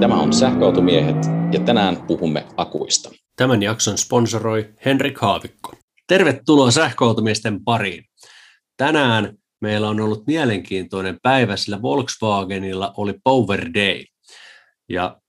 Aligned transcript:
Tämä 0.00 0.14
on 0.14 0.32
Sähköautomiehet 0.32 1.16
ja 1.52 1.60
tänään 1.60 1.96
puhumme 2.06 2.46
akuista. 2.56 3.10
Tämän 3.36 3.62
jakson 3.62 3.98
sponsoroi 3.98 4.74
Henrik 4.84 5.18
Haavikko. 5.18 5.72
Tervetuloa 6.06 6.70
sähköautomiesten 6.70 7.64
pariin. 7.64 8.04
Tänään 8.76 9.34
meillä 9.60 9.88
on 9.88 10.00
ollut 10.00 10.26
mielenkiintoinen 10.26 11.18
päivä, 11.22 11.56
sillä 11.56 11.82
Volkswagenilla 11.82 12.94
oli 12.96 13.14
Power 13.24 13.60
Day. 13.74 14.04
Ja 14.88 15.20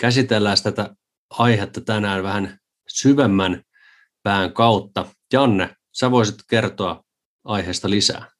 käsitellään 0.00 0.56
tätä 0.62 0.94
aihetta 1.30 1.80
tänään 1.80 2.22
vähän 2.22 2.58
syvemmän 2.88 3.62
pään 4.22 4.52
kautta. 4.52 5.06
Janne, 5.32 5.76
sä 5.92 6.10
voisit 6.10 6.36
kertoa 6.50 7.04
aiheesta 7.44 7.90
lisää. 7.90 8.33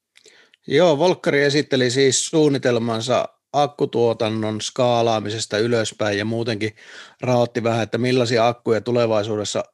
Joo, 0.66 0.98
Volkkari 0.98 1.42
esitteli 1.42 1.90
siis 1.90 2.26
suunnitelmansa 2.26 3.28
akkutuotannon 3.52 4.60
skaalaamisesta 4.60 5.58
ylöspäin 5.58 6.18
ja 6.18 6.24
muutenkin 6.24 6.76
rahoitti 7.20 7.62
vähän, 7.62 7.82
että 7.82 7.98
millaisia 7.98 8.48
akkuja 8.48 8.80
tulevaisuudessa 8.80 9.64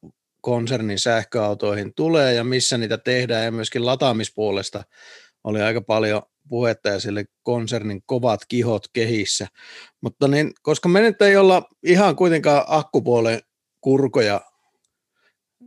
konsernin 0.40 0.98
sähköautoihin 0.98 1.94
tulee 1.94 2.34
ja 2.34 2.44
missä 2.44 2.78
niitä 2.78 2.98
tehdään 2.98 3.44
ja 3.44 3.52
myöskin 3.52 3.86
lataamispuolesta 3.86 4.82
oli 5.44 5.62
aika 5.62 5.80
paljon 5.80 6.22
puhetta 6.48 6.88
ja 6.88 7.00
sille 7.00 7.24
konsernin 7.42 8.02
kovat 8.06 8.40
kihot 8.48 8.86
kehissä. 8.92 9.46
Mutta 10.00 10.28
niin, 10.28 10.52
koska 10.62 10.88
me 10.88 11.00
nyt 11.00 11.22
ei 11.22 11.36
olla 11.36 11.62
ihan 11.82 12.16
kuitenkaan 12.16 12.64
akkupuolen 12.66 13.40
kurkoja, 13.80 14.40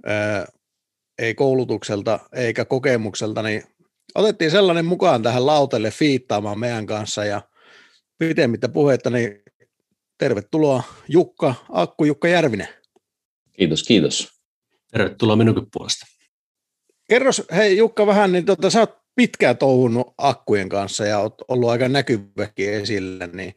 ää, 0.05 0.45
ei 1.17 1.35
koulutukselta 1.35 2.19
eikä 2.33 2.65
kokemukselta, 2.65 3.41
niin 3.41 3.63
otettiin 4.15 4.51
sellainen 4.51 4.85
mukaan 4.85 5.23
tähän 5.23 5.45
lautelle 5.45 5.91
fiittaamaan 5.91 6.59
meidän 6.59 6.85
kanssa 6.85 7.25
ja 7.25 7.41
pitemmittä 8.17 8.69
puhetta, 8.69 9.09
niin 9.09 9.43
tervetuloa 10.17 10.83
Jukka, 11.07 11.55
Akku 11.69 12.05
Jukka 12.05 12.27
Järvinen. 12.27 12.67
Kiitos, 13.51 13.83
kiitos. 13.83 14.29
Tervetuloa 14.91 15.35
minunkin 15.35 15.67
puolesta. 15.73 16.05
Kerros, 17.09 17.43
hei 17.55 17.77
Jukka 17.77 18.07
vähän, 18.07 18.31
niin 18.31 18.45
tota, 18.45 18.69
sä 18.69 18.79
oot 18.79 18.97
pitkään 19.15 19.57
touhunut 19.57 20.13
akkujen 20.17 20.69
kanssa 20.69 21.05
ja 21.05 21.19
oot 21.19 21.35
ollut 21.47 21.69
aika 21.69 21.89
näkyväkin 21.89 22.73
esillä, 22.73 23.27
niin, 23.27 23.55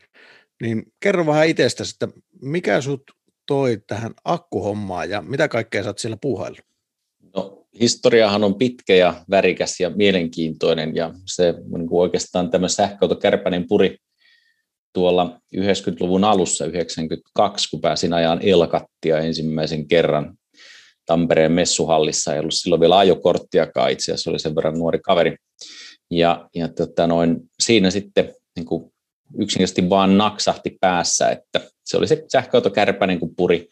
niin 0.63 0.93
kerro 1.01 1.27
vähän 1.27 1.49
itsestäsi, 1.49 1.95
että 1.95 2.21
mikä 2.43 2.81
sut 2.81 3.03
toi 3.47 3.83
tähän 3.87 4.15
akkuhommaan 4.25 5.11
ja 5.11 5.23
mitä 5.23 5.49
kaikkea 5.49 5.83
sä 5.83 5.89
oot 5.89 5.99
siellä 5.99 6.19
puuhaillut? 6.21 6.76
Historiahan 7.81 8.45
on 8.45 8.55
pitkä 8.55 8.95
ja 8.95 9.15
värikäs 9.31 9.81
ja 9.81 9.91
mielenkiintoinen 9.91 10.97
ja 10.97 11.15
se 11.27 11.53
niin 11.53 11.89
kuin 11.89 12.01
oikeastaan 12.01 12.51
tämä 12.51 12.69
sähköautokärpänen 12.69 13.69
puri 13.69 13.97
tuolla 14.93 15.41
90-luvun 15.57 16.25
alussa, 16.25 16.67
92, 16.67 17.71
kun 17.71 17.81
pääsin 17.81 18.13
ajan 18.13 18.39
Elkattia 18.43 19.19
ensimmäisen 19.19 19.89
kerran 19.89 20.35
Tampereen 21.07 21.53
messuhallissa, 21.53 22.35
ei 22.35 22.41
ollut 22.41 22.55
silloin 22.55 22.81
vielä 22.81 22.99
ajokorttiakaan 22.99 23.91
itse 23.91 24.13
asiassa, 24.13 24.31
oli 24.31 24.39
sen 24.39 24.55
verran 24.55 24.79
nuori 24.79 24.99
kaveri. 24.99 25.37
Ja, 26.11 26.49
ja 26.55 26.69
tota 26.69 27.07
noin, 27.07 27.37
siinä 27.61 27.91
sitten 27.91 28.35
niin 28.57 28.67
kuin 28.67 28.93
yksinkertaisesti 29.39 29.91
vaan 29.91 30.19
naksahti 30.19 30.77
päässä, 30.81 31.31
että 31.31 31.61
se 31.85 31.97
oli 31.97 32.07
se 32.07 32.25
sähköautokärpäinen 32.33 33.15
niin 33.15 33.21
kuin 33.21 33.37
puri, 33.37 33.69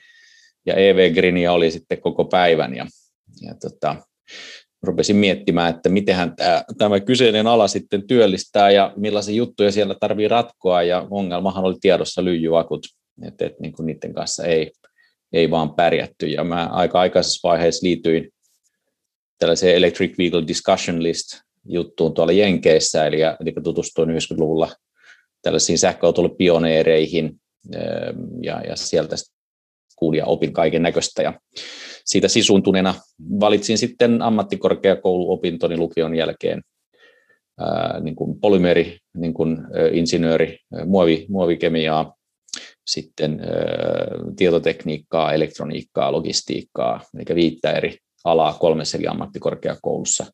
ja 0.66 0.74
EV 0.74 1.14
Greenia 1.14 1.52
oli 1.52 1.70
sitten 1.70 2.00
koko 2.00 2.24
päivän, 2.24 2.76
ja, 2.76 2.86
ja 3.42 3.54
tota, 3.54 3.96
rupesin 4.82 5.16
miettimään, 5.16 5.74
että 5.74 5.88
miten 5.88 6.36
tämä, 6.36 6.64
tämä 6.78 7.00
kyseinen 7.00 7.46
ala 7.46 7.68
sitten 7.68 8.06
työllistää 8.06 8.70
ja 8.70 8.92
millaisia 8.96 9.34
juttuja 9.34 9.72
siellä 9.72 9.94
tarvii 10.00 10.28
ratkoa. 10.28 10.82
Ja 10.82 11.06
ongelmahan 11.10 11.64
oli 11.64 11.76
tiedossa 11.80 12.24
lyijyakut, 12.24 12.86
että, 13.22 13.46
että 13.46 13.58
niin 13.60 13.72
kuin 13.72 13.86
niiden 13.86 14.14
kanssa 14.14 14.44
ei, 14.44 14.72
ei 15.32 15.50
vaan 15.50 15.74
pärjätty. 15.74 16.26
Ja 16.26 16.44
mä 16.44 16.66
aika 16.66 17.00
aikaisessa 17.00 17.48
vaiheessa 17.48 17.86
liityin 17.86 18.30
tällaiseen 19.38 19.76
Electric 19.76 20.18
Vehicle 20.18 20.46
Discussion 20.46 21.02
List 21.02 21.26
juttuun 21.68 22.14
tuolla 22.14 22.32
Jenkeissä, 22.32 23.06
eli, 23.06 23.20
eli 23.20 23.52
tutustuin 23.62 24.08
90-luvulla 24.08 24.72
tällaisiin 25.42 25.78
sähköautoille 25.78 26.34
pioneereihin 26.38 27.40
ja, 28.42 28.60
ja 28.60 28.76
sieltä 28.76 29.16
kuulin 29.96 30.18
ja 30.18 30.26
opin 30.26 30.52
kaiken 30.52 30.82
näköistä. 30.82 31.22
Ja 31.22 31.40
siitä 32.04 32.28
sisuntuneena 32.28 32.94
valitsin 33.40 33.78
sitten 33.78 34.22
ammattikorkeakouluopintoni 34.22 35.76
lukion 35.76 36.14
jälkeen 36.14 36.62
ää, 37.60 38.00
niin 38.00 38.16
kuin 38.16 38.40
polymeeri, 38.40 38.98
niin 39.16 39.34
kuin, 39.34 39.58
insinööri, 39.92 40.58
muovi, 40.86 41.26
muovikemiaa, 41.28 42.14
sitten 42.86 43.40
ä, 43.40 43.44
tietotekniikkaa, 44.36 45.32
elektroniikkaa, 45.32 46.12
logistiikkaa, 46.12 47.00
eli 47.14 47.24
viittä 47.34 47.72
eri 47.72 47.96
alaa 48.24 48.52
kolmessa 48.52 48.98
eri 48.98 49.06
ammattikorkeakoulussa 49.06 50.26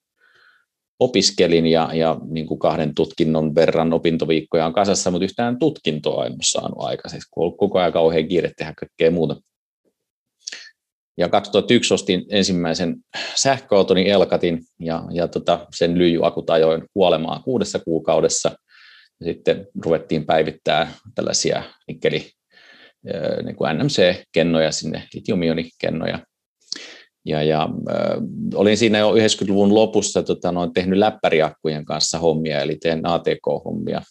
opiskelin 1.00 1.66
ja, 1.66 1.90
ja 1.92 2.20
niin 2.28 2.46
kuin 2.46 2.58
kahden 2.58 2.94
tutkinnon 2.94 3.54
verran 3.54 3.92
opintoviikkoja 3.92 4.66
on 4.66 4.72
kasassa, 4.72 5.10
mutta 5.10 5.24
yhtään 5.24 5.58
tutkintoa 5.58 6.26
en 6.26 6.32
saanut 6.42 6.78
aikaiseksi, 6.78 7.28
kun 7.30 7.46
on 7.46 7.56
koko 7.56 7.78
ajan 7.78 7.92
kauhean 7.92 8.28
kiire 8.28 8.52
tehdä 8.56 8.74
kaikkea 8.80 9.10
muuta. 9.10 9.36
Ja 11.20 11.28
2001 11.28 11.94
ostin 11.94 12.24
ensimmäisen 12.28 12.96
sähköautoni 13.34 14.10
Elkatin 14.10 14.60
ja, 14.78 15.04
ja 15.10 15.28
tota, 15.28 15.66
sen 15.76 15.98
lyijyakut 15.98 16.50
ajoin 16.50 16.82
kuolemaan 16.94 17.42
kuudessa 17.42 17.78
kuukaudessa. 17.78 18.50
Sitten 19.24 19.66
ruvettiin 19.84 20.26
päivittää 20.26 20.92
tällaisia 21.14 21.62
nikkeli, 21.88 22.30
niin 23.44 23.56
kuin 23.56 23.78
NMC-kennoja 23.78 24.72
sinne, 24.72 25.02
litiumioonikennoja. 25.14 26.18
Ja, 27.24 27.42
ja 27.42 27.62
äh, 27.62 28.22
olin 28.54 28.76
siinä 28.76 28.98
jo 28.98 29.14
90-luvun 29.14 29.74
lopussa 29.74 30.22
tota, 30.22 30.52
noin, 30.52 30.72
tehnyt 30.72 30.98
läppäriakkujen 30.98 31.84
kanssa 31.84 32.18
hommia, 32.18 32.60
eli 32.60 32.76
teen 32.76 33.06
ATK-hommia 33.06 34.02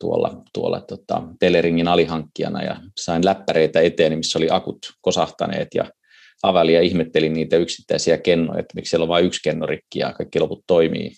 tuolla, 0.00 0.42
tuolla 0.54 0.80
tota, 0.80 1.22
Teleringin 1.40 1.88
alihankkijana 1.88 2.62
ja 2.62 2.76
sain 2.98 3.24
läppäreitä 3.24 3.80
eteen, 3.80 4.18
missä 4.18 4.38
oli 4.38 4.48
akut 4.50 4.78
kosahtaneet 5.00 5.68
ja 5.74 5.84
aveli 6.42 6.74
ja 6.74 6.82
ihmettelin 6.82 7.32
niitä 7.32 7.56
yksittäisiä 7.56 8.18
kennoja, 8.18 8.60
että 8.60 8.74
miksi 8.74 8.90
siellä 8.90 9.04
on 9.04 9.08
vain 9.08 9.24
yksi 9.24 9.40
kennorikki 9.44 9.98
ja 9.98 10.12
kaikki 10.12 10.40
loput 10.40 10.64
toimii. 10.66 11.10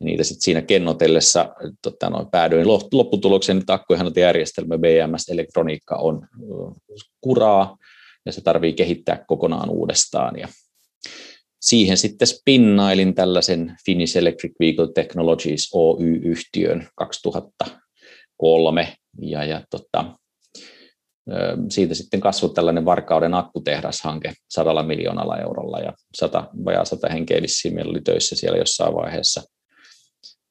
Ja 0.00 0.04
niitä 0.04 0.24
sitten 0.24 0.42
siinä 0.42 0.62
kennotellessa 0.62 1.54
tota, 1.82 2.10
noin, 2.10 2.30
päädyin 2.30 2.68
lopputulokseen, 2.92 3.58
että 3.58 3.74
akkuihannointijärjestelmä 3.74 4.78
BMS-elektroniikka 4.78 5.96
on 5.96 6.26
kuraa 7.20 7.76
ja 8.26 8.32
se 8.32 8.40
tarvii 8.40 8.72
kehittää 8.72 9.24
kokonaan 9.26 9.70
uudestaan. 9.70 10.38
Ja 10.38 10.48
siihen 11.60 11.96
sitten 11.96 12.28
spinnailin 12.28 13.14
tällaisen 13.14 13.76
Finnish 13.86 14.16
Electric 14.16 14.52
Vehicle 14.60 14.92
Technologies 14.94 15.70
Oy-yhtiön 15.74 16.88
2003 16.94 18.96
ja, 19.20 19.44
ja 19.44 19.62
tota, 19.70 20.18
siitä 21.68 21.94
sitten 21.94 22.20
kasvoi 22.20 22.50
tällainen 22.54 22.84
Varkauden 22.84 23.34
akkutehdashanke 23.34 24.32
sadalla 24.50 24.82
miljoonalla 24.82 25.38
eurolla 25.38 25.78
ja 25.78 25.92
sata, 26.14 26.48
vajaa 26.64 26.84
sata 26.84 27.08
henkeä 27.08 27.42
vissiin 27.42 27.74
meillä 27.74 27.90
oli 27.90 28.00
töissä 28.00 28.36
siellä 28.36 28.58
jossain 28.58 28.94
vaiheessa. 28.94 29.42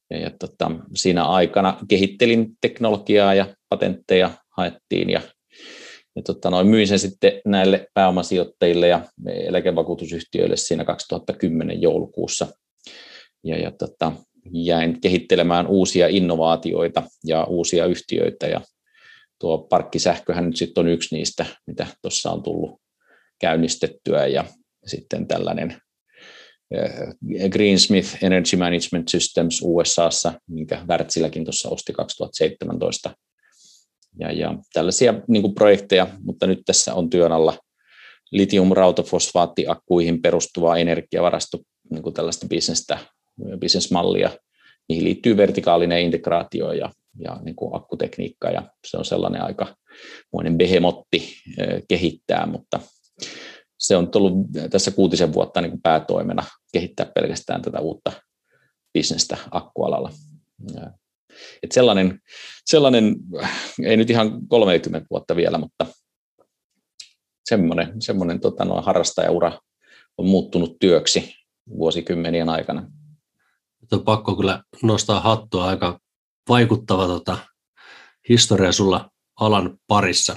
Ja, 0.10 0.20
ja 0.20 0.32
tota, 0.40 0.72
siinä 0.96 1.26
aikana 1.26 1.78
kehittelin 1.88 2.52
teknologiaa 2.62 3.34
ja 3.34 3.56
patentteja 3.70 4.32
haettiin 4.58 5.10
ja, 5.10 5.22
ja 6.16 6.22
tota, 6.22 6.50
noin 6.50 6.68
myin 6.68 6.88
sen 6.88 7.00
sitten 7.00 7.42
näille 7.46 7.88
pääomasijoittajille 7.94 8.88
ja 8.88 9.02
eläkevakuutusyhtiöille 9.28 10.58
siinä 10.58 10.86
2010 10.86 11.82
joulukuussa. 11.82 12.48
Ja, 13.44 13.58
ja 13.58 13.72
tota, 13.72 14.12
jäin 14.52 15.02
kehittelemään 15.02 15.68
uusia 15.68 16.08
innovaatioita 16.08 17.04
ja 17.24 17.44
uusia 17.44 17.86
yhtiöitä 17.86 18.48
ja 18.48 18.62
tuo 19.40 19.58
parkkisähköhän 19.58 20.46
nyt 20.46 20.56
sitten 20.56 20.82
on 20.82 20.88
yksi 20.88 21.16
niistä, 21.16 21.46
mitä 21.68 21.88
tuossa 22.02 22.32
on 22.32 22.44
tullut 22.44 22.82
käynnistettyä 23.40 24.28
ja 24.28 24.46
sitten 24.86 25.28
tällainen 25.28 25.78
eh, 26.72 27.50
Greensmith 27.50 28.24
Energy 28.24 28.58
Management 28.58 29.08
Systems 29.08 29.62
USAssa, 29.64 30.34
minkä 30.48 30.86
Wärtsiläkin 30.88 31.46
tuossa 31.46 31.70
osti 31.70 31.94
2017. 31.94 33.16
Ja, 34.20 34.32
ja 34.32 34.56
tällaisia 34.74 35.14
niin 35.28 35.56
projekteja, 35.56 36.08
mutta 36.22 36.48
nyt 36.48 36.62
tässä 36.66 36.94
on 36.94 37.10
työn 37.10 37.32
alla 37.32 37.58
litium-rautafosfaattiakkuihin 38.32 40.22
perustuvaa 40.22 40.78
energiavarasto, 40.78 41.58
niin 41.90 42.14
tällaista 42.14 42.48
bisnesmallia. 43.60 44.30
Niihin 44.90 45.06
liittyy 45.06 45.38
vertikaalinen 45.38 46.02
integraatio 46.02 46.72
ja 46.72 46.92
ja 47.20 47.40
niin 47.44 47.56
kuin 47.56 47.76
akkutekniikka 47.76 48.50
ja 48.50 48.64
se 48.88 48.98
on 48.98 49.06
sellainen 49.06 49.42
aika 49.42 49.76
muinen 50.34 50.58
behemotti 50.58 51.34
kehittää, 51.88 52.46
mutta 52.46 52.80
se 53.80 53.98
on 53.98 54.12
tullut 54.12 54.34
tässä 54.70 54.92
kuutisen 54.92 55.34
vuotta 55.34 55.62
niin 55.62 55.72
kuin 55.72 55.82
päätoimena 55.82 56.44
kehittää 56.74 57.06
pelkästään 57.06 57.62
tätä 57.62 57.80
uutta 57.80 58.12
bisnestä 58.94 59.38
akkualalla. 59.52 60.12
Et 61.64 61.72
sellainen, 61.72 62.20
sellainen, 62.66 63.16
ei 63.84 63.98
nyt 63.98 64.10
ihan 64.10 64.48
30 64.48 65.08
vuotta 65.12 65.36
vielä, 65.36 65.58
mutta 65.58 65.86
semmoinen, 67.46 68.02
semmoinen 68.02 68.40
tota, 68.40 68.66
no, 68.66 68.82
harrastajaura 68.82 69.60
on 70.18 70.26
muuttunut 70.26 70.78
työksi 70.80 71.34
vuosikymmenien 71.70 72.50
aikana. 72.50 72.92
Nyt 73.82 73.94
on 73.94 74.04
pakko 74.04 74.36
kyllä 74.36 74.64
nostaa 74.84 75.20
hattua 75.20 75.66
aika 75.66 76.00
vaikuttava 76.50 77.08
tota, 77.08 77.38
historia 78.30 78.72
sulla 78.72 79.10
alan 79.40 79.78
parissa. 79.88 80.36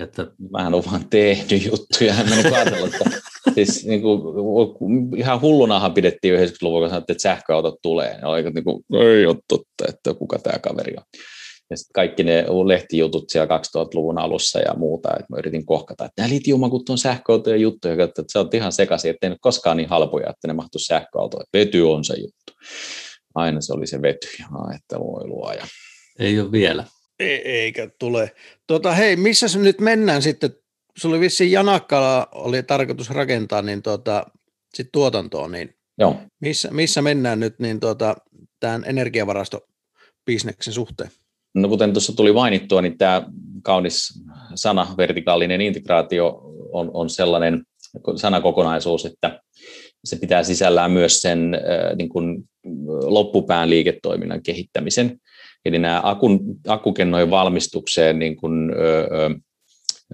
Että... 0.00 0.26
Mähän 0.50 0.74
olen 0.74 0.86
vaan 0.90 1.08
tehnyt 1.10 1.66
juttuja, 1.66 2.14
en 2.20 2.28
mennyt 2.28 2.52
katsella, 2.52 2.86
että 2.86 3.20
siis 3.54 3.86
niin 3.86 4.02
kuin, 4.02 5.18
ihan 5.18 5.40
hullunahan 5.40 5.94
pidettiin 5.94 6.34
90-luvulla, 6.34 6.80
kun 6.80 6.90
sanottiin, 6.90 7.14
että 7.14 7.22
sähköautot 7.22 7.74
tulee. 7.82 8.18
Ja 8.22 8.28
oli 8.28 8.42
niin 8.42 8.64
kuin, 8.64 8.84
ei 8.92 9.26
ole 9.26 9.36
totta, 9.48 9.84
että 9.88 10.14
kuka 10.14 10.38
tämä 10.38 10.58
kaveri 10.58 10.94
on. 10.96 11.04
Ja 11.70 11.76
sitten 11.76 11.92
kaikki 11.94 12.24
ne 12.24 12.44
lehtijutut 12.66 13.30
siellä 13.30 13.58
2000-luvun 13.58 14.18
alussa 14.18 14.58
ja 14.58 14.74
muuta, 14.76 15.08
että 15.10 15.26
mä 15.28 15.38
yritin 15.38 15.66
kohkata, 15.66 16.04
että 16.04 16.22
nämä 16.22 16.34
litiumakut 16.34 16.88
on 16.88 16.98
sähköautoja 16.98 17.56
juttuja, 17.56 18.04
että 18.04 18.22
se 18.28 18.38
on 18.38 18.48
ihan 18.52 18.72
sekaisin, 18.72 19.10
että 19.10 19.26
ei 19.26 19.30
ne 19.30 19.36
koskaan 19.40 19.76
niin 19.76 19.88
halpoja, 19.88 20.30
että 20.30 20.48
ne 20.48 20.52
mahtuu 20.52 20.78
sähköautoon. 20.78 21.44
Vety 21.52 21.80
on 21.80 22.04
se 22.04 22.14
juttu. 22.14 22.52
Aina 23.34 23.60
se 23.60 23.72
oli 23.72 23.86
se 23.86 24.02
vety, 24.02 24.28
ja 24.38 24.46
että 24.74 24.98
voi 24.98 25.26
luoja. 25.26 25.66
Ei 26.18 26.40
ole 26.40 26.52
vielä. 26.52 26.84
Ei, 27.18 27.48
eikä 27.48 27.90
tule. 27.98 28.34
Tota, 28.66 28.92
hei, 28.92 29.16
missä 29.16 29.48
se 29.48 29.58
nyt 29.58 29.80
mennään 29.80 30.22
sitten? 30.22 30.50
Sulla 30.96 31.14
oli 31.14 31.20
vissiin 31.20 31.52
Janakkala 31.52 32.28
oli 32.32 32.62
tarkoitus 32.62 33.10
rakentaa 33.10 33.62
niin 33.62 33.82
tota, 33.82 34.26
sit 34.74 34.88
tuotantoon, 34.92 35.52
niin 35.52 35.74
Joo. 35.98 36.16
Missä, 36.40 36.68
missä 36.70 37.02
mennään 37.02 37.40
nyt 37.40 37.58
niin 37.58 37.80
tota, 37.80 38.16
tämän 38.60 38.84
energiavarastobisneksen 38.86 40.72
suhteen? 40.72 41.10
No 41.54 41.68
kuten 41.68 41.92
tuossa 41.92 42.16
tuli 42.16 42.32
mainittua, 42.32 42.82
niin 42.82 42.98
tämä 42.98 43.26
kaunis 43.62 44.22
sana, 44.54 44.94
vertikaalinen 44.96 45.60
integraatio, 45.60 46.40
on, 46.72 46.90
on 46.94 47.10
sellainen 47.10 47.62
sanakokonaisuus, 48.16 49.04
että 49.04 49.40
se 50.04 50.16
pitää 50.16 50.42
sisällään 50.42 50.90
myös 50.90 51.20
sen 51.20 51.58
niin 51.96 52.08
kuin 52.08 52.44
loppupään 53.04 53.70
liiketoiminnan 53.70 54.42
kehittämisen. 54.42 55.20
Eli 55.64 55.78
nämä 55.78 56.00
akun, 56.04 56.40
akkukennojen 56.66 57.30
valmistukseen 57.30 58.18
niin 58.18 58.36
kuin, 58.36 58.70
ö, 58.70 59.00
ö, 59.00 59.30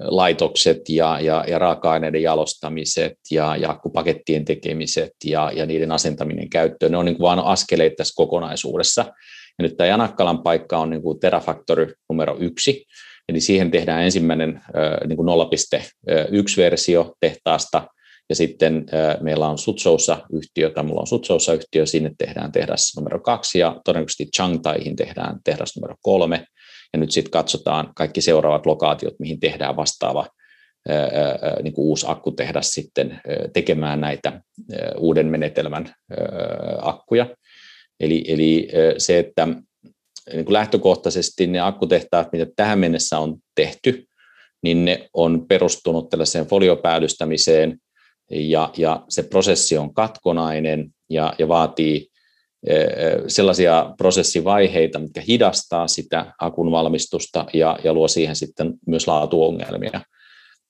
laitokset 0.00 0.81
ja, 0.88 1.20
ja, 1.20 1.44
ja 1.48 1.58
raaka-aineiden 1.58 2.22
jalostamiset 2.22 3.19
ja, 3.31 3.56
ja 3.56 3.70
akkupakettien 3.70 4.44
tekemiset 4.44 5.12
ja, 5.25 5.52
ja 5.54 5.66
niiden 5.66 5.93
asentaminen 5.93 6.50
käyttöön, 6.50 6.93
ne 6.93 6.98
on 6.98 7.04
niin 7.04 7.16
kuin 7.16 7.25
vain 7.25 7.38
askeleita 7.38 7.96
tässä 7.96 8.14
kokonaisuudessa. 8.16 9.04
Ja 9.58 9.62
nyt 9.62 9.76
tämä 9.76 9.88
Janakkalan 9.88 10.43
paikka 10.43 10.78
on 10.78 10.90
niin 10.90 11.02
kuin 11.02 11.20
Terafactory 11.20 11.94
numero 12.08 12.36
yksi, 12.40 12.84
eli 13.28 13.40
siihen 13.40 13.70
tehdään 13.70 14.02
ensimmäinen 14.02 14.62
niin 15.08 15.16
kuin 15.16 15.28
0.1-versio 15.28 17.14
tehtaasta, 17.20 17.88
ja 18.31 18.35
sitten 18.35 18.87
meillä 19.21 19.49
on 19.49 19.59
Sutsoussa-yhtiö, 19.59 20.71
tai 20.71 20.85
mulla 20.85 21.00
on 21.00 21.06
Sutsoussa-yhtiö, 21.06 21.87
sinne 21.87 22.11
tehdään 22.19 22.53
tehdas 22.53 22.93
numero 22.97 23.21
kaksi, 23.21 23.59
ja 23.59 23.81
todennäköisesti 23.85 24.27
Changtaihin 24.37 24.97
tehdään 24.97 25.38
tehdas 25.44 25.77
numero 25.77 25.94
kolme, 26.03 26.47
ja 26.93 26.99
nyt 26.99 27.11
sitten 27.11 27.31
katsotaan 27.31 27.93
kaikki 27.97 28.21
seuraavat 28.21 28.67
lokaatiot, 28.67 29.15
mihin 29.19 29.41
tehdään 29.41 29.77
vastaava 29.77 30.29
niin 31.62 31.75
kuin 31.75 31.87
uusi 31.87 32.06
akkutehdas 32.09 32.71
sitten 32.71 33.21
tekemään 33.53 34.00
näitä 34.00 34.41
uuden 34.99 35.27
menetelmän 35.27 35.93
akkuja. 36.82 37.27
Eli, 38.00 38.25
eli 38.29 38.69
se, 38.99 39.19
että 39.19 39.47
niin 40.32 40.44
kuin 40.44 40.53
lähtökohtaisesti 40.53 41.47
ne 41.47 41.61
akkutehtaat, 41.61 42.29
mitä 42.32 42.47
tähän 42.56 42.79
mennessä 42.79 43.19
on 43.19 43.37
tehty, 43.55 44.05
niin 44.62 44.85
ne 44.85 45.09
on 45.15 45.47
perustunut 45.49 46.11
tällaiseen 46.11 46.47
foliopäädystämiseen, 46.47 47.79
ja, 48.31 48.71
ja 48.77 49.05
se 49.09 49.23
prosessi 49.23 49.77
on 49.79 49.94
katkonainen 49.94 50.91
ja, 51.11 51.32
ja 51.38 51.49
vaatii 51.49 52.11
sellaisia 53.27 53.94
prosessivaiheita, 53.99 54.99
mitkä 54.99 55.23
hidastaa 55.29 55.88
sitä 55.88 56.35
akun 56.38 56.71
valmistusta 56.71 57.47
ja, 57.53 57.79
ja 57.85 57.93
luo 57.93 58.09
siihen 58.09 58.37
sitten 58.37 58.75
myös 58.87 59.06
laatuongelmia. 59.06 60.00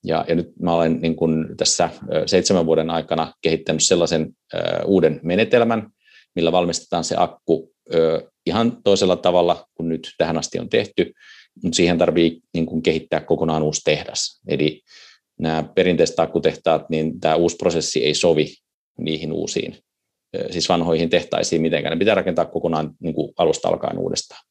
Ja, 0.05 0.25
ja 0.29 0.35
nyt 0.35 0.53
mä 0.63 0.75
olen 0.75 1.01
niin 1.01 1.17
kuin 1.17 1.57
tässä 1.57 1.91
seitsemän 2.27 2.67
vuoden 2.67 2.91
aikana 2.91 3.33
kehittänyt 3.41 3.83
sellaisen 3.83 4.31
uuden 4.85 5.21
menetelmän, 5.23 5.91
millä 6.35 6.53
valmistetaan 6.53 7.05
se 7.05 7.15
akku 7.19 7.73
ihan 8.47 8.83
toisella 8.85 9.17
tavalla 9.17 9.67
kuin 9.75 9.89
nyt 9.89 10.15
tähän 10.19 10.39
asti 10.39 10.59
on 10.59 10.69
tehty, 10.69 11.13
mutta 11.63 11.77
siihen 11.77 11.99
tarvii 11.99 12.41
niin 12.55 12.67
kuin 12.67 12.83
kehittää 12.83 13.21
kokonaan 13.21 13.63
uusi 13.63 13.81
tehdas. 13.85 14.41
Eli 14.49 14.83
nämä 15.41 15.65
perinteiset 15.75 16.21
akkutehtaat, 16.21 16.91
niin 16.91 17.21
tämä 17.21 17.35
uusi 17.35 17.57
prosessi 17.57 18.05
ei 18.05 18.15
sovi 18.15 18.55
niihin 18.99 19.33
uusiin, 19.33 19.77
siis 20.51 20.69
vanhoihin 20.69 21.11
tehtaisiin 21.11 21.63
mitenkään. 21.63 21.93
Ne 21.93 21.99
pitää 21.99 22.15
rakentaa 22.15 22.45
kokonaan 22.45 22.91
niin 23.01 23.15
kuin 23.15 23.33
alusta 23.39 23.69
alkaen 23.69 23.99
uudestaan. 23.99 24.45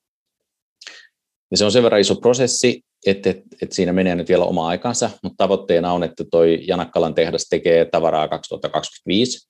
Ja 1.51 1.57
se 1.57 1.65
on 1.65 1.71
sen 1.71 1.83
verran 1.83 2.01
iso 2.01 2.15
prosessi, 2.15 2.81
että, 3.06 3.30
että, 3.30 3.44
että 3.62 3.75
siinä 3.75 3.94
menee 3.94 4.15
nyt 4.15 4.30
vielä 4.30 4.45
oma 4.45 4.68
aikansa, 4.68 5.09
mutta 5.24 5.38
tavoitteena 5.38 5.94
on, 5.94 6.03
että 6.03 6.24
toi 6.31 6.59
Janakkalan 6.68 7.15
tehdas 7.15 7.45
tekee 7.50 7.86
tavaraa 7.86 8.27
2025, 8.27 9.50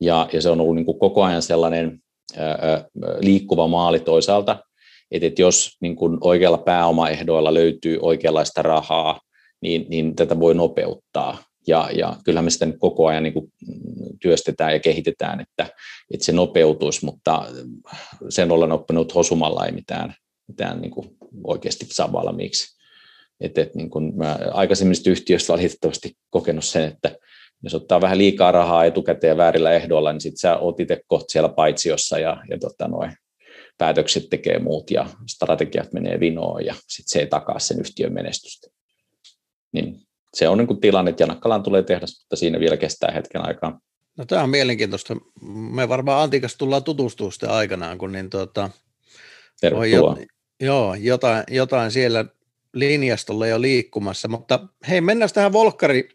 ja, 0.00 0.28
ja 0.32 0.42
se 0.42 0.50
on 0.50 0.60
ollut 0.60 0.74
niin 0.74 0.86
kuin 0.86 0.98
koko 0.98 1.22
ajan 1.22 1.42
sellainen 1.42 1.98
ää, 2.36 2.84
liikkuva 3.20 3.68
maali 3.68 4.00
toisaalta, 4.00 4.64
että, 5.10 5.26
että 5.26 5.42
jos 5.42 5.76
niin 5.80 5.96
kuin 5.96 6.18
oikealla 6.20 6.58
pääomaehdoilla 6.58 7.54
löytyy 7.54 7.98
oikeanlaista 8.02 8.62
rahaa, 8.62 9.20
niin, 9.60 9.86
niin 9.88 10.16
tätä 10.16 10.40
voi 10.40 10.54
nopeuttaa. 10.54 11.38
Ja, 11.66 11.90
ja 11.92 12.16
kyllähän 12.24 12.44
me 12.44 12.50
sitä 12.50 12.66
nyt 12.66 12.78
koko 12.78 13.06
ajan 13.06 13.22
niin 13.22 13.32
kuin 13.32 13.52
työstetään 14.20 14.72
ja 14.72 14.80
kehitetään, 14.80 15.40
että, 15.40 15.66
että 16.14 16.24
se 16.24 16.32
nopeutuisi, 16.32 17.04
mutta 17.04 17.46
sen 18.28 18.52
olen 18.52 18.72
oppinut 18.72 19.14
hosumalla 19.14 19.66
ei 19.66 19.72
mitään, 19.72 20.14
mitään 20.48 20.80
niin 20.80 20.90
kuin 20.90 21.16
oikeasti 21.44 21.86
saa 21.88 22.12
valmiiksi. 22.12 22.78
Et, 23.40 23.58
et, 23.58 23.74
niin 23.74 23.90
kuin 23.90 24.16
mä 24.16 24.38
aikaisemmista 24.52 25.10
yhtiöistä 25.10 25.52
valitettavasti 25.52 26.12
kokenut 26.30 26.64
sen, 26.64 26.84
että 26.84 27.16
jos 27.62 27.74
ottaa 27.74 28.00
vähän 28.00 28.18
liikaa 28.18 28.52
rahaa 28.52 28.84
etukäteen 28.84 29.36
väärillä 29.36 29.72
ehdoilla, 29.72 30.12
niin 30.12 30.20
sitten 30.20 30.38
sä 30.38 30.56
oot 30.56 30.80
itse 30.80 31.00
kohta 31.06 31.32
siellä 31.32 31.48
paitsiossa 31.48 32.18
ja, 32.18 32.42
ja 32.50 32.58
tota 32.58 32.88
noin, 32.88 33.12
päätökset 33.78 34.26
tekee 34.30 34.58
muut 34.58 34.90
ja 34.90 35.06
strategiat 35.28 35.92
menee 35.92 36.20
vinoon 36.20 36.64
ja 36.64 36.74
sitten 36.74 37.08
se 37.08 37.18
ei 37.18 37.26
takaa 37.26 37.58
sen 37.58 37.80
yhtiön 37.80 38.12
menestystä. 38.12 38.77
Niin 39.72 40.00
se 40.34 40.48
on 40.48 40.58
niin 40.58 40.66
kuin 40.66 40.80
tilanne, 40.80 41.10
että 41.10 41.22
Janakkalaan 41.22 41.62
tulee 41.62 41.82
tehdä, 41.82 42.06
mutta 42.20 42.36
siinä 42.36 42.60
vielä 42.60 42.76
kestää 42.76 43.12
hetken 43.14 43.46
aikaa. 43.46 43.80
No 44.16 44.24
tämä 44.24 44.42
on 44.42 44.50
mielenkiintoista. 44.50 45.16
Me 45.50 45.88
varmaan 45.88 46.22
Antikas 46.22 46.56
tullaan 46.56 46.84
tutustua 46.84 47.30
sitten 47.30 47.50
aikanaan, 47.50 47.98
kun 47.98 48.12
niin 48.12 48.30
tuota, 48.30 48.70
on 49.72 49.90
jo, 49.90 50.16
joo, 50.60 50.94
jotain, 50.94 51.44
jotain 51.48 51.90
siellä 51.90 52.24
linjastolla 52.74 53.46
jo 53.46 53.60
liikkumassa, 53.60 54.28
mutta 54.28 54.68
hei 54.88 55.00
mennään 55.00 55.30
tähän 55.34 55.52
Volkkari, 55.52 56.08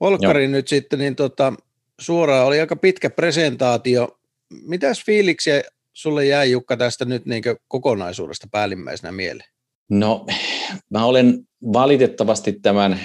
Volkkari 0.00 0.48
nyt 0.48 0.68
sitten, 0.68 0.98
niin 0.98 1.16
tota, 1.16 1.52
suoraan 2.00 2.46
oli 2.46 2.60
aika 2.60 2.76
pitkä 2.76 3.10
presentaatio. 3.10 4.20
Mitäs 4.62 5.04
fiiliksiä 5.04 5.62
sulle 5.92 6.26
jäi 6.26 6.50
Jukka 6.50 6.76
tästä 6.76 7.04
nyt 7.04 7.26
niin 7.26 7.42
kokonaisuudesta 7.68 8.46
päällimmäisenä 8.50 9.12
mieleen? 9.12 9.50
No, 9.90 10.26
mä 10.90 11.04
olen 11.04 11.47
valitettavasti 11.62 12.52
tämän 12.52 13.00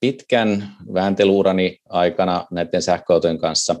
pitkän 0.00 0.76
väänteluurani 0.94 1.78
aikana 1.88 2.46
näiden 2.50 2.82
sähköautojen 2.82 3.38
kanssa 3.38 3.76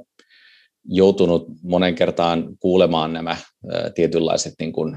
joutunut 0.84 1.46
monen 1.62 1.94
kertaan 1.94 2.56
kuulemaan 2.60 3.12
nämä 3.12 3.36
tietynlaiset 3.94 4.54
niin 4.58 4.72
kuin, 4.72 4.96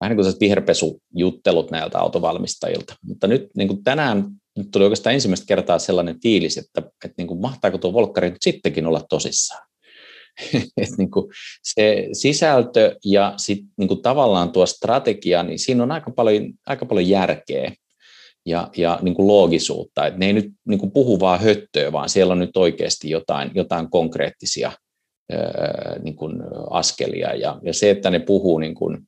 vähän 0.00 0.16
niin 0.16 0.16
kuin 0.16 0.40
viherpesujuttelut 0.40 1.70
näiltä 1.70 1.98
autovalmistajilta. 1.98 2.96
Mutta 3.04 3.26
nyt 3.26 3.50
niin 3.56 3.68
kuin 3.68 3.84
tänään 3.84 4.24
nyt 4.56 4.70
tuli 4.70 4.84
oikeastaan 4.84 5.14
ensimmäistä 5.14 5.46
kertaa 5.46 5.78
sellainen 5.78 6.20
fiilis, 6.22 6.58
että, 6.58 6.82
että 7.04 7.14
niin 7.16 7.28
kuin, 7.28 7.40
mahtaako 7.40 7.78
tuo 7.78 7.92
Volkkari 7.92 8.30
nyt 8.30 8.42
sittenkin 8.42 8.86
olla 8.86 9.04
tosissaan. 9.08 9.68
että 10.76 10.94
niin 10.98 11.10
kuin 11.10 11.32
se 11.62 12.08
sisältö 12.12 12.96
ja 13.04 13.34
sit 13.36 13.64
niin 13.76 13.88
kuin 13.88 14.02
tavallaan 14.02 14.52
tuo 14.52 14.66
strategia, 14.66 15.42
niin 15.42 15.58
siinä 15.58 15.82
on 15.82 15.92
aika 15.92 16.10
paljon, 16.10 16.52
aika 16.66 16.86
paljon 16.86 17.08
järkeä 17.08 17.72
ja, 18.46 18.70
ja 18.76 18.98
niin 19.02 19.14
kuin 19.14 19.26
loogisuutta. 19.26 20.06
Että 20.06 20.18
ne 20.18 20.26
ei 20.26 20.32
nyt 20.32 20.52
niin 20.68 20.80
kuin 20.80 20.92
puhu 20.92 21.20
vaan 21.20 21.40
höttöä, 21.40 21.92
vaan 21.92 22.08
siellä 22.08 22.32
on 22.32 22.38
nyt 22.38 22.56
oikeasti 22.56 23.10
jotain, 23.10 23.50
jotain 23.54 23.90
konkreettisia 23.90 24.72
ää, 25.32 25.98
niin 26.02 26.16
kuin 26.16 26.42
askelia. 26.70 27.34
Ja, 27.34 27.58
ja 27.62 27.74
se, 27.74 27.90
että 27.90 28.10
ne 28.10 28.18
puhuu 28.18 28.58
niin 28.58 28.74
kuin, 28.74 28.98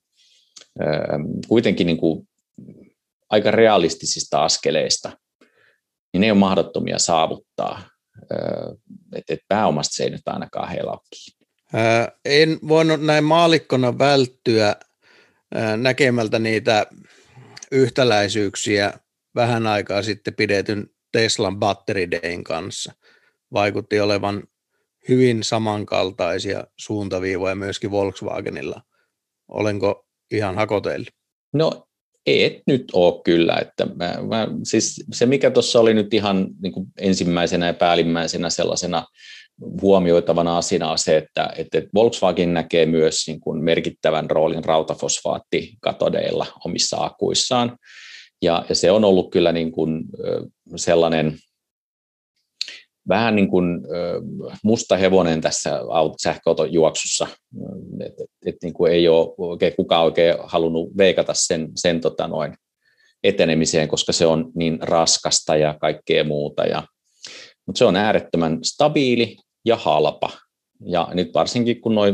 ää, 0.81 1.19
kuitenkin 1.49 1.87
niin 1.87 1.97
kuin 1.97 2.28
aika 3.31 3.50
realistisista 3.50 4.45
askeleista, 4.45 5.19
niin 6.12 6.21
ne 6.21 6.33
on 6.33 6.38
mahdottomia 6.38 6.99
saavuttaa 6.99 7.83
että 9.16 9.35
et 9.35 9.40
pääomasta 9.49 9.95
se 9.95 10.04
ei 10.04 10.11
nyt 10.11 10.28
ainakaan 10.28 10.69
heillä 10.69 10.90
ole 10.93 11.00
En 12.25 12.59
voinut 12.69 13.02
näin 13.02 13.25
maalikkona 13.25 13.99
välttyä 13.99 14.76
näkemältä 15.76 16.38
niitä 16.38 16.87
yhtäläisyyksiä 17.73 18.93
vähän 19.35 19.66
aikaa 19.66 20.02
sitten 20.02 20.35
pidetyn 20.35 20.87
Teslan 21.12 21.59
Battery 21.59 22.11
Dayn 22.11 22.45
kanssa. 22.45 22.93
Vaikutti 23.52 24.00
olevan 24.00 24.43
hyvin 25.09 25.43
samankaltaisia 25.43 26.64
suuntaviivoja 26.76 27.54
myöskin 27.54 27.90
Volkswagenilla. 27.90 28.83
Olenko 29.49 30.07
ihan 30.31 30.54
hakoteille? 30.54 31.11
No 31.52 31.88
et 32.26 32.62
nyt 32.66 32.85
ole 32.93 33.23
kyllä. 33.25 33.59
Että 33.61 33.87
mä, 33.87 34.19
mä, 34.28 34.49
siis 34.62 35.04
se, 35.12 35.26
mikä 35.26 35.50
tuossa 35.50 35.81
oli 35.81 35.95
nyt 35.95 36.14
ihan 36.14 36.47
niin 36.62 36.73
kuin 36.73 36.87
ensimmäisenä 36.99 37.66
ja 37.66 37.75
päällimmäisenä 37.75 38.50
sellaisena 38.50 39.07
huomioitavana 39.83 40.59
asiana 40.59 40.90
on 40.90 40.99
se, 40.99 41.16
että, 41.16 41.52
että 41.57 41.83
Volkswagen 41.95 42.54
näkee 42.54 42.87
myös 42.87 43.25
niin 43.26 43.40
kuin 43.40 43.64
merkittävän 43.64 44.31
roolin 44.31 44.64
rautafosfaattikatodeilla 44.64 46.47
omissa 46.64 46.97
akuissaan. 47.04 47.78
Ja, 48.43 48.64
ja 48.69 48.75
se 48.75 48.90
on 48.90 49.04
ollut 49.04 49.31
kyllä 49.31 49.52
niin 49.52 49.73
kuin 49.73 50.04
sellainen 50.76 51.38
vähän 53.08 53.37
niin 53.37 53.49
kuin 53.49 53.80
musta 54.62 54.96
hevonen 54.96 55.40
tässä 55.40 55.80
sähköauton 56.23 56.73
juoksussa, 56.73 57.26
että 58.00 58.25
et, 58.46 58.56
niin 58.62 58.75
kuin 58.75 58.92
ei 58.92 59.08
ole 59.08 59.34
oikein 59.38 59.76
kukaan 59.76 60.04
oikein 60.04 60.34
halunnut 60.44 60.96
veikata 60.96 61.34
sen, 61.34 61.68
sen 61.76 62.00
tota 62.00 62.28
noin 62.28 62.54
etenemiseen, 63.25 63.88
koska 63.88 64.12
se 64.12 64.26
on 64.26 64.52
niin 64.54 64.78
raskasta 64.82 65.56
ja 65.56 65.75
kaikkea 65.80 66.25
muuta. 66.25 66.64
Ja, 66.64 66.82
mutta 67.66 67.78
se 67.78 67.84
on 67.84 67.96
äärettömän 67.96 68.58
stabiili 68.62 69.37
ja 69.64 69.76
halpa. 69.76 70.30
Ja 70.87 71.08
nyt 71.14 71.34
varsinkin 71.34 71.80
kun 71.80 71.94
nuo 71.94 72.04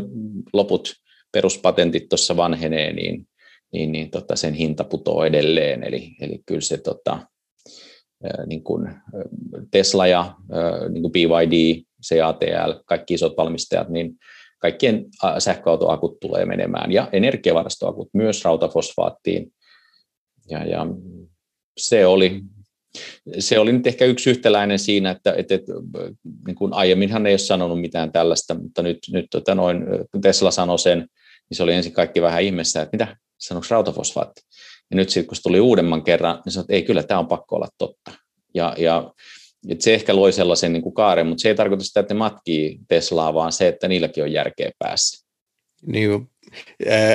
loput 0.53 0.93
peruspatentit 1.33 2.09
tuossa 2.09 2.37
vanhenee, 2.37 2.93
niin, 2.93 3.27
niin, 3.73 3.93
niin 3.93 4.11
tota 4.11 4.37
sen 4.37 4.55
hinta 4.55 4.85
putoaa 4.85 5.27
edelleen. 5.27 5.85
Eli, 5.85 6.17
eli 6.21 6.41
kyllä 6.47 6.61
se 6.61 6.77
tota, 6.77 7.27
niin 8.47 8.65
kuin 8.65 8.91
Tesla 9.71 10.07
ja 10.07 10.35
niin 10.89 11.03
kuin 11.03 11.13
BYD, 11.13 11.83
CATL, 12.09 12.73
kaikki 12.85 13.15
isot 13.15 13.37
valmistajat, 13.37 13.89
niin 13.89 14.19
kaikkien 14.59 15.07
sähköautoakut 15.39 16.21
tulee 16.21 16.45
menemään 16.45 16.93
ja 16.93 17.09
energiavarastoakut 17.13 18.09
myös 18.13 18.45
rautafosfaattiin. 18.45 19.53
Ja, 20.51 20.65
ja 20.65 20.87
se 21.79 22.07
oli 22.07 22.43
se 23.39 23.59
oli 23.59 23.73
nyt 23.73 23.87
ehkä 23.87 24.05
yksi 24.05 24.31
yhtäläinen 24.31 24.79
siinä, 24.79 25.11
että, 25.11 25.35
että, 25.37 25.55
että 25.55 25.73
niin 26.47 26.55
kuin 26.55 26.73
aiemminhan 26.73 27.27
ei 27.27 27.33
ole 27.33 27.39
sanonut 27.39 27.81
mitään 27.81 28.13
tällaista, 28.13 28.55
mutta 28.55 28.83
nyt, 28.83 28.99
nyt 29.13 29.27
tota 29.31 29.55
noin, 29.55 29.85
kun 30.13 30.21
Tesla 30.21 30.51
sanoi 30.51 30.79
sen, 30.79 30.99
niin 30.99 31.57
se 31.57 31.63
oli 31.63 31.75
ensin 31.75 31.93
kaikki 31.93 32.23
vähän 32.23 32.43
ihmeessä, 32.43 32.83
että 32.83 32.95
mitä, 32.97 33.17
sanoiko 33.39 33.67
rautafosfaatti? 33.71 34.41
Ja 34.91 34.97
nyt 34.97 35.11
sitten 35.11 35.27
kun 35.27 35.37
se 35.37 35.43
tuli 35.43 35.61
uudemman 35.61 36.05
kerran, 36.05 36.43
niin 36.45 36.53
sanoi, 36.53 36.63
että 36.63 36.75
ei 36.75 36.83
kyllä, 36.83 37.03
tämä 37.03 37.21
on 37.21 37.29
pakko 37.29 37.57
olla 37.57 37.69
totta. 37.79 38.13
Ja, 38.55 38.75
ja 38.79 39.13
että 39.69 39.85
se 39.85 39.95
ehkä 39.95 40.17
loi 40.17 40.33
sellaisen 40.33 40.73
niin 40.73 40.83
kuin 40.83 40.95
kaaren, 40.95 41.27
mutta 41.27 41.43
se 41.43 41.49
ei 41.49 41.55
tarkoita 41.55 41.85
sitä, 41.85 42.01
että 42.01 42.15
ne 42.15 42.19
matkii 42.19 42.79
Teslaa, 42.89 43.35
vaan 43.35 43.53
se, 43.53 43.69
että 43.69 43.89
niilläkin 43.89 44.25
on 44.25 44.33
järkeä 44.33 44.71
päässä. 44.79 45.27
Niin, 45.87 46.31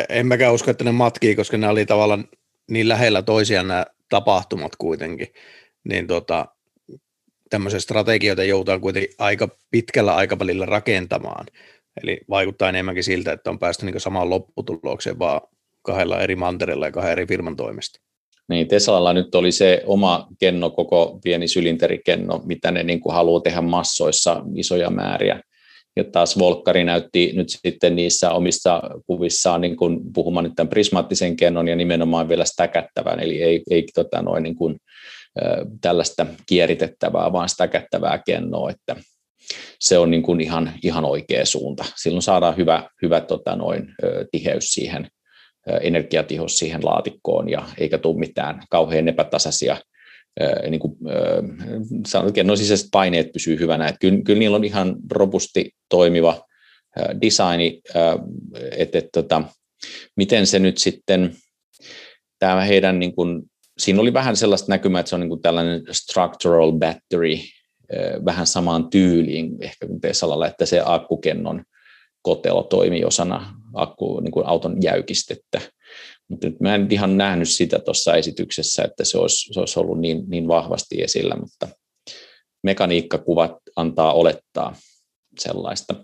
en 0.09 0.27
mäkään 0.27 0.53
usko, 0.53 0.71
että 0.71 0.83
ne 0.83 0.91
matkii, 0.91 1.35
koska 1.35 1.57
ne 1.57 1.67
oli 1.67 1.85
tavallaan 1.85 2.27
niin 2.71 2.89
lähellä 2.89 3.21
toisiaan 3.21 3.67
nämä 3.67 3.85
tapahtumat 4.09 4.75
kuitenkin. 4.75 5.27
Niin 5.83 6.07
tota, 6.07 6.45
tämmöisiä 7.49 7.79
strategioita 7.79 8.43
joudutaan 8.43 8.81
kuitenkin 8.81 9.15
aika 9.19 9.47
pitkällä 9.71 10.15
aikavälillä 10.15 10.65
rakentamaan. 10.65 11.45
Eli 12.03 12.21
vaikuttaa 12.29 12.69
enemmänkin 12.69 13.03
siltä, 13.03 13.31
että 13.31 13.49
on 13.49 13.59
päästy 13.59 13.85
niin 13.85 14.01
samaan 14.01 14.29
lopputulokseen, 14.29 15.19
vaan 15.19 15.41
kahdella 15.85 16.21
eri 16.21 16.35
mantereella 16.35 16.85
ja 16.85 16.91
kahden 16.91 17.11
eri 17.11 17.27
firman 17.27 17.55
toimesta. 17.55 17.99
Niin, 18.49 18.67
Teslalla 18.67 19.13
nyt 19.13 19.35
oli 19.35 19.51
se 19.51 19.83
oma 19.85 20.27
kenno, 20.39 20.69
koko 20.69 21.19
pieni 21.23 21.47
sylinterikenno, 21.47 22.41
mitä 22.45 22.71
ne 22.71 22.83
niin 22.83 22.99
kuin 22.99 23.13
haluaa 23.13 23.41
tehdä 23.41 23.61
massoissa 23.61 24.43
isoja 24.55 24.89
määriä. 24.89 25.41
Ja 25.95 26.03
taas 26.03 26.39
Volkkari 26.39 26.83
näytti 26.83 27.31
nyt 27.35 27.49
sitten 27.49 27.95
niissä 27.95 28.31
omissa 28.31 28.81
kuvissaan 29.07 29.61
niin 29.61 29.75
kuin 29.75 29.99
puhumaan 30.13 30.43
nyt 30.43 30.53
tämän 30.55 30.69
prismaattisen 30.69 31.35
kennon 31.35 31.67
ja 31.67 31.75
nimenomaan 31.75 32.29
vielä 32.29 32.45
stäkättävän, 32.45 33.19
eli 33.19 33.41
ei, 33.41 33.63
ei 33.69 33.85
tota 33.95 34.21
noin 34.21 34.43
niin 34.43 34.55
kuin, 34.55 34.77
tällaista 35.81 36.25
kieritettävää, 36.45 37.31
vaan 37.33 37.49
stäkättävää 37.49 38.21
kennoa, 38.25 38.69
että 38.69 38.95
se 39.79 39.97
on 39.97 40.11
niin 40.11 40.23
kuin 40.23 40.41
ihan, 40.41 40.73
ihan 40.83 41.05
oikea 41.05 41.45
suunta. 41.45 41.85
Silloin 41.95 42.21
saadaan 42.21 42.57
hyvä, 42.57 42.89
hyvä 43.01 43.21
tota 43.21 43.55
noin, 43.55 43.87
tiheys 44.31 44.73
siihen 44.73 45.07
energiatihos 45.81 46.57
siihen 46.57 46.85
laatikkoon 46.85 47.49
ja 47.49 47.67
eikä 47.77 47.97
tule 47.97 48.19
mitään 48.19 48.63
kauhean 48.69 49.07
epätasaisia 49.07 49.77
niin 50.69 50.79
kuin, 50.79 50.97
no 52.43 52.55
sisäiset 52.55 52.87
paineet 52.91 53.31
pysyy 53.31 53.59
hyvänä. 53.59 53.87
Että 53.87 53.99
kyllä, 53.99 54.21
kyllä 54.25 54.39
niillä 54.39 54.57
on 54.57 54.63
ihan 54.63 54.95
robusti 55.11 55.71
toimiva 55.89 56.45
designi, 57.21 57.81
että, 58.71 58.97
että 58.97 59.09
tota, 59.13 59.43
miten 60.17 60.47
se 60.47 60.59
nyt 60.59 60.77
sitten, 60.77 61.35
tämä 62.39 62.61
heidän, 62.61 62.99
niin 62.99 63.15
kuin, 63.15 63.43
siinä 63.77 64.01
oli 64.01 64.13
vähän 64.13 64.35
sellaista 64.35 64.71
näkymää, 64.71 64.99
että 64.99 65.09
se 65.09 65.15
on 65.15 65.19
niin 65.19 65.29
kuin 65.29 65.41
tällainen 65.41 65.81
structural 65.91 66.71
battery, 66.71 67.37
vähän 68.25 68.47
samaan 68.47 68.89
tyyliin 68.89 69.57
ehkä 69.59 69.87
kuin 69.87 70.01
Teslalla, 70.01 70.47
että 70.47 70.65
se 70.65 70.81
akkukennon 70.85 71.63
kotelo 72.21 72.63
toimii 72.63 73.05
osana 73.05 73.53
akku, 73.75 74.19
niin 74.19 74.31
kuin 74.31 74.45
auton 74.45 74.77
jäykistettä. 74.81 75.61
Mutta 76.27 76.47
nyt 76.47 76.59
mä 76.59 76.75
en 76.75 76.87
ihan 76.89 77.17
nähnyt 77.17 77.49
sitä 77.49 77.79
tuossa 77.79 78.15
esityksessä, 78.15 78.83
että 78.83 79.05
se 79.05 79.17
olisi, 79.17 79.53
se 79.53 79.59
olisi 79.59 79.79
ollut 79.79 79.99
niin, 79.99 80.23
niin 80.27 80.47
vahvasti 80.47 81.01
esillä, 81.01 81.35
mutta 81.35 81.67
mekaniikkakuvat 82.63 83.51
antaa 83.75 84.13
olettaa 84.13 84.75
sellaista. 85.39 85.95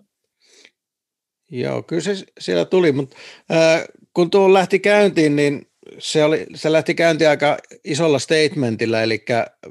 Joo, 1.51 1.83
kyllä 1.83 2.01
se 2.01 2.25
siellä 2.39 2.65
tuli, 2.65 2.91
mutta 2.91 3.15
äh, 3.51 3.83
kun 4.13 4.29
tuo 4.29 4.53
lähti 4.53 4.79
käyntiin, 4.79 5.35
niin 5.35 5.71
se, 5.99 6.23
oli, 6.23 6.45
se 6.55 6.71
lähti 6.71 6.93
käyntiin 6.93 7.29
aika 7.29 7.57
isolla 7.83 8.19
statementilla, 8.19 9.01
eli 9.01 9.25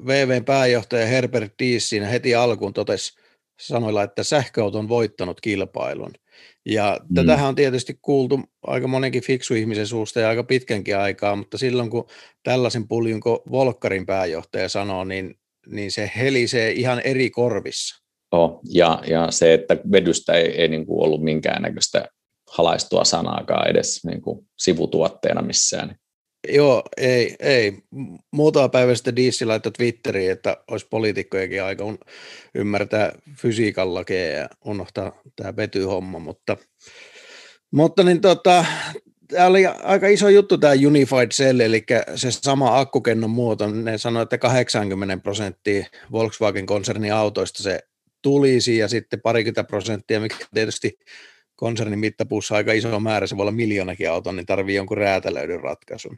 VVn 0.07 0.45
pääjohtaja 0.45 1.07
Herbert 1.07 1.53
Dies 1.59 1.89
siinä 1.89 2.07
heti 2.07 2.35
alkuun 2.35 2.73
totesi 2.73 3.13
sanoilla, 3.61 4.03
että 4.03 4.23
sähköauto 4.23 4.79
on 4.79 4.89
voittanut 4.89 5.41
kilpailun. 5.41 6.13
Ja 6.67 7.01
mm. 7.09 7.15
tätähän 7.15 7.49
on 7.49 7.55
tietysti 7.55 7.99
kuultu 8.03 8.41
aika 8.63 8.89
monenkin 8.89 9.23
fiksu 9.23 9.55
ihmisen 9.55 9.87
suusta 9.87 10.21
ja 10.21 10.29
aika 10.29 10.45
pitkänkin 10.45 10.97
aikaa, 10.97 11.37
mutta 11.37 11.59
silloin 11.59 11.91
kun 11.91 12.07
tällaisen 12.43 12.89
puljun 12.89 13.21
kuin 13.21 13.39
Volkkarin 13.51 14.07
pääjohtaja 14.07 14.69
sanoo, 14.69 15.05
niin, 15.05 15.35
niin 15.67 15.93
se 15.93 16.11
helisee 16.17 16.73
ihan 16.73 17.01
eri 17.05 17.31
korvissa. 17.31 18.05
Oh, 18.33 18.61
ja, 18.65 19.03
ja 19.07 19.31
se, 19.31 19.55
että 19.55 19.77
vedystä 19.93 20.33
ei, 20.33 20.61
ei 20.61 20.69
niin 20.69 20.87
kuin 20.87 21.05
ollut 21.05 21.23
minkäännäköistä 21.23 22.09
halaistua 22.51 23.05
sanaakaan 23.05 23.71
edes 23.71 24.05
niin 24.05 24.23
kuin 24.23 24.49
sivutuotteena 24.59 25.43
missään. 25.43 25.97
Joo, 26.49 26.83
ei, 26.97 27.37
ei. 27.41 27.79
Muutama 28.31 28.69
päivä 28.69 28.95
sitten 28.95 29.17
Diissi 29.17 29.45
laittoi 29.45 29.73
Twitteriin, 29.73 30.31
että 30.31 30.57
olisi 30.69 30.87
poliitikkojakin 30.91 31.63
aika 31.63 31.85
ymmärtää 32.55 33.13
fysiikan 33.37 33.95
lakeja 33.95 34.39
ja 34.39 34.49
unohtaa 34.65 35.21
tämä 35.37 35.57
vetyhomma, 35.57 36.19
mutta, 36.19 36.57
mutta 37.71 38.03
niin 38.03 38.21
tota, 38.21 38.65
tämä 39.29 39.47
oli 39.47 39.67
aika 39.67 40.09
iso 40.09 40.29
juttu 40.29 40.59
tämä 40.59 40.75
Unified 40.87 41.29
Cell, 41.29 41.61
eli 41.61 41.85
se 42.15 42.31
sama 42.31 42.79
akkukennon 42.79 43.31
muoto. 43.31 43.71
Ne 43.71 43.99
sanoi, 43.99 44.23
että 44.23 44.39
80 44.39 45.17
prosenttia 45.23 45.87
Volkswagen-konsernin 46.13 47.15
autoista 47.15 47.63
se 47.63 47.81
tulisi 48.23 48.79
ja 48.79 48.89
sitten 48.89 49.21
parikymmentä 49.21 49.65
prosenttia, 49.65 50.21
mikä 50.21 50.37
tietysti 50.55 50.99
konsernin 51.61 51.99
mittapuussa 51.99 52.55
aika 52.55 52.73
iso 52.73 53.01
määrä, 53.01 53.27
se 53.27 53.37
voi 53.37 53.43
olla 53.43 53.53
miljoonakin 53.53 54.11
auton, 54.11 54.37
niin 54.37 54.47
tarvii 54.47 54.75
jonkun 54.75 54.99
räätälöidyn 54.99 55.61
ratkaisun. 55.61 56.17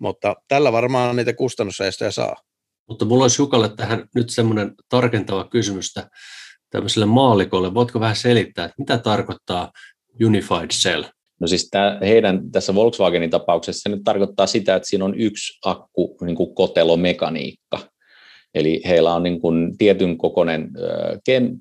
Mutta 0.00 0.36
tällä 0.48 0.72
varmaan 0.72 1.16
niitä 1.16 1.32
kustannussäästöjä 1.32 2.10
saa. 2.10 2.36
Mutta 2.88 3.04
mulla 3.04 3.24
olisi 3.24 3.42
Jukalle 3.42 3.68
tähän 3.76 4.08
nyt 4.14 4.30
semmoinen 4.30 4.74
tarkentava 4.88 5.48
kysymystä 5.48 6.10
tämmöiselle 6.70 7.06
maalikolle. 7.06 7.74
Voitko 7.74 8.00
vähän 8.00 8.16
selittää, 8.16 8.64
että 8.64 8.74
mitä 8.78 8.98
tarkoittaa 8.98 9.72
Unified 10.26 10.68
Cell? 10.70 11.02
No 11.40 11.46
siis 11.46 11.68
tämä, 11.70 11.98
heidän 12.00 12.50
tässä 12.50 12.74
Volkswagenin 12.74 13.30
tapauksessa 13.30 13.82
se 13.82 13.88
nyt 13.88 14.04
tarkoittaa 14.04 14.46
sitä, 14.46 14.76
että 14.76 14.88
siinä 14.88 15.04
on 15.04 15.20
yksi 15.20 15.58
akku 15.64 16.16
niin 16.20 16.36
kuin 16.36 16.54
kotelomekaniikka. 16.54 17.78
Eli 18.54 18.82
heillä 18.86 19.14
on 19.14 19.22
niin 19.22 19.40
kuin 19.40 19.78
tietyn 19.78 20.18
kokoinen 20.18 20.70
ken, 21.24 21.58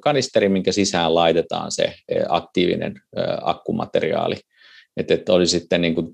kanisteri, 0.00 0.48
minkä 0.48 0.72
sisään 0.72 1.14
laitetaan 1.14 1.72
se 1.72 1.94
aktiivinen 2.28 2.94
akkumateriaali. 3.42 4.36
Että, 4.96 5.14
että 5.14 5.32
oli 5.32 5.46
sitten 5.46 5.80
niin 5.80 5.94
kuin 5.94 6.06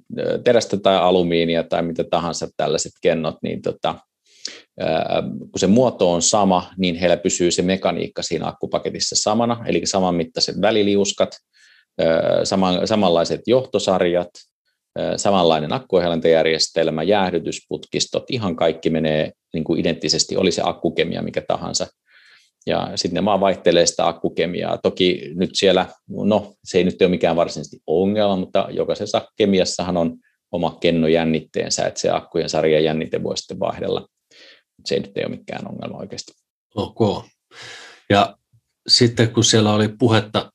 terästä 0.44 0.76
tai 0.76 0.96
alumiinia 0.96 1.62
tai 1.62 1.82
mitä 1.82 2.04
tahansa 2.04 2.48
tällaiset 2.56 2.92
kennot, 3.02 3.36
niin 3.42 3.62
tota, 3.62 3.94
kun 5.38 5.58
se 5.58 5.66
muoto 5.66 6.12
on 6.12 6.22
sama, 6.22 6.70
niin 6.76 6.96
heillä 6.96 7.16
pysyy 7.16 7.50
se 7.50 7.62
mekaniikka 7.62 8.22
siinä 8.22 8.46
akkupaketissa 8.46 9.16
samana, 9.18 9.64
eli 9.66 9.80
saman 9.84 10.14
mittaiset 10.14 10.60
väliliuskat, 10.60 11.30
saman, 12.44 12.86
samanlaiset 12.86 13.40
johtosarjat, 13.46 14.30
samanlainen 15.16 15.72
akkuohjelmantajärjestelmä, 15.72 17.02
jäähdytysputkistot, 17.02 18.24
ihan 18.30 18.56
kaikki 18.56 18.90
menee 18.90 19.32
niin 19.54 19.64
kuin 19.64 19.80
identtisesti, 19.80 20.36
oli 20.36 20.52
se 20.52 20.62
akkukemia 20.64 21.22
mikä 21.22 21.42
tahansa. 21.48 21.86
Ja 22.66 22.92
sitten 22.94 23.14
ne 23.14 23.24
vaan 23.24 23.40
vaihtelee 23.40 23.86
sitä 23.86 24.08
akkukemiaa. 24.08 24.78
Toki 24.78 25.22
nyt 25.34 25.50
siellä, 25.52 25.86
no 26.08 26.54
se 26.64 26.78
ei 26.78 26.84
nyt 26.84 27.02
ole 27.02 27.10
mikään 27.10 27.36
varsinaisesti 27.36 27.80
ongelma, 27.86 28.36
mutta 28.36 28.68
jokaisessa 28.70 29.28
kemiassahan 29.36 29.96
on 29.96 30.16
oma 30.52 30.76
kennojännitteensä, 30.80 31.86
että 31.86 32.00
se 32.00 32.10
akkujen 32.10 32.48
sarjan 32.48 32.84
jännite 32.84 33.22
voi 33.22 33.36
sitten 33.36 33.60
vaihdella. 33.60 34.08
Se 34.84 34.94
ei 34.94 35.00
nyt 35.00 35.12
ole 35.16 35.28
mikään 35.28 35.68
ongelma 35.68 35.98
oikeasti. 35.98 36.32
Ok. 36.74 37.24
Ja 38.10 38.36
sitten 38.88 39.32
kun 39.32 39.44
siellä 39.44 39.72
oli 39.72 39.88
puhetta, 39.88 40.52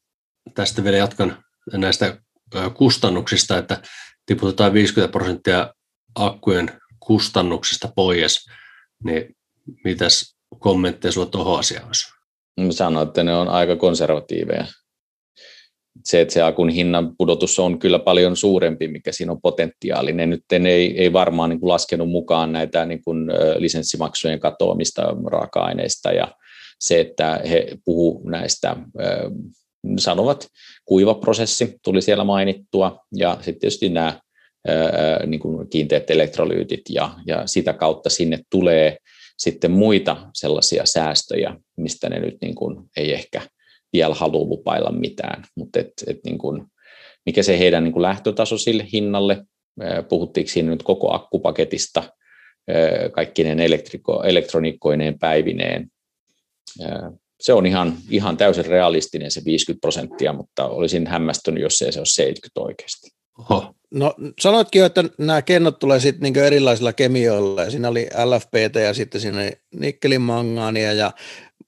tästä 0.54 0.84
vielä 0.84 0.98
jatkan 0.98 1.44
näistä 1.74 2.18
kustannuksista, 2.78 3.58
että 3.58 3.82
tiputetaan 4.28 4.74
50 4.74 5.12
prosenttia 5.12 5.74
akkujen 6.16 6.72
kustannuksista 7.00 7.92
pois, 7.96 8.46
niin 9.04 9.36
mitäs 9.84 10.38
kommentteja 10.60 11.12
sulla 11.12 11.28
tuohon 11.28 11.60
asiaan 11.60 11.86
olisi? 11.86 12.06
Sanoin, 12.70 13.08
että 13.08 13.24
ne 13.24 13.36
on 13.36 13.48
aika 13.48 13.76
konservatiiveja. 13.76 14.66
Se, 16.06 16.22
että 16.22 16.34
se 16.34 16.42
akun 16.42 16.70
hinnan 16.70 17.18
pudotus 17.18 17.60
on 17.60 17.80
kyllä 17.80 18.00
paljon 18.00 18.36
suurempi, 18.36 18.88
mikä 18.88 19.12
siinä 19.12 19.32
on 19.32 19.42
potentiaali. 19.42 20.14
Ne 20.14 20.26
nyt 20.26 20.44
ei, 20.52 21.02
ei 21.02 21.14
varmaan 21.14 21.50
niin 21.50 21.60
kuin 21.60 21.70
laskenut 21.70 22.10
mukaan 22.10 22.52
näitä 22.52 22.86
niin 22.86 23.04
kuin 23.04 23.28
lisenssimaksujen 23.58 24.40
katoamista 24.40 25.16
raaka-aineista 25.26 26.12
ja 26.12 26.36
se, 26.80 27.00
että 27.00 27.42
he 27.50 27.68
puhu 27.86 28.30
näistä, 28.30 28.76
sanovat, 29.98 30.48
kuivaprosessi 30.86 31.78
tuli 31.84 32.02
siellä 32.02 32.24
mainittua 32.24 33.00
ja 33.16 33.34
sitten 33.36 33.60
tietysti 33.60 33.90
nämä 33.90 34.20
niin 35.26 35.40
kuin 35.40 35.70
kiinteät 35.70 36.10
elektrolyytit 36.10 36.82
ja, 36.90 37.14
ja 37.28 37.48
sitä 37.48 37.74
kautta 37.74 38.10
sinne 38.10 38.40
tulee 38.50 38.98
sitten 39.38 39.72
muita 39.72 40.18
sellaisia 40.34 40.86
säästöjä, 40.86 41.56
mistä 41.78 42.10
ne 42.10 42.20
nyt 42.20 42.38
niin 42.42 42.56
kuin 42.56 42.78
ei 42.98 43.14
ehkä 43.14 43.42
vielä 43.94 44.16
halua 44.16 44.46
lupailla 44.46 44.92
mitään, 44.92 45.44
mutta 45.56 45.80
et, 45.80 45.92
et 46.08 46.20
niin 46.26 46.38
kuin, 46.38 46.66
mikä 47.26 47.44
se 47.44 47.60
heidän 47.60 47.84
niin 47.84 47.94
kuin 47.94 48.02
lähtötaso 48.02 48.58
sille 48.58 48.88
hinnalle, 48.94 49.46
puhuttiinko 50.10 50.50
siinä 50.50 50.70
nyt 50.70 50.84
koko 50.84 51.14
akkupaketista, 51.14 52.04
kaikkinen 53.12 53.60
elektroniikkoineen 54.24 55.20
päivineen, 55.20 55.92
se 57.40 57.54
on 57.54 57.66
ihan, 57.66 57.98
ihan 58.10 58.38
täysin 58.38 58.66
realistinen 58.66 59.32
se 59.32 59.46
50 59.46 59.82
prosenttia, 59.82 60.34
mutta 60.34 60.68
olisin 60.68 61.08
hämmästynyt, 61.08 61.64
jos 61.64 61.82
ei 61.82 61.92
se 61.92 62.00
ole 62.00 62.06
70 62.06 62.62
oikeasti. 62.62 63.10
Oho. 63.38 63.74
No 63.92 64.16
sanoitkin 64.40 64.80
jo, 64.80 64.86
että 64.86 65.04
nämä 65.18 65.42
kennot 65.42 65.80
tulee 65.80 66.00
sitten 66.00 66.34
niin 66.34 66.46
erilaisilla 66.46 66.94
kemioilla, 66.94 67.64
ja 67.64 67.72
siinä 67.72 67.88
oli 67.88 68.08
LFPT 68.26 68.76
ja 68.76 68.94
sitten 68.94 69.22
siinä 69.22 69.52
nikkelimangaania, 69.76 70.94
ja 70.94 71.12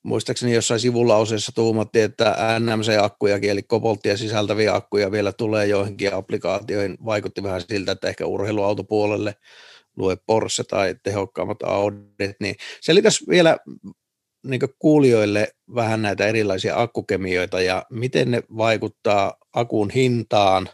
muistaakseni 0.03 0.53
jossain 0.53 0.79
sivulauseessa 0.79 1.51
tuumattiin, 1.55 2.05
että 2.05 2.35
NMC-akkujakin, 2.59 3.49
eli 3.49 3.63
kobolttia 3.63 4.17
sisältäviä 4.17 4.75
akkuja 4.75 5.11
vielä 5.11 5.31
tulee 5.33 5.67
joihinkin 5.67 6.13
applikaatioihin. 6.13 6.97
Vaikutti 7.05 7.43
vähän 7.43 7.61
siltä, 7.61 7.91
että 7.91 8.07
ehkä 8.07 8.25
urheiluautopuolelle 8.25 9.35
lue 9.97 10.17
Porsche 10.25 10.63
tai 10.63 10.95
tehokkaammat 11.03 11.63
Audit, 11.63 12.35
niin 12.39 12.55
selitäs 12.81 13.23
vielä 13.29 13.57
niin 14.43 14.61
kuulijoille 14.79 15.47
vähän 15.75 16.01
näitä 16.01 16.27
erilaisia 16.27 16.81
akkukemioita 16.81 17.61
ja 17.61 17.85
miten 17.89 18.31
ne 18.31 18.43
vaikuttaa 18.57 19.33
akun 19.53 19.89
hintaan, 19.89 20.69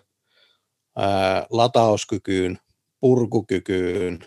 ää, 0.98 1.48
latauskykyyn, 1.50 2.57
purkukykyyn 3.00 4.19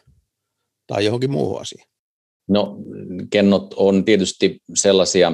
tai 0.87 1.05
johonkin 1.05 1.31
muuhun 1.31 1.61
asiaan? 1.61 1.89
No 2.49 2.77
kennot 3.31 3.75
on 3.77 4.05
tietysti 4.05 4.61
sellaisia, 4.75 5.33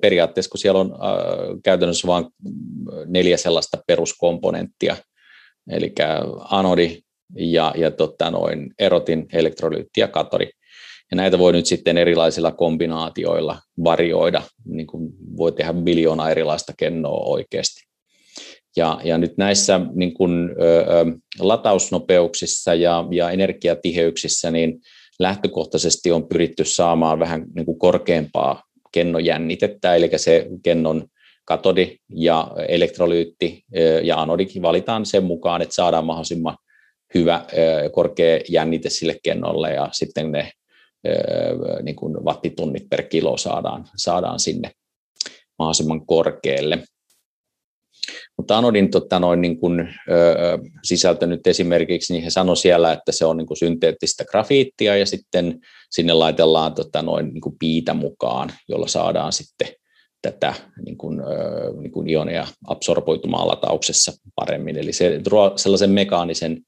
periaatteessa 0.00 0.50
kun 0.50 0.58
siellä 0.58 0.80
on 0.80 0.92
äh, 0.92 0.98
käytännössä 1.64 2.08
vain 2.08 2.26
neljä 3.06 3.36
sellaista 3.36 3.78
peruskomponenttia, 3.86 4.96
eli 5.70 5.92
anodi 6.50 7.02
ja, 7.36 7.74
ja 7.76 7.90
totta, 7.90 8.30
noin 8.30 8.74
erotin, 8.78 9.26
elektrolyytti 9.32 10.00
ja 10.00 10.08
katori. 10.08 10.50
Ja 11.10 11.16
näitä 11.16 11.38
voi 11.38 11.52
nyt 11.52 11.66
sitten 11.66 11.98
erilaisilla 11.98 12.52
kombinaatioilla 12.52 13.58
varioida, 13.84 14.42
niin 14.64 14.86
kuin 14.86 15.12
voi 15.36 15.52
tehdä 15.52 15.72
miljoona 15.72 16.30
erilaista 16.30 16.72
kennoa 16.78 17.26
oikeasti. 17.26 17.80
Ja, 18.76 19.00
ja 19.04 19.18
nyt 19.18 19.36
näissä 19.36 19.80
niin 19.94 20.14
kuin, 20.14 20.50
ö, 20.50 21.04
latausnopeuksissa 21.38 22.74
ja, 22.74 23.04
ja 23.10 23.30
energiatiheyksissä 23.30 24.50
niin 24.50 24.80
lähtökohtaisesti 25.18 26.12
on 26.12 26.28
pyritty 26.28 26.64
saamaan 26.64 27.18
vähän 27.18 27.44
niin 27.54 27.66
kuin 27.66 27.78
korkeampaa 27.78 28.62
kennojännitettä, 28.92 29.94
eli 29.94 30.10
se 30.16 30.46
kennon 30.62 31.06
katodi 31.44 31.96
ja 32.14 32.50
elektrolyytti 32.68 33.64
ja 34.02 34.20
anodikin 34.20 34.62
valitaan 34.62 35.06
sen 35.06 35.24
mukaan, 35.24 35.62
että 35.62 35.74
saadaan 35.74 36.04
mahdollisimman 36.04 36.56
hyvä 37.14 37.44
korkea 37.92 38.40
jännite 38.48 38.90
sille 38.90 39.16
kennolle. 39.22 39.74
Ja 39.74 39.88
sitten 39.92 40.32
ne 40.32 40.52
niin 41.82 41.96
kuin 41.96 42.24
wattitunnit 42.24 42.86
per 42.90 43.02
kilo 43.02 43.36
saadaan, 43.36 43.84
saadaan 43.96 44.40
sinne 44.40 44.70
mahdollisimman 45.58 46.06
korkealle. 46.06 46.84
Mutta 48.36 48.58
anodin 48.58 48.90
tota, 48.90 49.18
noin, 49.18 49.40
niin 49.40 49.60
kuin, 49.60 49.80
ö, 49.80 50.58
sisältö 50.84 51.26
nyt 51.26 51.46
esimerkiksi, 51.46 52.12
niin 52.12 52.24
he 52.24 52.30
sanoi 52.30 52.56
siellä, 52.56 52.92
että 52.92 53.12
se 53.12 53.24
on 53.24 53.36
niin 53.36 53.46
kuin 53.46 53.56
synteettistä 53.56 54.24
grafiittia 54.24 54.96
ja 54.96 55.06
sitten 55.06 55.60
sinne 55.90 56.12
laitellaan 56.12 56.74
tota, 56.74 57.02
noin, 57.02 57.26
niin 57.26 57.40
kuin 57.40 57.56
piitä 57.58 57.94
mukaan, 57.94 58.50
jolla 58.68 58.88
saadaan 58.88 59.32
sitten 59.32 59.68
tätä 60.22 60.54
niin 60.84 60.98
kuin, 60.98 61.20
ö, 61.20 61.24
niin 61.80 61.92
kuin 61.92 62.08
ioneja 62.08 62.46
absorboitumaan 62.66 63.48
latauksessa 63.48 64.12
paremmin. 64.34 64.76
Eli 64.76 64.92
se 64.92 65.20
sellaisen 65.56 65.90
mekaanisen, 65.90 66.62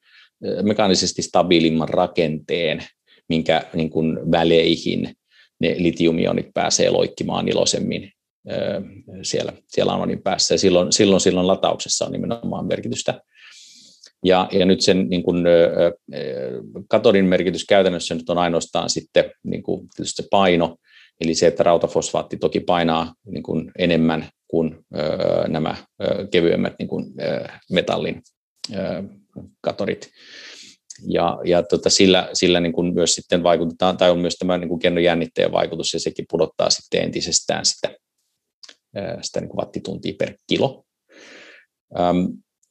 mekaanisesti 0.63 1.23
stabiilimman 1.23 1.89
rakenteen 1.89 2.85
minkä 3.33 3.63
niin 3.75 3.91
kuin 3.91 4.31
väleihin 4.31 5.17
ne 5.61 5.75
litiumionit 5.79 6.47
pääsee 6.55 6.91
loikkimaan 6.91 7.49
iloisemmin 7.49 8.13
siellä, 9.23 9.53
siellä 9.69 9.93
anonin 9.93 10.23
päässä. 10.23 10.55
Ja 10.55 10.59
silloin, 10.59 10.93
silloin, 10.93 11.21
silloin 11.21 11.47
latauksessa 11.47 12.05
on 12.07 12.13
nimenomaan 12.13 12.67
merkitystä. 12.67 13.21
Ja, 14.25 14.49
ja 14.53 14.67
nyt 14.67 14.81
sen 14.81 15.09
niin 15.09 15.23
kuin, 15.23 15.45
katodin 16.89 17.25
merkitys 17.25 17.65
käytännössä 17.65 18.15
nyt 18.15 18.31
on 18.31 18.39
ainoastaan 18.39 18.91
sitten 18.91 19.25
niin 19.45 19.63
kuin, 19.63 19.89
se 20.03 20.25
paino, 20.31 20.77
eli 21.21 21.35
se, 21.35 21.47
että 21.47 21.63
rautafosfaatti 21.63 22.37
toki 22.37 22.61
painaa 22.61 23.15
niin 23.27 23.43
kuin 23.43 23.71
enemmän 23.79 24.29
kuin 24.49 24.79
ö, 24.97 25.49
nämä 25.49 25.77
ö, 26.03 26.29
kevyemmät 26.31 26.75
niin 26.79 26.89
kuin, 26.89 27.05
ö, 27.21 27.49
metallin 27.71 28.23
ö, 28.75 29.03
katodit 29.61 30.11
ja, 31.07 31.39
ja 31.45 31.63
tota, 31.63 31.91
sillä, 31.91 32.29
sillä 32.33 32.61
niin 32.61 32.73
kuin 32.73 32.95
myös 32.95 33.15
sitten 33.15 33.43
vaikutetaan, 33.43 33.97
tai 33.97 34.11
on 34.11 34.19
myös 34.19 34.35
tämä 34.35 34.59
niin 34.59 34.69
kuin 34.69 34.81
kennojännitteen 34.81 35.53
vaikutus, 35.53 35.95
ja 35.95 36.01
sekin 36.01 36.25
pudottaa 36.31 36.71
sitten 36.71 37.03
entisestään 37.03 37.65
sitä, 37.65 37.91
sitä 39.23 39.41
niin 39.41 39.49
kuin 39.49 39.59
wattituntia 39.59 40.15
per 40.19 40.35
kilo. 40.47 40.85
Ähm, 41.99 42.27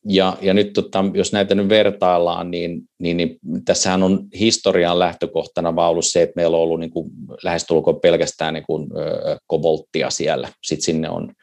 ja, 0.06 0.38
ja 0.42 0.54
nyt 0.54 0.74
tota, 0.74 1.06
jos 1.14 1.34
näitä 1.34 1.56
nyt 1.56 1.70
vertaillaan, 1.70 2.52
niin, 2.52 2.82
niin, 3.00 3.18
niin 3.18 3.40
tässähän 3.66 4.04
on 4.04 4.28
historian 4.40 5.00
lähtökohtana 5.00 5.76
vaan 5.76 5.90
ollut 5.90 6.06
se, 6.06 6.22
että 6.22 6.34
meillä 6.36 6.58
on 6.58 6.64
ollut 6.64 6.80
niin 6.80 6.92
kuin, 6.92 7.12
lähestulkoon 7.44 8.00
pelkästään 8.00 8.54
niin 8.54 8.64
kuin, 8.68 8.90
ö, 8.98 9.38
kobolttia 9.48 10.10
siellä. 10.10 10.50
Sitten 10.64 10.86
sinne 10.86 11.10
on, 11.10 11.34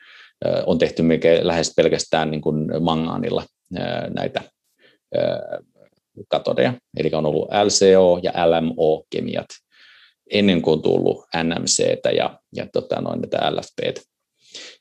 ö, 0.46 0.62
on 0.66 0.78
tehty 0.78 1.02
lähes 1.42 1.72
pelkästään 1.76 2.30
niin 2.30 2.40
kuin 2.40 2.82
mangaanilla 2.82 3.44
ö, 3.76 3.80
näitä 4.10 4.42
ö, 5.16 5.20
katodeja, 6.28 6.72
eli 6.96 7.10
on 7.12 7.26
ollut 7.26 7.48
LCO 7.48 8.20
ja 8.22 8.32
LMO-kemiat 8.32 9.46
ennen 10.30 10.62
kuin 10.62 10.72
on 10.72 10.82
tullut 10.82 11.24
NMC 11.44 11.84
ja, 12.16 12.38
ja 12.54 12.66
tota, 12.72 13.00
noin 13.00 13.20
näitä 13.20 13.56
LFP. 13.56 13.98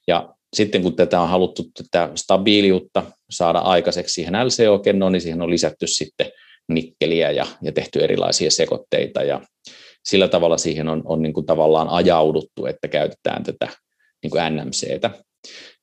Ja 0.07 0.33
sitten 0.55 0.81
kun 0.81 0.95
tätä 0.95 1.21
on 1.21 1.29
haluttu 1.29 1.63
tätä 1.63 2.09
stabiiliutta 2.15 3.03
saada 3.29 3.59
aikaiseksi 3.59 4.13
siihen 4.13 4.33
LCO-kennoon, 4.33 5.11
niin 5.11 5.21
siihen 5.21 5.41
on 5.41 5.49
lisätty 5.49 5.87
sitten 5.87 6.31
nikkeliä 6.69 7.31
ja, 7.31 7.45
ja 7.61 7.71
tehty 7.71 8.03
erilaisia 8.03 8.51
sekoitteita 8.51 9.23
ja 9.23 9.41
sillä 10.05 10.27
tavalla 10.27 10.57
siihen 10.57 10.87
on, 10.87 11.01
on 11.05 11.21
niin 11.21 11.33
kuin 11.33 11.45
tavallaan 11.45 11.89
ajauduttu, 11.89 12.65
että 12.65 12.87
käytetään 12.87 13.43
tätä 13.43 13.67
niin 14.23 14.31
kuin 14.31 14.55
NMCtä. 14.55 15.09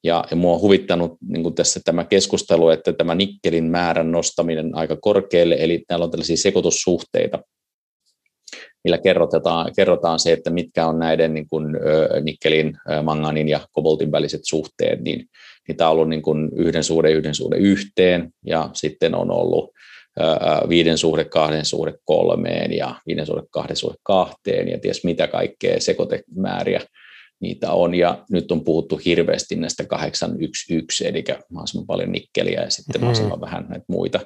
Ja, 0.04 0.24
ja 0.30 0.36
mua 0.36 0.54
on 0.54 0.60
huvittanut 0.60 1.18
niin 1.28 1.54
tässä 1.54 1.80
tämä 1.84 2.04
keskustelu, 2.04 2.68
että 2.68 2.92
tämä 2.92 3.14
nikkelin 3.14 3.64
määrän 3.64 4.12
nostaminen 4.12 4.74
aika 4.74 4.96
korkealle, 5.00 5.56
eli 5.58 5.84
täällä 5.88 6.04
on 6.04 6.10
tällaisia 6.10 6.36
sekoitussuhteita, 6.36 7.38
millä 8.84 8.98
kerrotaan, 8.98 9.72
kerrotaan 9.76 10.18
se, 10.18 10.32
että 10.32 10.50
mitkä 10.50 10.86
on 10.86 10.98
näiden 10.98 11.34
niin 11.34 11.48
kuin, 11.48 11.66
nikkelin, 12.22 12.76
manganin 13.02 13.48
ja 13.48 13.60
koboltin 13.72 14.12
väliset 14.12 14.40
suhteet, 14.44 15.00
niin, 15.00 15.26
niin 15.68 15.76
tämä 15.76 15.90
on 15.90 15.92
ollut 15.92 16.08
niin 16.08 16.22
kuin 16.22 16.50
yhden 16.56 16.84
suhde 16.84 17.10
yhden 17.10 17.34
suhde 17.34 17.56
yhteen, 17.56 18.30
ja 18.46 18.70
sitten 18.72 19.14
on 19.14 19.30
ollut 19.30 19.70
viiden 20.68 20.98
suhde 20.98 21.24
kahden 21.24 21.64
suhde 21.64 21.94
kolmeen 22.04 22.72
ja 22.72 22.94
viiden 23.06 23.26
suhde 23.26 23.42
kahden 23.50 23.76
suhde 23.76 23.96
kahteen 24.02 24.68
ja 24.68 24.78
ties 24.78 25.04
mitä 25.04 25.26
kaikkea 25.26 25.80
sekoitemääriä 25.80 26.80
niitä 27.44 27.72
on. 27.72 27.94
Ja 27.94 28.24
nyt 28.30 28.52
on 28.52 28.64
puhuttu 28.64 29.00
hirveästi 29.04 29.56
näistä 29.56 29.84
811, 29.84 31.08
eli 31.08 31.24
mahdollisimman 31.50 31.86
paljon 31.86 32.12
nikkeliä 32.12 32.62
ja 32.62 32.70
sitten 32.70 32.92
mm-hmm. 32.92 33.04
mahdollisimman 33.04 33.40
vähän 33.40 33.66
näitä 33.68 33.84
muita. 33.88 34.20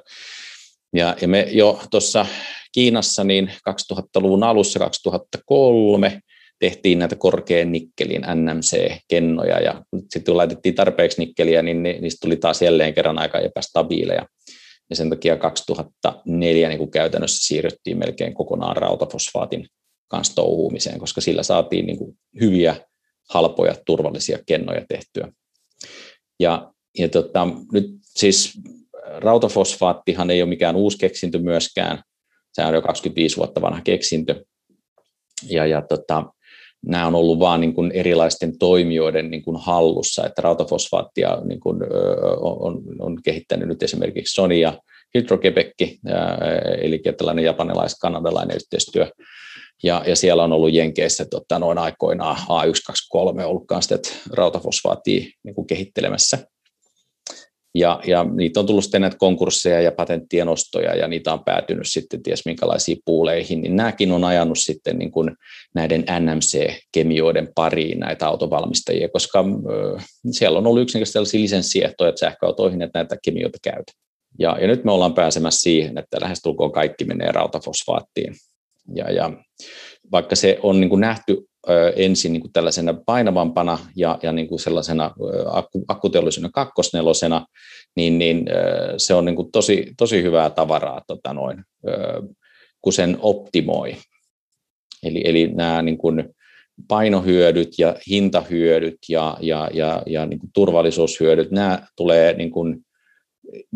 Ja, 0.94 1.16
ja 1.22 1.28
me 1.28 1.48
jo 1.50 1.80
tuossa 1.90 2.26
Kiinassa 2.72 3.24
niin 3.24 3.52
2000-luvun 3.70 4.44
alussa 4.44 4.78
2003 4.78 6.20
tehtiin 6.58 6.98
näitä 6.98 7.16
korkean 7.16 7.72
nikkelin 7.72 8.22
NMC-kennoja 8.34 9.60
ja 9.60 9.82
sitten 10.00 10.24
kun 10.24 10.36
laitettiin 10.36 10.74
tarpeeksi 10.74 11.20
nikkeliä, 11.20 11.62
niin 11.62 11.82
niistä 11.82 12.18
tuli 12.26 12.36
taas 12.36 12.62
jälleen 12.62 12.94
kerran 12.94 13.18
aika 13.18 13.38
epästabiileja. 13.38 14.26
Ja 14.90 14.96
sen 14.96 15.10
takia 15.10 15.36
2004 15.36 16.68
niin 16.68 16.78
kuin 16.78 16.90
käytännössä 16.90 17.46
siirryttiin 17.46 17.98
melkein 17.98 18.34
kokonaan 18.34 18.76
rautafosfaatin 18.76 19.66
kanssa 20.08 20.34
touhuumiseen, 20.34 20.98
koska 20.98 21.20
sillä 21.20 21.42
saatiin 21.42 21.86
niin 21.86 21.98
kuin 21.98 22.18
hyviä, 22.40 22.76
halpoja, 23.30 23.74
turvallisia 23.86 24.38
kennoja 24.46 24.84
tehtyä. 24.88 25.32
Ja, 26.40 26.72
ja 26.98 27.08
tota, 27.08 27.48
nyt 27.72 27.86
siis 28.02 28.60
rautafosfaattihan 29.06 30.30
ei 30.30 30.42
ole 30.42 30.48
mikään 30.48 30.76
uusi 30.76 30.98
keksintö 30.98 31.38
myöskään, 31.38 32.02
se 32.52 32.64
on 32.64 32.74
jo 32.74 32.82
25 32.82 33.36
vuotta 33.36 33.60
vanha 33.60 33.80
keksintö, 33.84 34.44
ja, 35.48 35.66
ja 35.66 35.82
tota, 35.82 36.24
nämä 36.86 37.06
on 37.06 37.14
ollut 37.14 37.38
vain 37.38 37.60
niin 37.60 37.74
kuin 37.74 37.92
erilaisten 37.92 38.58
toimijoiden 38.58 39.30
niin 39.30 39.42
kuin 39.42 39.56
hallussa, 39.56 40.26
että 40.26 40.42
rautafosfaattia 40.42 41.38
niin 41.44 41.60
kuin, 41.60 41.78
on, 42.40 42.82
on 42.98 43.22
kehittänyt 43.24 43.68
nyt 43.68 43.82
esimerkiksi 43.82 44.34
Sony 44.34 44.54
ja 44.54 44.78
Hydro-Quebec, 45.18 45.98
eli 46.80 46.98
tällainen 47.18 47.44
japanilais-kanadalainen 47.44 48.56
yhteistyö, 48.56 49.10
ja, 49.82 50.02
ja 50.06 50.16
siellä 50.16 50.44
on 50.44 50.52
ollut 50.52 50.72
Jenkeissä 50.72 51.24
tota, 51.24 51.58
noin 51.58 51.78
aikoinaan 51.78 52.36
A123 52.36 53.42
ollut 53.44 53.66
kanssa 53.66 53.98
rautafosfaattia 54.32 55.26
niin 55.44 55.54
kuin 55.54 55.66
kehittelemässä. 55.66 56.38
Ja, 57.74 58.00
ja 58.06 58.24
niitä 58.24 58.60
on 58.60 58.66
tullut 58.66 58.84
sitten 58.84 59.00
näitä 59.00 59.16
konkursseja 59.18 59.80
ja 59.80 59.92
patenttien 59.92 60.48
ostoja, 60.48 60.96
ja 60.96 61.08
niitä 61.08 61.32
on 61.32 61.44
päätynyt 61.44 61.86
sitten 61.86 62.22
ties 62.22 62.44
minkälaisiin 62.44 62.98
puuleihin, 63.04 63.60
niin 63.60 63.76
nämäkin 63.76 64.12
on 64.12 64.24
ajanut 64.24 64.58
sitten 64.58 64.98
niin 64.98 65.10
kuin 65.10 65.36
näiden 65.74 66.04
NMC-kemioiden 66.20 67.48
pariin 67.54 68.00
näitä 68.00 68.26
autovalmistajia, 68.26 69.08
koska 69.08 69.44
ö, 69.70 69.98
siellä 70.30 70.58
on 70.58 70.66
ollut 70.66 70.82
yksinkertaisesti 70.82 71.12
sellaisia 71.12 71.40
lisenssiehtoja 71.40 72.12
sähköautoihin, 72.16 72.82
että 72.82 72.98
näitä 72.98 73.16
kemioita 73.24 73.58
käytä. 73.62 73.92
Ja, 74.38 74.58
ja 74.60 74.66
nyt 74.66 74.84
me 74.84 74.92
ollaan 74.92 75.14
pääsemässä 75.14 75.60
siihen, 75.60 75.98
että 75.98 76.18
lähestulkoon 76.20 76.72
kaikki 76.72 77.04
menee 77.04 77.32
rautafosfaattiin. 77.32 78.34
Ja, 78.94 79.10
ja 79.10 79.32
vaikka 80.12 80.36
se 80.36 80.58
on 80.62 80.80
niin 80.80 80.90
kuin 80.90 81.00
nähty 81.00 81.48
ensin 81.96 82.32
niin 82.32 82.40
kuin 82.40 82.52
tällaisena 82.52 82.94
painavampana 83.06 83.78
ja, 83.96 84.18
ja 84.22 84.32
niin 84.32 84.48
kuin 84.48 84.60
sellaisena 84.60 85.14
akku, 85.46 85.84
akkuteollisuuden 85.88 86.52
kakkosnelosena, 86.52 87.46
niin, 87.96 88.18
niin 88.18 88.46
se 88.96 89.14
on 89.14 89.24
niin 89.24 89.36
kuin 89.36 89.52
tosi, 89.52 89.92
tosi 89.96 90.22
hyvää 90.22 90.50
tavaraa, 90.50 91.02
tota 91.06 91.32
noin, 91.32 91.64
kun 92.82 92.92
sen 92.92 93.18
optimoi. 93.20 93.96
Eli, 95.02 95.22
eli 95.24 95.46
nämä 95.46 95.82
niin 95.82 95.98
kuin 95.98 96.34
painohyödyt 96.88 97.78
ja 97.78 97.96
hintahyödyt 98.10 98.98
ja, 99.08 99.36
ja, 99.40 99.70
ja, 99.72 100.02
ja 100.06 100.26
niin 100.26 100.38
kuin 100.38 100.50
turvallisuushyödyt, 100.54 101.50
nämä 101.50 101.86
tulee 101.96 102.32
niin 102.32 102.50
kuin 102.50 102.86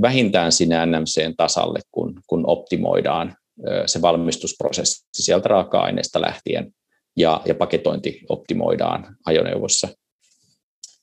vähintään 0.02 0.52
sinä 0.52 0.86
NMCn 0.86 1.34
tasalle, 1.36 1.80
kun, 1.90 2.20
kun 2.26 2.44
optimoidaan 2.46 3.36
se 3.86 4.02
valmistusprosessi 4.02 5.06
sieltä 5.12 5.48
raaka-aineesta 5.48 6.20
lähtien 6.20 6.74
ja, 7.16 7.40
ja 7.44 7.54
paketointi 7.54 8.20
optimoidaan 8.28 9.16
ajoneuvossa. 9.26 9.88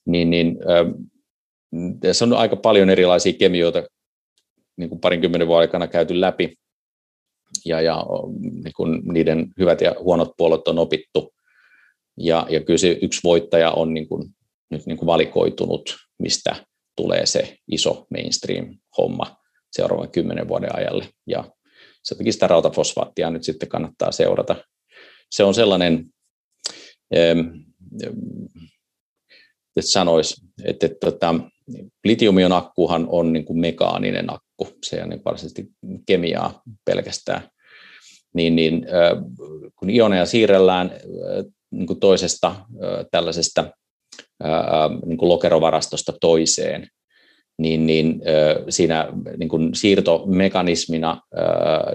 Niin, 0.06 0.30
niin, 0.30 0.58
tässä 2.00 2.24
on 2.24 2.32
aika 2.32 2.56
paljon 2.56 2.90
erilaisia 2.90 3.32
kemioita 3.32 3.82
niin 4.76 4.88
kuin 4.88 5.00
parinkymmenen 5.00 5.46
vuoden 5.46 5.60
aikana 5.60 5.86
käyty 5.86 6.20
läpi, 6.20 6.54
ja, 7.64 7.80
ja 7.80 8.04
niin 8.64 8.72
kuin 8.76 9.02
niiden 9.12 9.52
hyvät 9.58 9.80
ja 9.80 9.94
huonot 9.98 10.32
puolet 10.36 10.68
on 10.68 10.78
opittu. 10.78 11.34
Ja, 12.16 12.46
ja 12.50 12.60
kyllä 12.60 12.78
se 12.78 12.98
yksi 13.02 13.20
voittaja 13.24 13.70
on 13.70 13.94
niin 13.94 14.08
kuin, 14.08 14.28
nyt 14.70 14.86
niin 14.86 14.98
kuin 14.98 15.06
valikoitunut, 15.06 15.96
mistä 16.18 16.66
tulee 16.96 17.26
se 17.26 17.56
iso 17.72 18.06
mainstream-homma 18.10 19.36
seuraavan 19.72 20.10
kymmenen 20.10 20.48
vuoden 20.48 20.76
ajalle. 20.76 21.08
Ja 21.26 21.44
sen 22.02 22.18
takia 22.18 22.32
sitä 22.32 22.46
rautafosfaattia 22.46 23.30
nyt 23.30 23.44
sitten 23.44 23.68
kannattaa 23.68 24.12
seurata. 24.12 24.56
Se 25.30 25.44
on 25.44 25.54
sellainen, 25.54 26.06
että 29.76 29.90
sanoisi, 29.92 30.42
että, 30.64 30.86
että, 30.86 31.08
että 31.08 31.34
litiumion 32.04 32.52
akkuhan 32.52 33.06
on 33.08 33.32
niin 33.32 33.44
kuin 33.44 33.60
mekaaninen 33.60 34.32
akku, 34.32 34.68
se 34.84 35.02
on 35.02 35.08
niin 35.08 35.24
varsinaisesti 35.24 35.68
kemiaa 36.06 36.62
pelkästään, 36.84 37.48
niin, 38.34 38.56
niin 38.56 38.86
kun 39.76 39.90
ioneja 39.90 40.26
siirrellään 40.26 40.90
niin 41.70 41.86
kuin 41.86 42.00
toisesta 42.00 42.56
tällaisesta 43.10 43.70
niin 45.06 45.18
kuin 45.18 45.28
lokerovarastosta 45.28 46.12
toiseen, 46.20 46.88
niin, 47.62 47.86
niin 47.86 48.22
siinä 48.68 49.08
niin 49.36 49.48
kuin 49.48 49.74
siirtomekanismina 49.74 51.20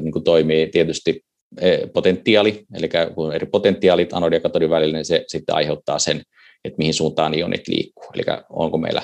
niin 0.01 0.11
kuin 0.11 0.23
toimii 0.23 0.67
tietysti 0.67 1.25
E, 1.61 1.87
potentiaali, 1.87 2.65
eli 2.75 2.89
kun 3.15 3.33
eri 3.33 3.45
potentiaalit 3.45 4.13
anodi 4.13 4.35
ja 4.35 4.39
katodin 4.39 4.69
välillä, 4.69 4.97
niin 4.97 5.05
se 5.05 5.23
sitten 5.27 5.55
aiheuttaa 5.55 5.99
sen, 5.99 6.21
että 6.63 6.77
mihin 6.77 6.93
suuntaan 6.93 7.33
ionit 7.33 7.67
liikkuu. 7.67 8.05
Eli 8.13 8.23
onko 8.49 8.77
meillä, 8.77 9.01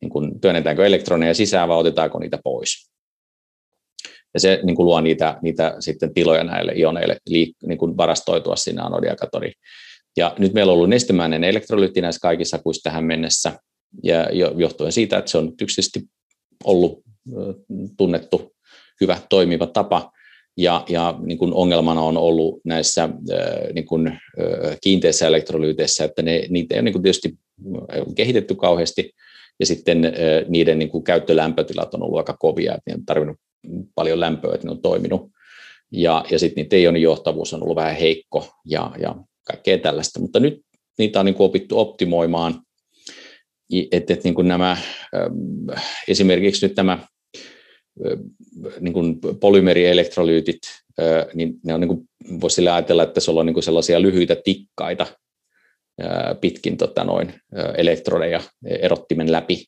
niin 0.00 0.10
kuin, 0.10 0.40
työnnetäänkö 0.40 0.86
elektroneja 0.86 1.34
sisään 1.34 1.68
vai 1.68 1.78
otetaanko 1.78 2.18
niitä 2.18 2.38
pois. 2.44 2.90
Ja 4.34 4.40
se 4.40 4.60
niin 4.62 4.76
kuin 4.76 4.86
luo 4.86 5.00
niitä, 5.00 5.38
niitä 5.42 5.76
sitten 5.80 6.14
tiloja 6.14 6.44
näille 6.44 6.72
ioneille 6.72 7.16
liik- 7.30 7.66
niin 7.66 7.78
kuin 7.78 7.96
varastoitua 7.96 8.56
sinne 8.56 8.82
anodi 8.82 9.06
ja 9.06 9.16
katodi. 9.16 9.52
Ja 10.16 10.34
nyt 10.38 10.52
meillä 10.52 10.72
on 10.72 10.76
ollut 10.76 10.90
nestemäinen 10.90 11.44
elektrolyytti 11.44 12.00
näissä 12.00 12.20
kaikissa 12.20 12.56
akuissa 12.56 12.90
tähän 12.90 13.04
mennessä, 13.04 13.52
ja 14.02 14.26
johtuen 14.56 14.92
siitä, 14.92 15.18
että 15.18 15.30
se 15.30 15.38
on 15.38 15.52
yksisesti 15.62 16.00
ollut 16.64 17.02
tunnettu 17.96 18.52
hyvä 19.00 19.18
toimiva 19.28 19.66
tapa, 19.66 20.12
ja, 20.56 20.84
ja 20.88 21.14
niin 21.22 21.38
kuin 21.38 21.54
ongelmana 21.54 22.02
on 22.02 22.16
ollut 22.16 22.60
näissä 22.64 23.08
niin 23.74 23.86
kuin, 23.86 24.20
kiinteissä 24.82 25.26
elektrolyyteissä, 25.26 26.04
että 26.04 26.22
ne, 26.22 26.42
niitä 26.48 26.74
ei 26.74 26.78
ole 26.78 26.84
niin 26.84 26.92
kuin 26.92 27.02
tietysti 27.02 27.38
kehitetty 28.14 28.54
kauheasti, 28.54 29.12
ja 29.60 29.66
sitten 29.66 30.12
niiden 30.48 30.78
niin 30.78 30.90
kuin 30.90 31.04
käyttölämpötilat 31.04 31.94
on 31.94 32.02
ollut 32.02 32.18
aika 32.18 32.36
kovia, 32.38 32.74
että 32.74 32.90
ne 32.90 32.94
on 32.94 33.04
tarvinnut 33.06 33.36
paljon 33.94 34.20
lämpöä, 34.20 34.54
että 34.54 34.66
ne 34.66 34.70
on 34.70 34.82
toiminut, 34.82 35.30
ja, 35.92 36.24
ja 36.30 36.38
sitten 36.38 36.62
niiden 36.62 36.82
ionin 36.82 37.02
johtavuus 37.02 37.54
on 37.54 37.62
ollut 37.62 37.76
vähän 37.76 37.96
heikko, 37.96 38.48
ja, 38.64 38.92
ja 38.98 39.16
kaikkea 39.44 39.78
tällaista, 39.78 40.20
mutta 40.20 40.40
nyt 40.40 40.60
niitä 40.98 41.20
on 41.20 41.26
niin 41.26 41.34
kuin 41.34 41.46
opittu 41.46 41.78
optimoimaan, 41.78 42.62
että, 43.92 44.12
että 44.12 44.24
niin 44.24 44.34
kuin 44.34 44.48
nämä, 44.48 44.76
esimerkiksi 46.08 46.66
nyt 46.66 46.76
nämä 46.76 46.98
niin 48.80 48.92
kuin 48.92 49.18
polymerielektrolyytit, 49.40 50.60
niin 51.34 51.54
ne 51.64 51.74
on 51.74 51.80
niin 51.80 51.88
kuin, 51.88 52.00
voisi 52.40 52.68
ajatella, 52.68 53.02
että 53.02 53.20
se 53.20 53.30
on 53.30 53.46
niin 53.46 53.54
kuin 53.54 53.64
sellaisia 53.64 54.02
lyhyitä 54.02 54.36
tikkaita 54.44 55.06
pitkin 56.40 56.76
tota 56.76 57.04
noin, 57.04 57.34
elektrodeja 57.76 58.40
erottimen 58.66 59.32
läpi, 59.32 59.64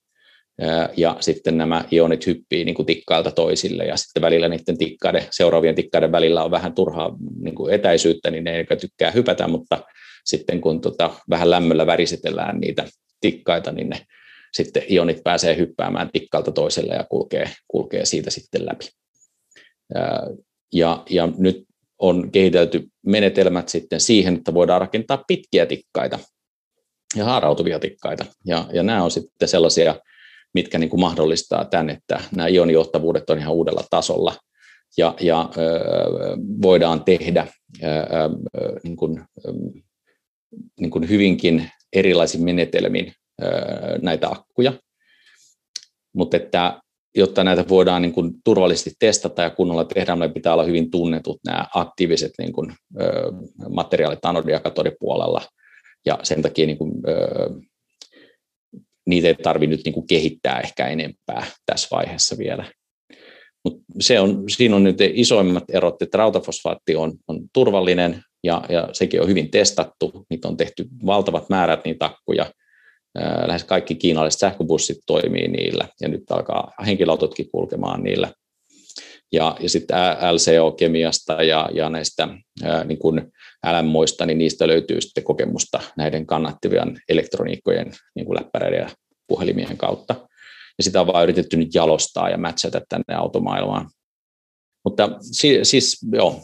ja 0.97 1.17
sitten 1.21 1.59
nämä 1.59 1.85
ionit 1.93 2.27
hyppii 2.27 2.65
niin 2.65 2.75
kuin 2.75 2.87
tikkailta 2.87 3.31
toisille, 3.31 3.85
ja 3.85 3.97
sitten 3.97 4.23
välillä 4.23 4.49
niiden 4.49 4.79
tikkaiden, 4.79 5.27
seuraavien 5.31 5.75
tikkaiden 5.75 6.13
välillä 6.13 6.45
on 6.45 6.51
vähän 6.51 6.75
turhaa 6.75 7.17
niin 7.41 7.55
kuin 7.55 7.75
etäisyyttä, 7.75 8.31
niin 8.31 8.45
ne 8.45 8.57
eikä 8.57 8.77
tykkää 8.77 9.11
hypätä, 9.11 9.49
mutta 9.49 9.79
sitten 10.25 10.61
kun 10.61 10.81
tota, 10.81 11.11
vähän 11.31 11.51
lämmöllä 11.51 11.87
värisetellään 11.87 12.61
niitä 12.61 12.85
tikkaita, 13.23 13.73
niin 13.73 13.91
ne 13.91 14.07
sitten 14.53 14.83
ionit 14.91 15.25
pääsee 15.25 15.57
hyppäämään 15.57 16.11
tikkalta 16.13 16.53
toiselle 16.53 16.95
ja 16.95 17.05
kulkee, 17.05 17.51
kulkee 17.69 18.05
siitä 18.05 18.31
sitten 18.31 18.67
läpi. 18.67 18.89
Ja, 20.73 21.03
ja 21.11 21.29
nyt 21.39 21.65
on 21.99 22.31
kehitelty 22.31 22.89
menetelmät 23.07 23.69
sitten 23.69 24.01
siihen, 24.01 24.35
että 24.35 24.55
voidaan 24.55 24.81
rakentaa 24.81 25.25
pitkiä 25.27 25.67
tikkaita 25.67 26.19
ja 27.17 27.25
haarautuvia 27.25 27.79
tikkaita. 27.79 28.25
Ja, 28.47 28.67
ja 28.73 28.83
nämä 28.83 29.05
on 29.05 29.11
sitten 29.11 29.49
sellaisia, 29.49 29.95
mitkä 30.55 30.79
niin 30.79 30.91
kuin 30.91 31.01
mahdollistaa 31.01 31.65
tämän, 31.65 31.91
että 31.91 32.21
nämä 32.37 32.49
ioniohtavuudet 32.49 33.31
on 33.31 33.39
ihan 33.39 33.55
uudella 33.55 33.85
tasolla 33.91 34.37
ja, 34.97 35.15
ja 35.21 35.51
ö, 35.57 35.61
voidaan 36.63 37.05
tehdä 37.05 37.47
ö, 37.83 37.87
ö, 37.87 38.81
niin 38.85 38.97
kuin, 38.97 39.25
niin 40.81 40.91
kuin 40.91 41.09
hyvinkin 41.09 41.71
erilaisin 41.93 42.45
menetelmin 42.45 43.13
näitä 44.03 44.29
akkuja. 44.29 44.73
Mutta 46.15 46.37
että 46.37 46.83
jotta 47.15 47.45
näitä 47.45 47.65
voidaan 47.69 48.03
niin 48.03 48.13
kuin 48.13 48.33
turvallisesti 48.45 48.93
testata 48.99 49.43
ja 49.43 49.51
kunnolla 49.51 49.85
tehdä, 49.85 50.17
meillä 50.17 50.35
pitää 50.35 50.53
olla 50.53 50.65
hyvin 50.65 50.91
tunnetut 50.91 51.41
nämä 51.47 51.67
aktiiviset 51.75 52.33
niin 52.39 52.53
kuin, 52.53 52.75
ö, 53.01 53.33
materiaalit 53.71 54.25
anodi- 54.25 54.53
ja 54.53 54.61
ja 56.07 56.19
sen 56.23 56.43
takia 56.43 56.67
niin 56.67 56.79
kuin, 56.79 56.93
ö, 57.09 57.51
niitä 59.07 59.29
ei 59.29 59.35
tarvitse 59.35 59.77
nyt 59.77 59.85
niin 59.85 59.93
kuin 59.93 60.07
kehittää 60.07 60.61
ehkä 60.61 60.87
enempää 60.87 61.47
tässä 61.67 61.89
vaiheessa 61.91 62.39
vielä. 62.39 62.65
Mut 63.65 63.81
se 64.01 64.21
on, 64.21 64.45
siinä 64.49 64.77
on 64.77 64.85
nyt 64.85 64.97
isoimmat 65.01 65.65
erot, 65.69 66.03
että 66.03 66.19
rautafosfaatti 66.19 66.97
on, 66.97 67.13
on 67.29 67.41
turvallinen 67.53 68.23
ja, 68.43 68.63
ja 68.69 68.89
sekin 68.93 69.23
on 69.23 69.29
hyvin 69.29 69.51
testattu. 69.51 70.27
Niitä 70.31 70.49
on 70.49 70.57
tehty 70.57 70.87
valtavat 71.07 71.49
määrät 71.49 71.85
niitä 71.85 72.05
akkuja. 72.05 72.47
Lähes 73.47 73.65
kaikki 73.65 73.95
kiinalaiset 73.95 74.41
sähköbussit 74.41 74.97
toimii 75.07 75.49
niillä 75.49 75.89
ja 76.01 76.09
nyt 76.09 76.23
alkaa 76.31 76.73
henkilöautotkin 76.87 77.51
kulkemaan 77.51 78.03
niillä. 78.03 78.33
Ja, 79.33 79.57
ja 79.61 79.69
sitten 79.69 79.97
LCO-kemiasta 80.33 81.43
ja, 81.43 81.69
ja 81.75 81.91
näistä 81.91 82.29
ää, 82.63 82.85
niin 82.85 82.99
kuin 82.99 83.33
LMOista, 83.81 84.27
niin 84.27 84.39
niistä 84.39 84.67
löytyy 84.67 85.01
sitten 85.01 85.25
kokemusta 85.25 85.81
näiden 85.97 86.27
kannattavien 86.27 86.99
elektroniikkojen 87.09 87.93
niin 88.15 88.27
kuin 88.27 88.37
läppäreiden 88.37 88.81
ja 88.81 88.91
puhelimien 89.27 89.77
kautta 89.77 90.15
ja 90.79 90.85
sitä 90.85 91.01
on 91.01 91.07
vaan 91.07 91.23
yritetty 91.23 91.57
nyt 91.57 91.75
jalostaa 91.75 92.31
ja 92.31 92.39
matchata 92.39 92.81
tänne 92.89 93.15
automaailmaan. 93.17 93.91
Mutta 94.85 95.09
si- 95.21 95.65
siis 95.65 95.99
joo, 96.13 96.43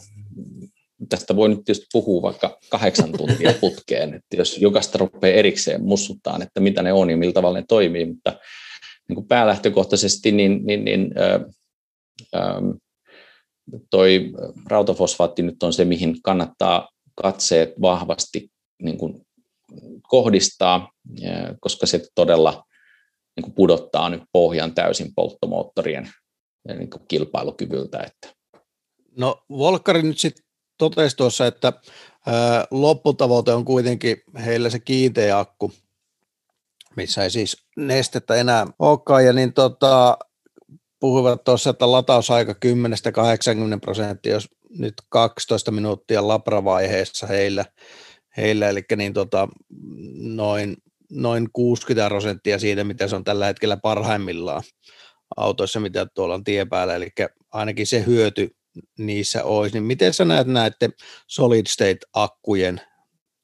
tästä 1.09 1.35
voi 1.35 1.49
nyt 1.49 1.59
tietysti 1.65 1.87
puhua 1.93 2.21
vaikka 2.21 2.57
kahdeksan 2.69 3.11
tuntia 3.11 3.53
putkeen, 3.61 4.13
että 4.13 4.35
jos 4.35 4.57
jokaista 4.57 4.97
rupeaa 4.97 5.37
erikseen 5.37 5.83
mussuttaa, 5.83 6.39
että 6.41 6.59
mitä 6.59 6.81
ne 6.81 6.93
on 6.93 7.09
ja 7.09 7.17
millä 7.17 7.33
tavalla 7.33 7.59
ne 7.59 7.65
toimii, 7.67 8.05
mutta 8.05 8.39
niin 9.09 9.15
kuin 9.15 9.27
päälähtökohtaisesti 9.27 10.31
niin, 10.31 10.65
niin, 10.65 10.85
niin 10.85 11.13
ö, 11.17 11.49
ö, 12.35 12.39
toi 13.89 14.31
rautafosfaatti 14.65 15.41
nyt 15.41 15.63
on 15.63 15.73
se, 15.73 15.85
mihin 15.85 16.21
kannattaa 16.23 16.89
katseet 17.15 17.73
vahvasti 17.81 18.49
niin 18.81 18.97
kuin 18.97 19.21
kohdistaa, 20.01 20.91
koska 21.59 21.85
se 21.85 22.07
todella 22.15 22.63
niin 23.35 23.43
kuin 23.43 23.53
pudottaa 23.53 24.09
nyt 24.09 24.23
pohjan 24.31 24.73
täysin 24.73 25.11
polttomoottorien 25.15 26.09
niin 26.67 26.89
kuin 26.89 27.03
kilpailukyvyltä. 27.07 27.99
Että. 27.99 28.35
No 29.17 29.43
Volkari 29.49 30.03
nyt 30.03 30.19
sitten 30.19 30.48
totesi 30.79 31.17
tuossa, 31.17 31.47
että 31.47 31.73
ää, 32.25 32.65
lopputavoite 32.71 33.53
on 33.53 33.65
kuitenkin 33.65 34.17
heillä 34.45 34.69
se 34.69 34.79
kiinteä 34.79 35.39
akku, 35.39 35.71
missä 36.95 37.23
ei 37.23 37.29
siis 37.29 37.57
nestettä 37.77 38.35
enää 38.35 38.67
olekaan, 38.79 39.25
ja 39.25 39.33
niin 39.33 39.53
tota, 39.53 40.17
puhuivat 40.99 41.43
tuossa, 41.43 41.69
että 41.69 41.91
latausaika 41.91 42.53
10-80 42.53 42.55
prosenttia, 43.81 44.33
jos 44.33 44.49
nyt 44.69 44.93
12 45.09 45.71
minuuttia 45.71 46.27
labravaiheessa 46.27 47.27
heillä, 47.27 47.65
heillä. 48.37 48.69
Eli 48.69 48.83
niin 48.97 49.13
tota, 49.13 49.47
noin 50.17 50.77
noin 51.11 51.49
60 51.53 52.09
prosenttia 52.09 52.59
siitä, 52.59 52.83
mitä 52.83 53.07
se 53.07 53.15
on 53.15 53.23
tällä 53.23 53.45
hetkellä 53.45 53.77
parhaimmillaan 53.77 54.63
autoissa, 55.37 55.79
mitä 55.79 56.05
tuolla 56.05 56.33
on 56.33 56.43
tie 56.43 56.65
päällä, 56.65 56.95
eli 56.95 57.09
ainakin 57.51 57.87
se 57.87 58.05
hyöty 58.05 58.55
niissä 58.97 59.43
olisi. 59.43 59.73
Niin 59.73 59.83
miten 59.83 60.13
sä 60.13 60.25
näet 60.25 60.47
näette 60.47 60.89
solid 61.27 61.65
state-akkujen 61.67 62.81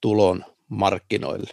tulon 0.01 0.45
markkinoille? 0.67 1.49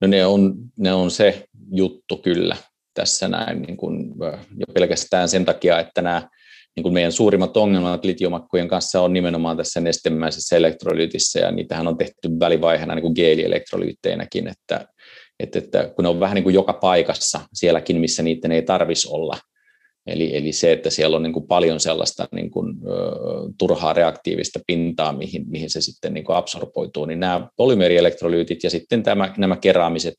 No 0.00 0.08
ne 0.08 0.26
on, 0.26 0.54
ne 0.78 0.92
on 0.92 1.10
se 1.10 1.48
juttu 1.70 2.16
kyllä 2.16 2.56
tässä 2.94 3.28
näin, 3.28 3.62
niin 3.62 3.76
kuin, 3.76 4.14
jo 4.56 4.66
pelkästään 4.74 5.28
sen 5.28 5.44
takia, 5.44 5.80
että 5.80 6.02
nämä 6.02 6.28
niin 6.76 6.82
kuin 6.82 6.92
meidän 6.92 7.12
suurimmat 7.12 7.56
ongelmat 7.56 8.04
litiomakkujen 8.04 8.68
kanssa 8.68 9.00
on 9.00 9.12
nimenomaan 9.12 9.56
tässä 9.56 9.80
nestemäisessä 9.80 10.56
elektrolyytissä, 10.56 11.38
ja 11.38 11.50
niitähän 11.50 11.88
on 11.88 11.98
tehty 11.98 12.28
välivaiheena 12.40 12.94
niin 12.94 13.12
geelielektrolyytteinäkin, 13.14 14.48
että 14.48 14.86
että, 15.40 15.58
että 15.58 15.92
kun 15.96 16.02
ne 16.02 16.08
on 16.08 16.20
vähän 16.20 16.34
niin 16.34 16.42
kuin 16.42 16.54
joka 16.54 16.72
paikassa 16.72 17.40
sielläkin, 17.54 18.00
missä 18.00 18.22
niiden 18.22 18.52
ei 18.52 18.62
tarvisi 18.62 19.08
olla. 19.10 19.38
Eli, 20.16 20.36
eli 20.36 20.52
se, 20.52 20.72
että 20.72 20.90
siellä 20.90 21.16
on 21.16 21.22
niin 21.22 21.32
kuin 21.32 21.46
paljon 21.46 21.80
sellaista 21.80 22.28
niin 22.32 22.50
kuin, 22.50 22.76
ö, 22.86 22.92
turhaa 23.58 23.92
reaktiivista 23.92 24.60
pintaa, 24.66 25.12
mihin, 25.12 25.44
mihin 25.48 25.70
se 25.70 25.80
sitten 25.80 26.14
niin 26.14 26.24
kuin 26.24 26.36
absorboituu, 26.36 27.04
niin 27.04 27.20
nämä 27.20 27.48
polymeerielektrolyytit 27.56 28.64
ja 28.64 28.70
sitten 28.70 29.02
tämä, 29.02 29.34
nämä 29.36 29.56
keraamiset 29.56 30.14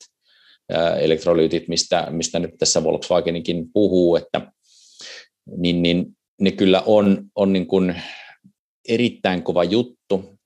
ö, 0.72 0.96
elektrolyytit, 0.96 1.68
mistä, 1.68 2.06
mistä 2.10 2.38
nyt 2.38 2.50
tässä 2.58 2.84
Volkswageninkin 2.84 3.72
puhuu, 3.72 4.16
että 4.16 4.52
niin, 5.56 5.82
niin 5.82 6.06
ne 6.40 6.50
kyllä 6.50 6.82
on, 6.86 7.24
on 7.34 7.52
niin 7.52 7.66
kuin 7.66 8.02
erittäin 8.88 9.42
kova 9.42 9.64
juttu. 9.64 10.38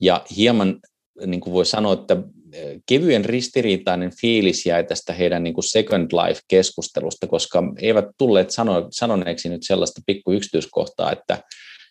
Ja 0.00 0.24
hieman 0.36 0.80
niin 1.26 1.40
kuin 1.40 1.54
voi 1.54 1.66
sanoa, 1.66 1.92
että 1.92 2.16
kevyen 2.88 3.24
ristiriitainen 3.24 4.12
fiilis 4.20 4.66
jäi 4.66 4.84
tästä 4.84 5.12
heidän 5.12 5.42
niin 5.42 5.54
kuin 5.54 5.64
Second 5.64 6.10
Life-keskustelusta, 6.12 7.26
koska 7.26 7.62
eivät 7.78 8.04
tulleet 8.18 8.50
sano, 8.50 8.86
sanoneeksi 8.90 9.48
nyt 9.48 9.62
sellaista 9.62 10.00
pikku 10.06 10.32
yksityiskohtaa, 10.32 11.12
että 11.12 11.42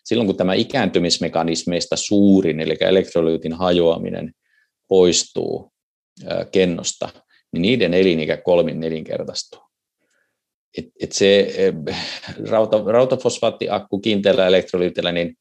silloin 0.04 0.26
kun 0.26 0.36
tämä 0.36 0.54
ikääntymismekanismeista 0.54 1.96
suurin, 1.96 2.60
eli 2.60 2.76
elektrolyytin 2.80 3.52
hajoaminen, 3.52 4.32
poistuu 4.88 5.72
kennosta, 6.52 7.08
niin 7.52 7.62
niiden 7.62 7.94
elinikä 7.94 8.36
kolmin 8.36 8.80
nelinkertaistuu. 8.80 9.60
Et, 10.78 10.84
et 11.02 11.12
se 11.12 11.54
rauta, 12.50 12.82
rautafosfaattiakku 12.86 14.00
kiinteällä 14.00 14.46
elektrolyytillä, 14.46 15.12
niin 15.12 15.36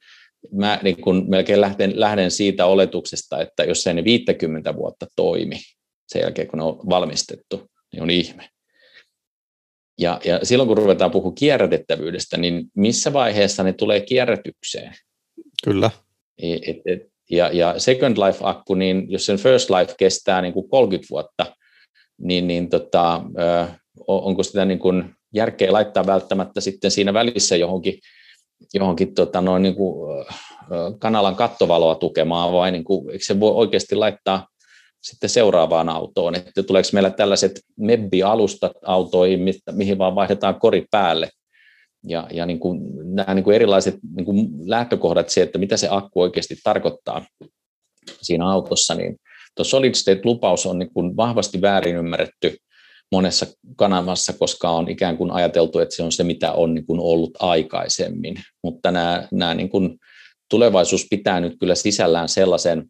mä 0.51 0.79
niin 0.83 1.01
kun 1.01 1.25
melkein 1.29 1.61
lähden, 1.61 1.99
lähden 1.99 2.31
siitä 2.31 2.65
oletuksesta, 2.65 3.41
että 3.41 3.63
jos 3.63 3.83
se 3.83 3.93
ne 3.93 4.03
50 4.03 4.75
vuotta 4.75 5.07
toimi 5.15 5.59
sen 6.07 6.21
jälkeen, 6.21 6.47
kun 6.47 6.59
ne 6.59 6.65
on 6.65 6.79
valmistettu, 6.89 7.69
niin 7.93 8.03
on 8.03 8.09
ihme. 8.09 8.49
Ja, 9.99 10.19
ja 10.25 10.39
silloin 10.43 10.67
kun 10.67 10.77
ruvetaan 10.77 11.11
puhua 11.11 11.31
kierrätettävyydestä, 11.31 12.37
niin 12.37 12.65
missä 12.75 13.13
vaiheessa 13.13 13.63
ne 13.63 13.73
tulee 13.73 14.01
kierrätykseen? 14.01 14.93
Kyllä. 15.63 15.91
Et, 16.37 16.77
et, 16.85 17.01
ja, 17.31 17.49
ja 17.53 17.79
Second 17.79 18.17
Life-akku, 18.17 18.75
niin 18.75 19.11
jos 19.11 19.25
sen 19.25 19.37
First 19.37 19.69
Life 19.69 19.93
kestää 19.97 20.41
niin 20.41 20.53
kuin 20.53 20.69
30 20.69 21.07
vuotta, 21.09 21.55
niin, 22.17 22.47
niin 22.47 22.69
tota, 22.69 23.23
onko 24.07 24.43
sitä 24.43 24.65
niin 24.65 24.79
kuin 24.79 25.15
järkeä 25.33 25.73
laittaa 25.73 26.05
välttämättä 26.05 26.61
sitten 26.61 26.91
siinä 26.91 27.13
välissä 27.13 27.55
johonkin 27.55 27.99
johonkin 28.73 29.13
tota, 29.13 29.41
noin, 29.41 29.63
niin 29.63 29.75
kuin, 29.75 30.25
kanalan 30.99 31.35
kattovaloa 31.35 31.95
tukemaan, 31.95 32.53
vai 32.53 32.71
niin 32.71 32.83
kuin, 32.83 33.09
eikö 33.09 33.23
se 33.23 33.39
voi 33.39 33.51
oikeasti 33.51 33.95
laittaa 33.95 34.47
sitten 35.01 35.29
seuraavaan 35.29 35.89
autoon, 35.89 36.35
että 36.35 36.63
tuleeko 36.63 36.89
meillä 36.93 37.09
tällaiset 37.09 37.61
MEBBI-alustat 37.77 38.71
autoihin, 38.85 39.39
mihin 39.71 39.97
vaan 39.97 40.15
vaihdetaan 40.15 40.59
kori 40.59 40.85
päälle, 40.91 41.29
ja, 42.03 42.27
ja 42.31 42.45
niin 42.45 42.59
kuin, 42.59 42.81
nämä 43.15 43.33
niin 43.33 43.43
kuin 43.43 43.55
erilaiset 43.55 43.95
niin 44.15 44.25
kuin 44.25 44.47
lähtökohdat, 44.65 45.29
se, 45.29 45.41
että 45.41 45.57
mitä 45.57 45.77
se 45.77 45.87
akku 45.91 46.21
oikeasti 46.21 46.55
tarkoittaa 46.63 47.25
siinä 48.21 48.51
autossa, 48.51 48.95
niin 48.95 49.17
tuo 49.55 49.63
solid 49.63 49.93
state-lupaus 49.93 50.65
on 50.65 50.79
niin 50.79 50.93
kuin 50.93 51.17
vahvasti 51.17 51.61
väärin 51.61 51.95
ymmärretty 51.95 52.57
monessa 53.11 53.45
kanavassa, 53.75 54.33
koska 54.33 54.69
on 54.69 54.89
ikään 54.89 55.17
kuin 55.17 55.31
ajateltu, 55.31 55.79
että 55.79 55.95
se 55.95 56.03
on 56.03 56.11
se, 56.11 56.23
mitä 56.23 56.51
on 56.53 56.73
niin 56.73 56.85
kuin 56.85 56.99
ollut 56.99 57.31
aikaisemmin. 57.39 58.35
Mutta 58.63 58.91
nämä, 58.91 59.27
nämä 59.31 59.55
niin 59.55 59.69
kuin 59.69 59.97
tulevaisuus 60.49 61.07
pitää 61.09 61.39
nyt 61.39 61.53
kyllä 61.59 61.75
sisällään 61.75 62.29
sellaisen 62.29 62.85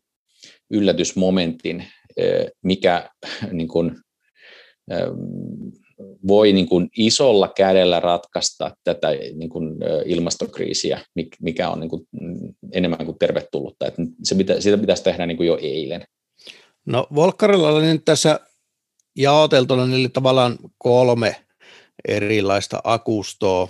yllätysmomentin, 0.72 1.86
mikä 2.64 3.10
niin 3.52 3.68
kuin, 3.68 3.96
voi 6.28 6.54
niin 6.54 6.68
kuin 6.68 6.90
isolla 6.98 7.48
kädellä 7.48 8.00
ratkaista 8.00 8.76
tätä 8.84 9.10
niin 9.12 9.50
kuin 9.50 9.76
ilmastokriisiä, 10.06 11.02
mikä 11.42 11.70
on 11.70 11.80
niin 11.80 11.90
kuin 11.90 12.08
enemmän 12.72 13.06
kuin 13.06 13.18
tervetullutta. 13.20 13.88
Että 13.88 14.02
se 14.24 14.36
pitä, 14.36 14.62
sitä 14.62 14.78
pitäisi 14.78 15.04
tehdä 15.04 15.26
niin 15.26 15.38
kuin 15.38 15.48
jo 15.48 15.58
eilen. 15.62 16.04
No 16.86 17.08
Volkkarilla 17.16 17.70
oli 17.70 17.86
nyt 17.86 18.06
tässä 18.06 18.40
jaoteltuna 19.20 19.86
niille 19.86 20.10
tavallaan 20.10 20.58
kolme 20.78 21.46
erilaista 22.08 22.82
akustoa 22.84 23.68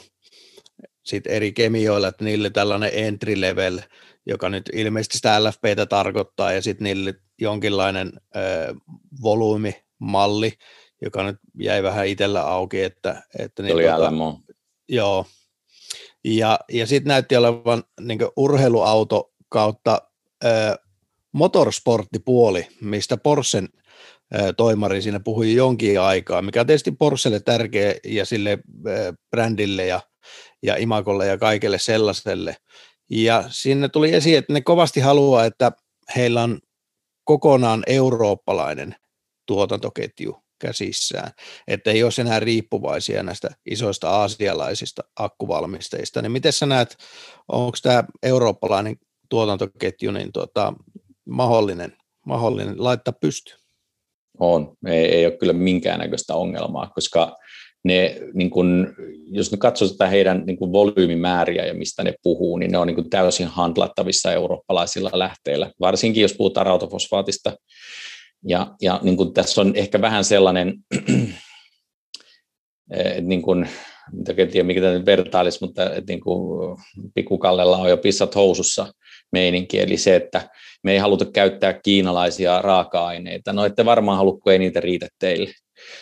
sit 1.04 1.28
eri 1.28 1.52
kemioilla, 1.52 2.08
että 2.08 2.24
niille 2.24 2.50
tällainen 2.50 2.92
entry 2.94 3.42
level, 3.42 3.80
joka 4.26 4.50
nyt 4.50 4.70
ilmeisesti 4.74 5.18
sitä 5.18 5.44
LFPtä 5.44 5.86
tarkoittaa, 5.86 6.54
ja 6.54 6.62
sitten 6.62 6.84
niille 6.84 7.14
jonkinlainen 7.42 8.12
ö, 8.36 8.40
volyymimalli, 9.22 10.54
joka 11.02 11.24
nyt 11.24 11.36
jäi 11.60 11.84
vähän 11.84 12.08
itsellä 12.08 12.42
auki, 12.42 12.82
että, 12.82 13.24
että 13.40 13.64
niin, 13.64 13.76
oli 13.76 13.84
tuota, 13.84 14.12
Joo. 14.90 15.26
Ja, 16.24 16.60
ja 16.72 16.88
sitten 16.88 17.10
näytti 17.10 17.36
olevan 17.36 17.84
niin 18.02 18.20
urheiluauto 18.38 19.34
kautta 19.50 20.02
ö, 20.44 20.48
motorsporttipuoli, 21.32 22.68
mistä 22.82 23.18
Porschen 23.18 23.70
toimari 24.58 25.02
siinä 25.02 25.20
puhui 25.20 25.54
jonkin 25.54 26.02
aikaa, 26.02 26.42
mikä 26.42 26.62
on 26.62 26.68
tietysti 26.68 26.92
Porschelle 26.92 27.40
tärkeä 27.40 27.96
ja 28.06 28.26
sille 28.26 28.60
brändille 29.32 29.86
ja, 29.86 30.02
ja 30.64 30.76
imakolle 30.76 31.28
ja 31.28 31.38
kaikelle 31.38 31.80
sellaiselle. 31.80 32.56
Ja 33.12 33.44
sinne 33.48 33.90
tuli 33.90 34.14
esiin, 34.14 34.38
että 34.38 34.54
ne 34.54 34.62
kovasti 34.62 35.00
haluaa, 35.00 35.46
että 35.46 35.72
heillä 36.16 36.44
on 36.44 36.60
kokonaan 37.24 37.84
eurooppalainen 37.88 38.96
tuotantoketju 39.46 40.44
käsissään, 40.60 41.32
että 41.68 41.92
ei 41.92 42.04
ole 42.04 42.12
enää 42.20 42.40
riippuvaisia 42.40 43.24
näistä 43.24 43.50
isoista 43.66 44.10
aasialaisista 44.10 45.02
akkuvalmistajista. 45.16 46.22
Niin 46.22 46.32
miten 46.32 46.54
sä 46.54 46.66
näet, 46.66 46.98
onko 47.48 47.78
tämä 47.84 48.04
eurooppalainen 48.24 48.96
tuotantoketju 49.30 50.12
niin 50.12 50.32
tuota, 50.32 50.74
mahdollinen, 51.30 51.98
mahdollinen 52.26 52.84
laittaa 52.84 53.14
pystyyn? 53.22 53.60
On, 54.40 54.74
ei, 54.88 55.06
ei 55.06 55.26
ole 55.26 55.38
kyllä 55.38 55.54
minkäännäköistä 55.54 56.36
ongelmaa, 56.36 56.92
koska 56.96 57.38
ne, 57.84 58.18
niin 58.34 58.50
kun, 58.50 58.96
jos 59.26 59.52
ne 59.52 59.58
katsotaan 59.58 60.10
heidän 60.10 60.44
niin 60.46 60.58
kun 60.58 60.72
volyymimääriä 60.72 61.66
ja 61.66 61.74
mistä 61.74 62.04
ne 62.04 62.14
puhuu, 62.24 62.58
niin 62.58 62.72
ne 62.72 62.78
on 62.78 62.88
niin 62.88 62.96
kun 62.96 63.10
täysin 63.10 63.48
handlattavissa 63.48 64.34
eurooppalaisilla 64.34 65.12
lähteillä, 65.14 65.72
varsinkin 65.80 66.22
jos 66.22 66.34
puhutaan 66.34 66.66
rautafosfaatista. 66.66 67.58
Ja, 68.48 68.76
ja 68.82 69.00
niin 69.04 69.18
kun 69.18 69.34
tässä 69.34 69.62
on 69.62 69.76
ehkä 69.76 70.02
vähän 70.02 70.24
sellainen, 70.24 70.74
että 72.92 73.22
niin 73.22 73.42
kun, 73.42 73.68
en 74.28 74.50
tiedä 74.52 74.68
mikä 74.68 74.82
tämä 74.82 74.94
nyt 74.94 75.06
vertailisi, 75.06 75.66
mutta 75.66 75.84
että 75.84 76.14
niin 76.14 76.22
kuin 76.22 76.78
Pikukallella 77.16 77.78
on 77.78 77.90
jo 77.90 77.98
pissat 77.98 78.36
housussa 78.36 78.94
meininki, 79.32 79.80
eli 79.80 79.98
se, 79.98 80.16
että 80.16 80.50
me 80.84 80.92
ei 80.92 80.98
haluta 80.98 81.26
käyttää 81.26 81.74
kiinalaisia 81.74 82.62
raaka-aineita. 82.62 83.54
No 83.54 83.66
ette 83.66 83.86
varmaan 83.86 84.18
halua, 84.18 84.38
kun 84.38 84.52
ei 84.52 84.60
niitä 84.60 84.80
riitä 84.80 85.08
teille 85.20 85.52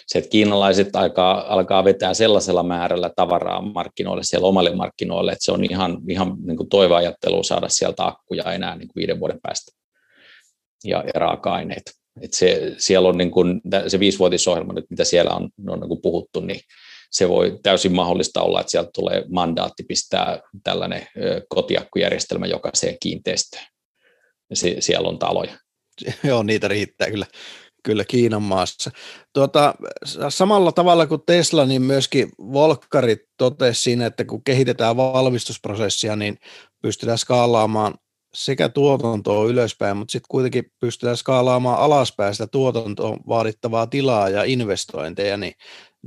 se, 0.07 0.19
että 0.19 0.29
kiinalaiset 0.29 0.95
alkaa, 0.95 1.53
alkaa 1.53 1.83
vetää 1.83 2.13
sellaisella 2.13 2.63
määrällä 2.63 3.11
tavaraa 3.15 3.61
markkinoille, 3.61 4.23
siellä 4.23 4.47
omalle 4.47 4.75
markkinoille, 4.75 5.31
että 5.31 5.45
se 5.45 5.51
on 5.51 5.63
ihan, 5.63 5.97
ihan 6.09 6.35
niin 6.45 6.57
kuin 6.57 6.69
toiveajattelua 6.69 7.43
saada 7.43 7.69
sieltä 7.69 8.05
akkuja 8.05 8.53
enää 8.53 8.75
niin 8.75 8.87
kuin 8.87 8.95
viiden 8.95 9.19
vuoden 9.19 9.39
päästä 9.43 9.71
ja, 10.83 11.03
ja 11.05 11.19
raaka-aineita. 11.19 11.91
Et 12.21 12.33
se, 12.33 12.73
siellä 12.77 13.09
on 13.09 13.17
niin 13.17 13.31
kuin, 13.31 13.61
se 13.87 13.99
viisivuotisohjelma 13.99 14.73
nyt, 14.73 14.85
mitä 14.89 15.03
siellä 15.03 15.31
on, 15.31 15.49
on 15.67 15.79
niin 15.79 15.87
kuin 15.87 16.01
puhuttu, 16.01 16.39
niin 16.39 16.59
se 17.11 17.29
voi 17.29 17.59
täysin 17.63 17.95
mahdollista 17.95 18.41
olla, 18.41 18.59
että 18.59 18.71
sieltä 18.71 18.89
tulee 18.93 19.23
mandaatti 19.31 19.83
pistää 19.87 20.39
tällainen 20.63 21.07
kotiakkujärjestelmä 21.49 22.45
jokaiseen 22.45 22.97
kiinteistöön. 23.01 23.63
Se, 24.53 24.75
siellä 24.79 25.09
on 25.09 25.19
taloja. 25.19 25.57
Joo, 26.23 26.43
niitä 26.43 26.67
riittää 26.67 27.11
kyllä 27.11 27.25
kyllä 27.87 28.05
Kiinan 28.05 28.43
maassa. 28.43 28.91
Tuota, 29.33 29.75
samalla 30.29 30.71
tavalla 30.71 31.07
kuin 31.07 31.21
Tesla, 31.25 31.65
niin 31.65 31.81
myöskin 31.81 32.29
Volkkarit 32.39 33.19
totesi 33.37 33.81
siinä, 33.81 34.05
että 34.05 34.25
kun 34.25 34.43
kehitetään 34.43 34.97
valmistusprosessia, 34.97 36.15
niin 36.15 36.37
pystytään 36.81 37.17
skaalaamaan 37.17 37.93
sekä 38.33 38.69
tuotantoa 38.69 39.45
ylöspäin, 39.45 39.97
mutta 39.97 40.11
sitten 40.11 40.27
kuitenkin 40.29 40.71
pystytään 40.79 41.17
skaalaamaan 41.17 41.79
alaspäin 41.79 42.33
sitä 42.33 42.47
tuotantoon 42.47 43.19
vaadittavaa 43.27 43.87
tilaa 43.87 44.29
ja 44.29 44.43
investointeja, 44.43 45.37
niin, 45.37 45.53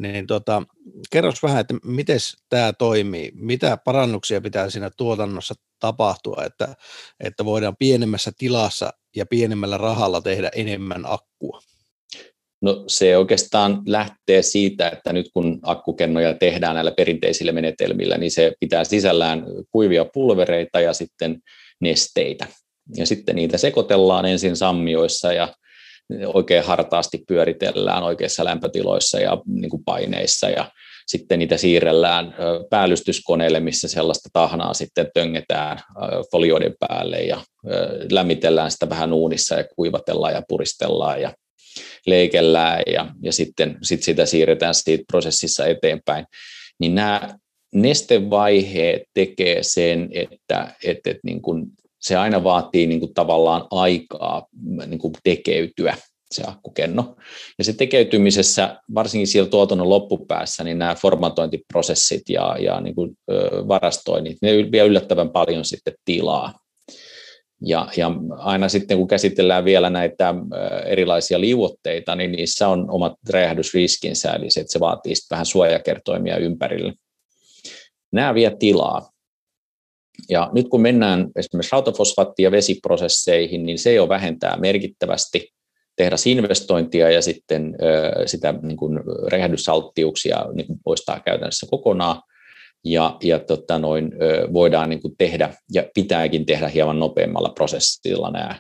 niin 0.01 0.27
tota, 0.27 0.63
kerros 1.11 1.43
vähän, 1.43 1.61
että 1.61 1.75
miten 1.85 2.19
tämä 2.49 2.73
toimii, 2.73 3.33
mitä 3.35 3.79
parannuksia 3.85 4.41
pitää 4.41 4.71
siinä 4.71 4.91
tuotannossa 4.97 5.55
tapahtua, 5.79 6.45
että, 6.47 6.75
että 7.21 7.45
voidaan 7.45 7.77
pienemmässä 7.79 8.33
tilassa 8.39 8.93
ja 9.17 9.27
pienemmällä 9.27 9.79
rahalla 9.79 10.21
tehdä 10.21 10.51
enemmän 10.55 11.03
akkua? 11.07 11.61
No 12.63 12.85
se 12.87 13.17
oikeastaan 13.17 13.83
lähtee 13.87 14.43
siitä, 14.43 14.89
että 14.89 15.13
nyt 15.13 15.31
kun 15.33 15.59
akkukennoja 15.63 16.35
tehdään 16.35 16.75
näillä 16.75 16.93
perinteisillä 16.97 17.53
menetelmillä, 17.53 18.19
niin 18.19 18.31
se 18.31 18.53
pitää 18.61 18.85
sisällään 18.85 19.45
kuivia 19.71 20.05
pulvereita 20.05 20.81
ja 20.81 20.93
sitten 20.93 21.41
nesteitä. 21.81 22.47
Ja 22.97 23.07
sitten 23.07 23.37
niitä 23.37 23.59
sekoitellaan 23.59 24.27
ensin 24.27 24.57
sammioissa 24.57 25.33
ja 25.33 25.55
oikein 26.27 26.65
hartaasti 26.65 27.25
pyöritellään 27.29 28.03
oikeissa 28.03 28.45
lämpötiloissa 28.45 29.21
ja 29.21 29.39
niin 29.47 29.71
kuin 29.71 29.85
paineissa 29.85 30.49
ja 30.49 30.71
sitten 31.07 31.39
niitä 31.39 31.57
siirrellään 31.57 32.35
päällystyskoneelle, 32.71 33.61
missä 33.61 33.89
sellaista 33.89 34.29
tahnaa 34.33 34.75
sitten 34.75 35.11
töngetään 35.15 35.79
folioiden 36.33 36.75
päälle 36.79 37.19
ja 37.19 37.41
lämmitellään 38.11 38.71
sitä 38.71 38.89
vähän 38.89 39.13
uunissa 39.13 39.55
ja 39.55 39.65
kuivatellaan 39.77 40.35
ja 40.35 40.43
puristellaan 40.49 41.23
ja 41.23 41.33
leikellään 42.07 42.83
ja, 42.87 43.07
ja 43.23 43.33
sitten 43.33 43.79
sit 43.83 44.03
sitä 44.03 44.27
siirretään 44.27 44.75
siitä 44.75 45.05
prosessissa 45.07 45.67
eteenpäin. 45.67 46.27
Niin 46.81 46.95
nämä 46.95 47.35
nestevaiheet 47.75 49.03
tekee 49.15 49.63
sen, 49.63 50.09
että, 50.13 50.75
että, 50.85 51.11
että 51.11 51.21
niin 51.25 51.43
kuin 51.43 51.67
se 52.01 52.17
aina 52.17 52.45
vaatii 52.45 52.87
niin 52.87 53.01
kuin 53.01 53.15
tavallaan 53.15 53.67
aikaa 53.71 54.47
niin 54.87 54.99
kuin 54.99 55.13
tekeytyä 55.25 55.97
se 56.31 56.43
akkukenno. 56.47 57.17
Ja 57.59 57.65
se 57.65 57.73
tekeytymisessä, 57.73 58.77
varsinkin 58.95 59.27
siellä 59.27 59.51
tuotannon 59.51 59.89
loppupäässä, 59.89 60.65
niin 60.65 60.79
nämä 60.79 60.95
formatointiprosessit 60.95 62.23
ja, 62.29 62.57
ja 62.61 62.81
niin 62.81 62.95
kuin, 62.95 63.11
varastoinnit, 63.69 64.39
ne 64.43 64.53
vie 64.73 64.85
yllättävän 64.85 65.31
paljon 65.31 65.65
sitten 65.65 65.95
tilaa. 66.05 66.53
Ja, 67.67 67.89
ja 67.97 68.11
aina 68.39 68.69
sitten 68.69 68.99
kun 68.99 69.09
käsitellään 69.09 69.65
vielä 69.65 69.91
näitä 69.91 70.35
erilaisia 70.87 71.41
liuotteita, 71.41 72.15
niin 72.15 72.33
niissä 72.33 72.69
on 72.69 72.91
omat 72.91 73.13
räjähdysriskinsä, 73.31 74.33
eli 74.33 74.51
se, 74.51 74.61
että 74.61 74.73
se 74.73 74.81
vaatii 74.81 75.15
sitten 75.15 75.37
vähän 75.37 75.47
suojakertoimia 75.47 76.37
ympärille. 76.37 76.93
Nämä 78.13 78.35
vie 78.35 78.57
tilaa. 78.59 79.11
Ja 80.29 80.51
nyt 80.55 80.69
kun 80.69 80.81
mennään 80.81 81.31
esimerkiksi 81.37 81.73
rautafosfaatti- 81.73 82.43
ja 82.43 82.51
vesiprosesseihin, 82.51 83.67
niin 83.67 83.79
se 83.79 83.93
jo 83.93 84.09
vähentää 84.09 84.57
merkittävästi 84.57 85.53
tehdasinvestointia 85.97 87.11
ja 87.11 87.23
sitten 87.23 87.77
sitä 88.27 88.55
niin 88.63 88.77
kuin 88.77 89.01
räjähdysalttiuksia 89.33 90.47
niin 90.55 90.67
kuin 90.67 90.79
poistaa 90.85 91.21
käytännössä 91.21 91.67
kokonaan 91.71 92.23
ja, 92.85 93.17
ja 93.23 93.39
tota 93.39 93.79
noin, 93.79 94.13
voidaan 94.53 94.91
niin 94.91 95.03
kuin 95.03 95.15
tehdä 95.19 95.55
ja 95.73 95.85
pitääkin 95.95 96.47
tehdä 96.47 96.69
hieman 96.69 96.99
nopeammalla 96.99 97.49
prosessilla 97.49 98.31
nämä 98.31 98.59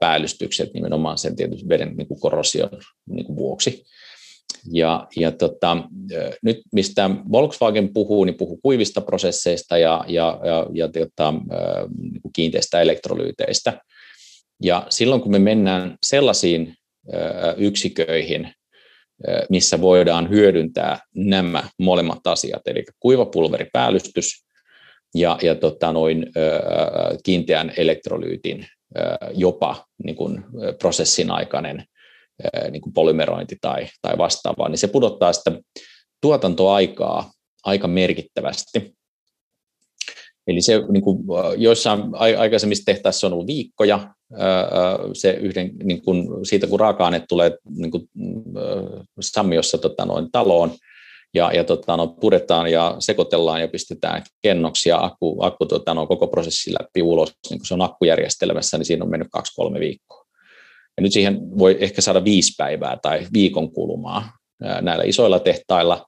päällystykset 0.00 0.74
nimenomaan 0.74 1.18
sen 1.18 1.36
tietysti 1.36 1.68
veden 1.68 1.96
niin 1.96 2.08
kuin 2.08 2.20
korrosion 2.20 2.70
niin 3.08 3.26
kuin 3.26 3.36
vuoksi. 3.36 3.84
Ja, 4.72 5.06
ja 5.16 5.32
tota, 5.32 5.76
nyt 6.42 6.60
mistä 6.72 7.10
Volkswagen 7.32 7.92
puhuu, 7.92 8.24
niin 8.24 8.36
puhuu 8.36 8.58
kuivista 8.62 9.00
prosesseista 9.00 9.78
ja, 9.78 10.04
ja, 10.08 10.40
ja, 10.44 10.66
ja 10.72 10.88
tota, 10.88 11.34
niin 12.00 12.20
kiinteistä 12.32 12.80
elektrolyyteistä. 12.80 13.80
Ja 14.62 14.86
silloin 14.88 15.20
kun 15.20 15.32
me 15.32 15.38
mennään 15.38 15.96
sellaisiin 16.02 16.74
yksiköihin, 17.56 18.52
missä 19.50 19.80
voidaan 19.80 20.30
hyödyntää 20.30 20.98
nämä 21.14 21.64
molemmat 21.78 22.26
asiat, 22.26 22.62
eli 22.66 22.84
kuivapulveripäälystys 23.00 24.44
ja, 25.14 25.38
ja 25.42 25.54
tota 25.54 25.92
noin, 25.92 26.26
kiinteän 27.24 27.72
elektrolyytin 27.76 28.66
jopa 29.34 29.86
niin 30.04 30.16
kuin 30.16 30.44
prosessin 30.78 31.30
aikainen 31.30 31.84
niin 32.70 32.82
kuin 32.82 32.92
polymerointi 32.92 33.56
tai, 33.60 33.86
tai 34.02 34.18
vastaavaa, 34.18 34.68
niin 34.68 34.78
se 34.78 34.88
pudottaa 34.88 35.32
sitä 35.32 35.52
tuotantoaikaa 36.20 37.30
aika 37.64 37.88
merkittävästi. 37.88 38.94
Eli 40.46 40.60
se 40.60 40.82
niin 40.88 41.02
kuin, 41.02 41.18
joissain 41.56 42.02
aikaisemmissa 42.14 42.84
tehtaissa 42.84 43.26
on 43.26 43.32
ollut 43.32 43.46
viikkoja, 43.46 44.14
se 45.12 45.30
yhden, 45.30 45.70
niin 45.82 46.02
kuin, 46.02 46.46
siitä 46.46 46.66
kun 46.66 46.80
raaka-aine 46.80 47.24
tulee 47.28 47.58
niin 47.76 47.90
kuin, 47.90 48.08
sammiossa 49.20 49.78
tota, 49.78 50.04
noin, 50.04 50.30
taloon, 50.32 50.72
ja, 51.34 51.52
ja 51.52 51.64
tota, 51.64 51.96
no, 51.96 52.06
puretaan 52.06 52.70
ja 52.72 52.96
sekoitellaan 52.98 53.60
ja 53.60 53.68
pistetään 53.68 54.22
kennoksia 54.42 54.98
akku, 54.98 55.42
akku 55.42 55.66
tota, 55.66 55.94
no, 55.94 56.06
koko 56.06 56.26
prosessi 56.26 56.72
läpi 56.72 57.02
ulos, 57.02 57.32
niin 57.50 57.58
kun 57.58 57.66
se 57.66 57.74
on 57.74 57.82
akkujärjestelmässä, 57.82 58.78
niin 58.78 58.86
siinä 58.86 59.04
on 59.04 59.10
mennyt 59.10 59.28
kaksi-kolme 59.32 59.80
viikkoa. 59.80 60.17
Ja 60.98 61.02
nyt 61.02 61.12
siihen 61.12 61.58
voi 61.58 61.76
ehkä 61.80 62.00
saada 62.00 62.24
viisi 62.24 62.54
päivää 62.58 62.98
tai 63.02 63.26
viikon 63.32 63.72
kulumaa 63.72 64.32
näillä 64.80 65.04
isoilla 65.04 65.40
tehtailla, 65.40 66.06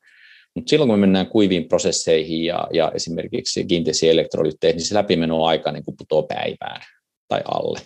mutta 0.55 0.71
silloin 0.71 0.89
kun 0.89 0.99
me 0.99 1.01
mennään 1.01 1.27
kuiviin 1.27 1.69
prosesseihin 1.69 2.45
ja, 2.45 2.69
ja 2.73 2.93
esimerkiksi 2.95 3.65
kiinteisiin 3.65 4.13
elektrolyytteihin, 4.13 4.77
niin 4.77 4.87
se 4.87 4.95
läpimenoaika 4.95 5.73
niin 5.73 5.85
putoaa 5.99 6.23
päivään 6.23 6.81
tai 7.29 7.41
alle. 7.45 7.81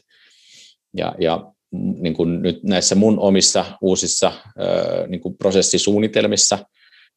Ja, 0.97 1.15
ja 1.21 1.53
niin 1.73 2.15
kuin 2.15 2.43
nyt 2.43 2.63
näissä 2.63 2.95
mun 2.95 3.19
omissa 3.19 3.65
uusissa 3.83 4.33
niin 5.09 5.21
kuin 5.21 5.37
prosessisuunnitelmissa 5.37 6.59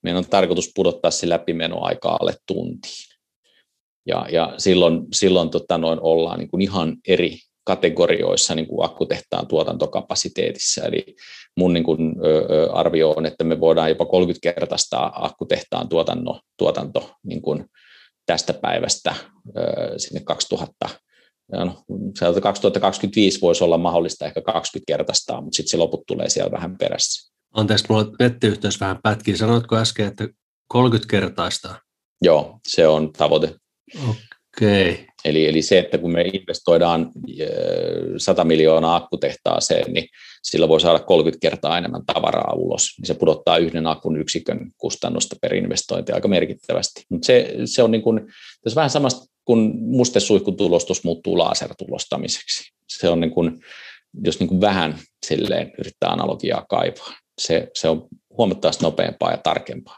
meidän 0.03 0.17
on 0.17 0.29
tarkoitus 0.29 0.71
pudottaa 0.75 1.11
se 1.11 1.29
läpimenoaika 1.29 2.17
alle 2.19 2.33
tuntiin. 2.47 3.17
Ja, 4.07 4.27
ja 4.31 4.53
silloin, 4.57 5.01
silloin 5.13 5.49
tota 5.49 5.77
noin 5.77 5.99
ollaan 6.01 6.39
niin 6.39 6.49
kuin 6.49 6.61
ihan 6.61 6.97
eri 7.07 7.37
kategorioissa 7.67 8.55
niin 8.55 8.67
kuin 8.67 8.85
akkutehtaan 8.85 9.47
tuotantokapasiteetissa. 9.47 10.85
Eli 10.85 11.15
mun 11.57 11.73
niin 11.73 11.83
kuin, 11.83 12.15
arvio 12.73 13.11
on, 13.11 13.25
että 13.25 13.43
me 13.43 13.59
voidaan 13.59 13.89
jopa 13.89 14.05
30 14.05 14.53
kertaistaa 14.53 15.25
akkutehtaan 15.25 15.89
tuotanto, 15.89 16.39
tuotanto 16.57 17.11
niin 17.23 17.41
kuin 17.41 17.65
tästä 18.25 18.53
päivästä 18.53 19.15
sinne 19.97 20.19
2000 20.19 20.89
no, 21.51 21.83
2025 22.41 23.41
voisi 23.41 23.63
olla 23.63 23.77
mahdollista 23.77 24.25
ehkä 24.25 24.41
20 24.41 24.83
kertaistaa, 24.87 25.41
mutta 25.41 25.55
sitten 25.55 25.71
se 25.71 25.77
loput 25.77 26.05
tulee 26.07 26.29
siellä 26.29 26.51
vähän 26.51 26.77
perässä. 26.77 27.33
Anteeksi, 27.53 27.85
mulla 27.89 28.11
nettiyhteys 28.19 28.79
vähän 28.79 28.99
pätkiä. 29.03 29.37
Sanoitko 29.37 29.77
äsken, 29.77 30.07
että 30.07 30.27
30 30.67 31.11
kertaista? 31.11 31.75
Joo, 32.21 32.59
se 32.67 32.87
on 32.87 33.13
tavoite. 33.13 33.55
Okei. 34.09 34.91
Okay. 34.91 35.06
Eli, 35.25 35.47
eli 35.47 35.61
se, 35.61 35.79
että 35.79 35.97
kun 35.97 36.11
me 36.11 36.21
investoidaan 36.21 37.11
100 38.17 38.43
miljoonaa 38.43 38.95
akkutehtaaseen, 38.95 39.93
niin 39.93 40.07
sillä 40.43 40.67
voi 40.67 40.81
saada 40.81 40.99
30 40.99 41.41
kertaa 41.41 41.77
enemmän 41.77 42.05
tavaraa 42.13 42.53
ulos. 42.53 42.87
Niin 42.97 43.07
se 43.07 43.13
pudottaa 43.13 43.57
yhden 43.57 43.87
akun 43.87 44.19
yksikön 44.19 44.71
kustannusta 44.77 45.35
per 45.41 45.55
investointi 45.55 46.11
aika 46.11 46.27
merkittävästi. 46.27 47.03
Mutta 47.09 47.25
se, 47.25 47.53
se 47.65 47.83
on 47.83 47.91
niin 47.91 48.01
kuin, 48.01 48.21
tässä 48.63 48.75
vähän 48.75 48.89
samasta 48.89 49.25
kun 49.45 49.73
mustesuihkutulostus 49.75 51.03
muuttuu 51.03 51.37
lasertulostamiseksi. 51.37 52.71
Se 52.89 53.09
on 53.09 53.19
niin 53.19 53.31
kuin, 53.31 53.59
jos 54.23 54.39
niin 54.39 54.47
kuin 54.47 54.61
vähän 54.61 54.99
silleen 55.25 55.71
yrittää 55.79 56.09
analogiaa 56.09 56.65
kaivaa. 56.69 57.13
Se, 57.41 57.71
se 57.73 57.89
on 57.89 58.07
huomattavasti 58.37 58.83
nopeampaa 58.83 59.31
ja 59.31 59.37
tarkempaa. 59.37 59.97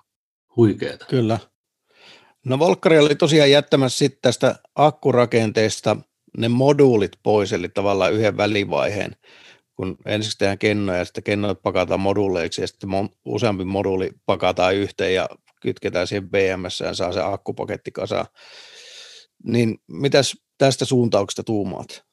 Huikeeta. 0.55 1.05
Kyllä. 1.05 1.39
No 2.45 2.59
Volkkari 2.59 2.99
oli 2.99 3.15
tosiaan 3.15 3.51
jättämässä 3.51 3.97
sitten 3.97 4.19
tästä 4.21 4.55
akkurakenteesta 4.75 5.97
ne 6.37 6.49
moduulit 6.49 7.11
pois, 7.23 7.53
eli 7.53 7.69
tavallaan 7.69 8.13
yhden 8.13 8.37
välivaiheen, 8.37 9.15
kun 9.75 9.97
ensiksi 10.05 10.37
tehdään 10.37 10.57
kennoja 10.57 10.99
ja 10.99 11.05
sitten 11.05 11.23
kennot 11.23 11.61
pakataan 11.61 11.99
moduuleiksi 11.99 12.61
ja 12.61 12.67
sitten 12.67 12.89
useampi 13.25 13.63
moduuli 13.63 14.09
pakataan 14.25 14.75
yhteen 14.75 15.13
ja 15.13 15.29
kytketään 15.61 16.07
siihen 16.07 16.29
BMS 16.29 16.79
ja 16.79 16.93
saa 16.93 17.11
se 17.11 17.21
akkupaketti 17.21 17.91
kasaan. 17.91 18.25
Niin 19.43 19.77
mitäs 19.87 20.37
tästä 20.57 20.85
suuntauksesta 20.85 21.43
tuumaat? 21.43 22.03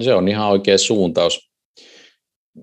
Se 0.00 0.14
on 0.14 0.28
ihan 0.28 0.48
oikea 0.48 0.78
suuntaus. 0.78 1.50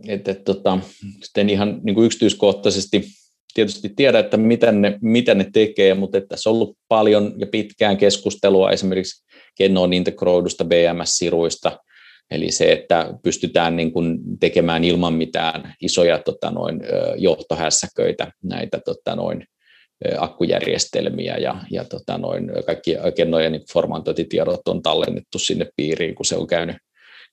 Että, 0.07 0.31
että, 0.31 0.43
tota, 0.43 0.79
sitten 1.23 1.49
ihan 1.49 1.79
niin 1.83 1.95
kuin 1.95 2.05
yksityiskohtaisesti 2.05 3.05
tietysti 3.53 3.89
tiedä, 3.95 4.19
että 4.19 4.37
mitä 4.37 4.71
ne, 4.71 4.97
mitä 5.01 5.35
ne 5.35 5.45
tekee, 5.53 5.93
mutta 5.93 6.17
että 6.17 6.27
tässä 6.27 6.49
on 6.49 6.53
ollut 6.53 6.77
paljon 6.87 7.33
ja 7.37 7.47
pitkään 7.47 7.97
keskustelua 7.97 8.71
esimerkiksi 8.71 9.25
Kennoon 9.57 9.93
integroidusta 9.93 10.65
BMS-siruista, 10.65 11.79
eli 12.31 12.51
se, 12.51 12.71
että 12.71 13.13
pystytään 13.23 13.75
niin 13.75 13.91
kuin 13.91 14.19
tekemään 14.39 14.83
ilman 14.83 15.13
mitään 15.13 15.73
isoja 15.81 16.19
tota 16.19 16.51
noin, 16.51 16.81
johtohässäköitä 17.17 18.31
näitä 18.43 18.79
tota 18.85 19.15
noin, 19.15 19.45
akkujärjestelmiä 20.17 21.37
ja, 21.37 21.55
ja 21.71 21.83
tota 21.83 22.17
noin, 22.17 22.51
kaikki 22.65 22.95
kennojen 23.15 23.51
niin 23.51 23.65
formantointitiedot 23.73 24.67
on 24.67 24.81
tallennettu 24.81 25.39
sinne 25.39 25.67
piiriin, 25.75 26.15
kun 26.15 26.25
se 26.25 26.35
on 26.35 26.47
käynyt, 26.47 26.75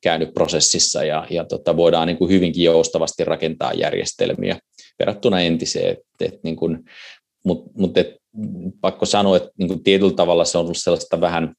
käynyt 0.03 0.35
prosessissa 0.35 1.05
ja, 1.05 1.27
ja 1.31 1.45
tota, 1.45 1.77
voidaan 1.77 2.07
niin 2.07 2.19
kuin 2.19 2.31
hyvinkin 2.31 2.65
joustavasti 2.65 3.25
rakentaa 3.25 3.73
järjestelmiä 3.73 4.59
verrattuna 4.99 5.41
entiseen. 5.41 5.93
Et, 5.93 5.99
et 6.21 6.43
niin 6.43 6.57
kuin, 6.57 6.85
Mutta 7.45 7.71
mut 7.75 7.99
et, 7.99 8.17
pakko 8.81 9.07
sanoa, 9.07 9.37
että 9.37 9.51
niin 9.59 9.69
kuin 9.69 9.83
tietyllä 9.83 10.13
tavalla 10.13 10.45
se 10.45 10.59
on 10.59 10.65
ollut 10.65 10.79
sellaista 10.79 11.21
vähän 11.21 11.55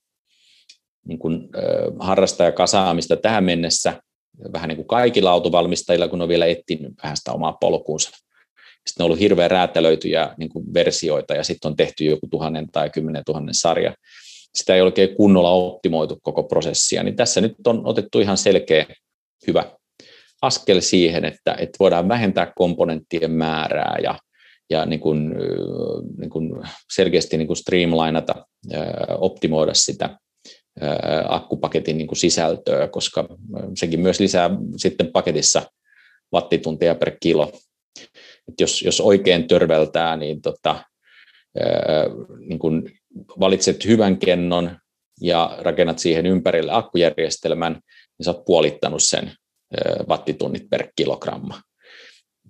niin 1.08 1.20
kuin, 1.20 1.36
äh, 1.36 2.08
harrastajakasaamista 2.08 3.18
tähän 3.18 3.44
mennessä, 3.44 4.02
vähän 4.54 4.68
niin 4.68 4.76
kuin 4.76 4.88
kaikilla 4.88 5.32
autovalmistajilla, 5.32 6.08
kun 6.08 6.22
on 6.22 6.30
vielä 6.30 6.46
etsinyt 6.46 6.94
vähän 7.04 7.18
sitä 7.18 7.32
omaa 7.32 7.58
polkuunsa. 7.62 8.10
Sitten 8.88 9.04
on 9.04 9.06
ollut 9.06 9.20
hirveän 9.20 9.52
räätälöityjä 9.52 10.36
niin 10.38 10.50
kuin 10.50 10.74
versioita 10.74 11.34
ja 11.34 11.44
sitten 11.44 11.70
on 11.70 11.76
tehty 11.76 12.06
joku 12.06 12.28
tuhannen 12.32 12.68
tai 12.72 12.90
kymmenen 12.90 13.24
tuhannen 13.26 13.56
sarja. 13.56 13.96
Sitä 14.56 14.76
ei 14.76 14.82
oikein 14.82 15.16
kunnolla 15.16 15.52
optimoitu 15.52 16.20
koko 16.22 16.44
prosessia, 16.44 17.04
niin 17.04 17.16
tässä 17.16 17.42
nyt 17.42 17.54
on 17.68 17.82
otettu 17.86 18.20
ihan 18.20 18.38
selkeä 18.38 18.86
hyvä 19.48 19.79
askel 20.42 20.82
siihen, 20.82 21.26
että, 21.26 21.54
että 21.54 21.78
voidaan 21.80 22.10
vähentää 22.10 22.54
komponenttien 22.56 23.32
määrää 23.32 23.98
ja, 24.04 24.20
ja 24.70 24.86
niin 24.86 25.00
kuin, 25.00 25.34
niin 26.18 26.30
kuin 26.30 26.52
selkeästi 26.94 27.38
niin 27.38 27.48
kuin 27.48 27.58
streamlinata, 27.58 28.46
optimoida 29.18 29.74
sitä 29.74 30.18
akkupaketin 31.28 31.98
niin 31.98 32.08
kuin 32.08 32.18
sisältöä, 32.18 32.88
koska 32.88 33.28
sekin 33.78 34.00
myös 34.00 34.20
lisää 34.20 34.50
sitten 34.78 35.12
paketissa 35.12 35.62
wattituntia 36.34 36.96
per 36.96 37.12
kilo. 37.20 37.52
Et 38.48 38.60
jos, 38.60 38.82
jos 38.82 39.02
oikein 39.02 39.48
törveltää, 39.48 40.18
niin, 40.18 40.42
tota, 40.42 40.84
niin 42.40 42.60
kun 42.60 42.90
valitset 43.40 43.86
hyvän 43.86 44.18
kennon 44.18 44.78
ja 45.22 45.58
rakennat 45.62 46.00
siihen 46.00 46.26
ympärille 46.26 46.72
akkujärjestelmän, 46.74 47.74
niin 47.74 48.26
sä 48.26 48.32
oot 48.32 48.46
puolittanut 48.46 49.04
sen 49.04 49.32
wattitunnit 50.08 50.70
per 50.70 50.88
kilogramma. 50.96 51.62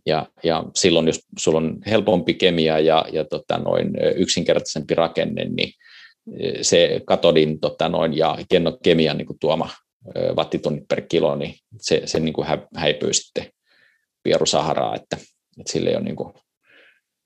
Ja, 0.05 0.25
ja 0.43 0.63
silloin, 0.75 1.07
jos 1.07 1.19
sulla 1.39 1.57
on 1.57 1.77
helpompi 1.85 2.33
kemia 2.33 2.79
ja, 2.79 3.05
ja 3.11 3.25
tota 3.25 3.57
noin 3.57 3.91
yksinkertaisempi 4.15 4.95
rakenne, 4.95 5.45
niin 5.45 5.73
se 6.61 7.01
katodin 7.05 7.59
tota 7.59 7.89
noin, 7.89 8.17
ja 8.17 8.37
kemian 8.83 9.17
niin 9.17 9.25
kuin 9.25 9.39
tuoma 9.39 9.69
wattitunnit 10.35 10.87
per 10.87 11.01
kilo, 11.01 11.35
niin 11.35 11.55
se, 11.81 12.01
se 12.05 12.19
niin 12.19 12.33
kuin 12.33 12.47
häipyy 12.75 13.13
sitten 13.13 13.51
pierusaharaa, 14.23 14.95
että, 14.95 15.17
että 15.59 15.71
sille 15.71 15.89
ei 15.89 15.95
ole, 15.95 16.03
niin 16.03 16.15
kuin, 16.15 16.33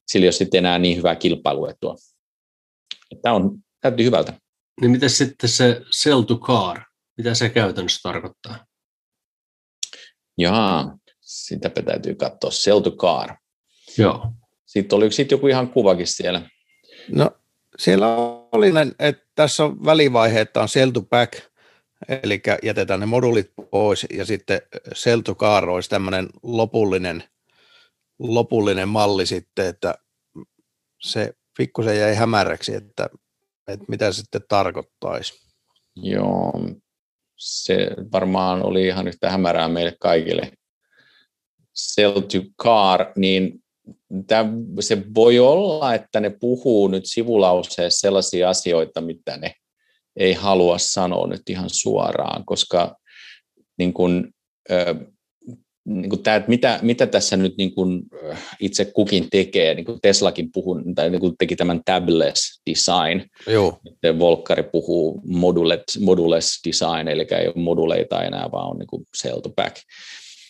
sille 0.07 0.23
ei 0.23 0.27
ole 0.27 0.31
sitten 0.31 0.57
enää 0.57 0.79
niin 0.79 0.97
hyvää 0.97 1.15
kilpailuetua. 1.15 1.95
Tämä 3.21 3.35
on, 3.35 3.57
täytyy 3.81 4.05
hyvältä. 4.05 4.33
Niin 4.81 4.91
mitä 4.91 5.09
sitten 5.09 5.49
se 5.49 5.81
sell 5.91 6.21
to 6.21 6.37
car, 6.37 6.81
mitä 7.17 7.33
se 7.33 7.49
käytännössä 7.49 7.99
tarkoittaa? 8.03 8.65
Jaa, 10.37 10.97
sitäpä 11.21 11.81
täytyy 11.81 12.15
katsoa. 12.15 12.51
Sell 12.51 12.79
to 12.79 12.91
car. 12.91 13.35
Joo. 13.97 14.27
Sitten 14.65 14.97
oli 14.97 15.11
sitten 15.11 15.35
joku 15.35 15.47
ihan 15.47 15.69
kuvakin 15.69 16.07
siellä. 16.07 16.49
No 17.11 17.31
siellä 17.79 18.15
oli, 18.51 18.71
että 18.99 19.25
tässä 19.35 19.63
on 19.63 19.85
välivaihe, 19.85 20.41
että 20.41 20.61
on 20.61 20.69
sell 20.69 20.91
to 20.91 21.01
back, 21.01 21.33
eli 22.23 22.41
jätetään 22.63 22.99
ne 22.99 23.05
moduulit 23.05 23.51
pois 23.71 24.07
ja 24.13 24.25
sitten 24.25 24.61
sell 24.93 25.21
to 25.21 25.35
car 25.35 25.69
olisi 25.69 25.89
tämmöinen 25.89 26.29
lopullinen, 26.43 27.23
lopullinen 28.19 28.89
malli 28.89 29.25
sitten, 29.25 29.67
että 29.67 29.95
se 31.01 31.33
pikkusen 31.57 31.99
jäi 31.99 32.15
hämäräksi, 32.15 32.75
että, 32.75 33.09
että 33.67 33.85
mitä 33.87 34.11
se 34.11 34.17
sitten 34.17 34.41
tarkoittaisi. 34.47 35.33
Joo, 35.95 36.53
se 37.37 37.87
varmaan 38.11 38.65
oli 38.65 38.87
ihan 38.87 39.07
yhtä 39.07 39.29
hämärää 39.29 39.67
meille 39.67 39.95
kaikille. 39.99 40.51
Sell 41.73 42.19
to 42.19 42.37
car, 42.63 43.11
niin 43.15 43.63
tämä, 44.27 44.49
se 44.79 45.03
voi 45.15 45.39
olla, 45.39 45.93
että 45.93 46.19
ne 46.19 46.29
puhuu 46.29 46.87
nyt 46.87 47.03
sivulauseessa 47.05 47.99
sellaisia 47.99 48.49
asioita, 48.49 49.01
mitä 49.01 49.37
ne 49.37 49.55
ei 50.15 50.33
halua 50.33 50.77
sanoa 50.77 51.27
nyt 51.27 51.41
ihan 51.49 51.69
suoraan, 51.69 52.45
koska 52.45 52.95
niin 53.77 53.93
kun, 53.93 54.33
niin 55.85 56.09
kuin 56.09 56.23
tämä, 56.23 56.35
että 56.35 56.49
mitä, 56.49 56.79
mitä 56.81 57.07
tässä 57.07 57.37
nyt 57.37 57.57
niin 57.57 57.75
kuin 57.75 58.03
itse 58.59 58.85
kukin 58.85 59.27
tekee, 59.31 59.73
niin 59.73 59.85
kuin 59.85 59.99
Teslakin 60.01 60.51
puhuu, 60.53 60.81
tai 60.95 61.09
niin 61.09 61.21
kuin 61.21 61.37
teki 61.37 61.55
tämän 61.55 61.81
tabless 61.85 62.61
design, 62.69 63.29
Joo. 63.47 63.79
Volkkari 64.19 64.63
puhuu 64.63 65.21
modulet, 65.25 65.83
moduless 65.99 66.61
design, 66.67 67.07
eli 67.07 67.27
ei 67.39 67.47
ole 67.47 67.63
moduleita 67.63 68.23
enää, 68.23 68.51
vaan 68.51 68.69
on 68.69 68.77
niin 68.77 68.87
kuin 68.87 69.05
cell 69.21 69.39
to 69.39 69.49
back. 69.49 69.75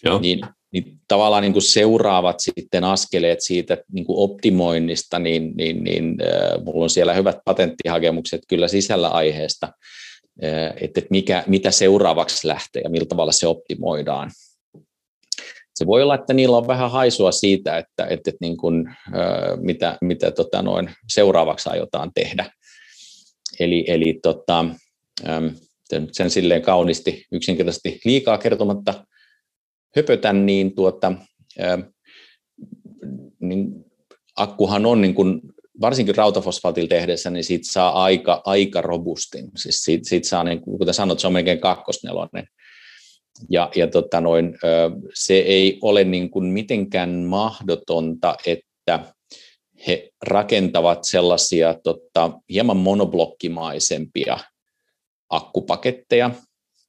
Joo. 0.05 0.19
Niin, 0.19 0.41
niin 0.73 0.99
tavallaan 1.07 1.41
niin 1.41 1.53
kuin 1.53 1.63
seuraavat 1.63 2.39
sitten 2.39 2.83
askeleet 2.83 3.39
siitä 3.41 3.77
niin 3.91 4.05
kuin 4.05 4.17
optimoinnista, 4.17 5.19
niin, 5.19 5.53
niin, 5.55 5.83
niin 5.83 6.17
äh, 6.21 6.63
mulla 6.65 6.83
on 6.83 6.89
siellä 6.89 7.13
hyvät 7.13 7.37
patenttihakemukset 7.45 8.41
kyllä 8.47 8.67
sisällä 8.67 9.07
aiheesta, 9.07 9.69
äh, 10.43 10.73
että 10.81 11.01
mikä, 11.09 11.43
mitä 11.47 11.71
seuraavaksi 11.71 12.47
lähtee 12.47 12.81
ja 12.81 12.89
millä 12.89 13.05
tavalla 13.05 13.31
se 13.31 13.47
optimoidaan 13.47 14.31
se 15.75 15.85
voi 15.85 16.01
olla, 16.03 16.15
että 16.15 16.33
niillä 16.33 16.57
on 16.57 16.67
vähän 16.67 16.91
haisua 16.91 17.31
siitä, 17.31 17.77
että, 17.77 18.03
että, 18.03 18.29
että 18.29 18.37
niin 18.41 18.57
kuin, 18.57 18.85
mitä, 19.61 19.97
mitä 20.01 20.31
tota 20.31 20.61
noin 20.61 20.89
seuraavaksi 21.13 21.69
aiotaan 21.69 22.11
tehdä. 22.15 22.51
Eli, 23.59 23.85
eli 23.87 24.19
tota, 24.23 24.65
sen 26.11 26.29
silleen 26.29 26.61
kauniisti 26.61 27.25
yksinkertaisesti 27.31 27.99
liikaa 28.05 28.37
kertomatta 28.37 29.05
höpötän, 29.95 30.45
niin, 30.45 30.75
tuota, 30.75 31.13
niin 33.39 33.67
akkuhan 34.35 34.85
on 34.85 35.01
niin 35.01 35.15
kuin, 35.15 35.41
varsinkin 35.81 36.15
rautafosfaatilla 36.15 36.87
tehdessä, 36.87 37.29
niin 37.29 37.43
siitä 37.43 37.71
saa 37.71 38.03
aika, 38.03 38.41
aika 38.45 38.81
robustin. 38.81 39.51
Siis 39.55 39.83
siitä, 39.83 40.09
siitä 40.09 40.27
saa, 40.27 40.43
niin, 40.43 40.61
kuten 40.61 40.93
sanot, 40.93 41.19
se 41.19 41.27
on 41.27 41.33
melkein 41.33 41.59
kakkosnelonen 41.59 42.47
Ja, 43.49 43.71
ja 43.75 43.87
tota 43.87 44.21
noin, 44.21 44.57
se 45.13 45.33
ei 45.33 45.79
ole 45.81 46.03
niin 46.03 46.29
kuin 46.29 46.45
mitenkään 46.45 47.09
mahdotonta, 47.09 48.35
että 48.45 49.13
he 49.87 50.09
rakentavat 50.21 50.99
sellaisia 51.03 51.73
tota, 51.83 52.31
hieman 52.49 52.77
monoblokkimaisempia 52.77 54.37
akkupaketteja, 55.29 56.31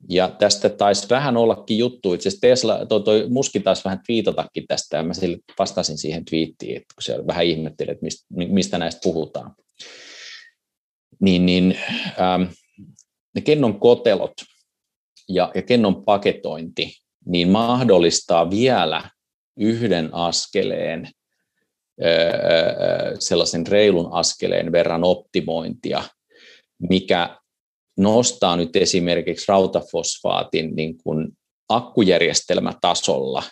ja 0.08 0.28
tästä 0.28 0.68
taisi 0.68 1.10
vähän 1.10 1.36
ollakin 1.36 1.78
juttu, 1.78 2.14
itse 2.14 2.28
asiassa 2.28 2.40
Tesla, 2.40 2.86
toi, 2.86 3.02
toi 3.02 3.26
Muski 3.28 3.60
taisi 3.60 3.84
vähän 3.84 4.00
twiitatakin 4.06 4.64
tästä, 4.68 4.96
ja 4.96 5.02
mä 5.02 5.14
sille 5.14 5.38
vastasin 5.58 5.98
siihen 5.98 6.24
twiittiin, 6.24 6.76
että 6.76 6.94
kun 6.94 7.02
se 7.02 7.26
vähän 7.26 7.44
ihmetteli, 7.44 7.90
että 7.90 8.04
mistä, 8.04 8.26
mistä 8.30 8.78
näistä 8.78 9.00
puhutaan. 9.02 9.54
Niin, 11.20 11.46
niin 11.46 11.78
ähm, 12.20 12.42
ne 13.34 13.40
kennon 13.40 13.80
kotelot 13.80 14.32
ja, 15.28 15.52
ja 15.54 15.62
kennon 15.62 16.04
paketointi, 16.04 16.92
niin 17.26 17.48
mahdollistaa 17.48 18.50
vielä 18.50 19.10
yhden 19.56 20.14
askeleen, 20.14 21.08
sellaisen 23.18 23.66
reilun 23.66 24.12
askeleen 24.12 24.72
verran 24.72 25.04
optimointia, 25.04 26.02
mikä 26.88 27.38
nostaa 27.96 28.56
nyt 28.56 28.76
esimerkiksi 28.76 29.44
rautafosfaatin 29.48 30.76
niin 30.76 30.98
kuin 30.98 31.28
akkujärjestelmätasolla 31.68 33.42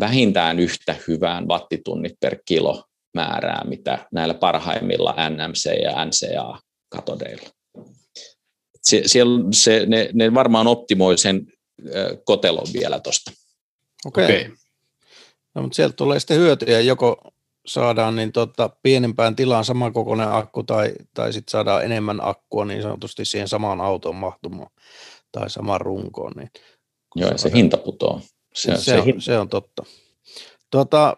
vähintään 0.00 0.58
yhtä 0.58 0.96
hyvään 1.08 1.48
wattitunnit 1.48 2.14
per 2.20 2.36
kilo 2.44 2.84
määrää, 3.14 3.64
mitä 3.64 4.06
näillä 4.12 4.34
parhaimmilla 4.34 5.14
NMC- 5.28 5.82
ja 5.82 6.04
NCA-katodeilla. 6.04 7.48
Se, 8.84 9.02
siellä, 9.06 9.44
se, 9.52 9.86
ne, 9.86 10.10
ne 10.12 10.34
varmaan 10.34 10.66
optimoi 10.66 11.18
sen 11.18 11.46
kotelon 12.24 12.66
vielä 12.72 13.00
tuosta. 13.00 13.32
Okei. 14.06 14.24
Okay. 14.24 14.40
Okay. 14.40 14.56
No, 15.54 15.62
mutta 15.62 15.76
sieltä 15.76 15.96
tulee 15.96 16.20
sitten 16.20 16.38
hyötyjä, 16.38 16.80
joko 16.80 17.34
saadaan 17.66 18.16
niin 18.16 18.32
tota, 18.32 18.70
pienempään 18.82 19.36
tilaan 19.36 19.64
samankokoinen 19.64 20.32
akku 20.32 20.62
tai, 20.62 20.92
tai 21.14 21.32
sitten 21.32 21.50
saadaan 21.50 21.84
enemmän 21.84 22.20
akkua 22.22 22.64
niin 22.64 22.82
sanotusti 22.82 23.24
siihen 23.24 23.48
samaan 23.48 23.80
autoon 23.80 24.16
mahtumaan 24.16 24.70
tai 25.32 25.50
samaan 25.50 25.80
runkoon. 25.80 26.32
Niin, 26.36 26.50
Joo, 27.16 27.30
se, 27.30 27.38
se 27.38 27.50
hinta 27.54 27.76
putoaa. 27.76 28.20
Se, 28.54 28.76
se, 28.76 28.82
se, 28.82 28.98
on, 28.98 29.22
se 29.22 29.38
on 29.38 29.48
totta. 29.48 29.84
Tuota, 30.70 31.14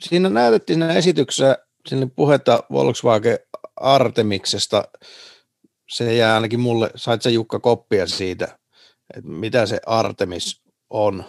siinä 0.00 0.30
näytettiin 0.30 0.78
siinä 0.78 0.94
esityksessä 0.94 1.58
sinne 1.88 2.08
puhetta 2.16 2.62
Volkswagen 2.72 3.38
Artemiksesta. 3.76 4.84
Se 5.88 6.14
jää 6.14 6.34
ainakin 6.34 6.60
mulle, 6.60 6.90
sait 6.96 7.22
sä 7.22 7.30
Jukka 7.30 7.60
koppia 7.60 8.06
siitä, 8.06 8.58
että 9.16 9.30
mitä 9.30 9.66
se 9.66 9.80
Artemis 9.86 10.62
on 10.90 11.24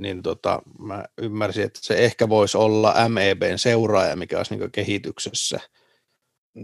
niin 0.00 0.22
tota, 0.22 0.62
mä 0.78 1.04
ymmärsin, 1.18 1.64
että 1.64 1.78
se 1.82 1.94
ehkä 1.94 2.28
voisi 2.28 2.58
olla 2.58 2.94
MEBn 3.08 3.58
seuraaja, 3.58 4.16
mikä 4.16 4.36
olisi 4.36 4.56
niin 4.56 4.72
kehityksessä. 4.72 5.60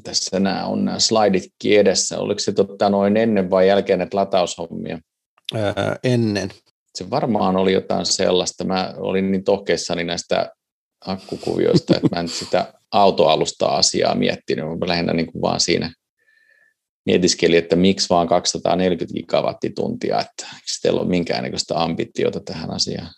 Tässä 0.02 0.40
nämä 0.40 0.66
on 0.66 0.84
nämä 0.84 0.98
slaiditkin 0.98 1.80
edessä. 1.80 2.18
Oliko 2.18 2.38
se 2.38 2.52
totta 2.52 2.90
noin 2.90 3.16
ennen 3.16 3.50
vai 3.50 3.68
jälkeen 3.68 3.98
näitä 3.98 4.16
lataushommia? 4.16 4.98
Ää, 5.54 5.96
ennen. 6.04 6.50
Se 6.94 7.10
varmaan 7.10 7.56
oli 7.56 7.72
jotain 7.72 8.06
sellaista. 8.06 8.64
Mä 8.64 8.94
olin 8.96 9.30
niin 9.30 9.44
tohkeissani 9.44 10.04
näistä 10.04 10.52
akkukuvioista, 11.06 11.96
että 11.96 12.08
mä 12.12 12.20
en 12.20 12.28
sitä 12.28 12.72
autoalusta 12.90 13.66
asiaa 13.66 14.14
miettinyt. 14.14 14.64
Mä 14.64 14.88
lähinnä 14.88 15.12
niin 15.12 15.32
kuin 15.32 15.42
vaan 15.42 15.60
siinä 15.60 15.92
mietiskelin, 17.06 17.58
että 17.58 17.76
miksi 17.76 18.08
vaan 18.10 18.28
240 18.28 19.14
gigawattituntia, 19.14 20.20
että 20.20 20.46
eikö 20.54 20.66
teillä 20.82 21.00
ole 21.00 21.08
minkäännäköistä 21.08 21.82
ambitiota 21.82 22.40
tähän 22.40 22.70
asiaan? 22.70 23.10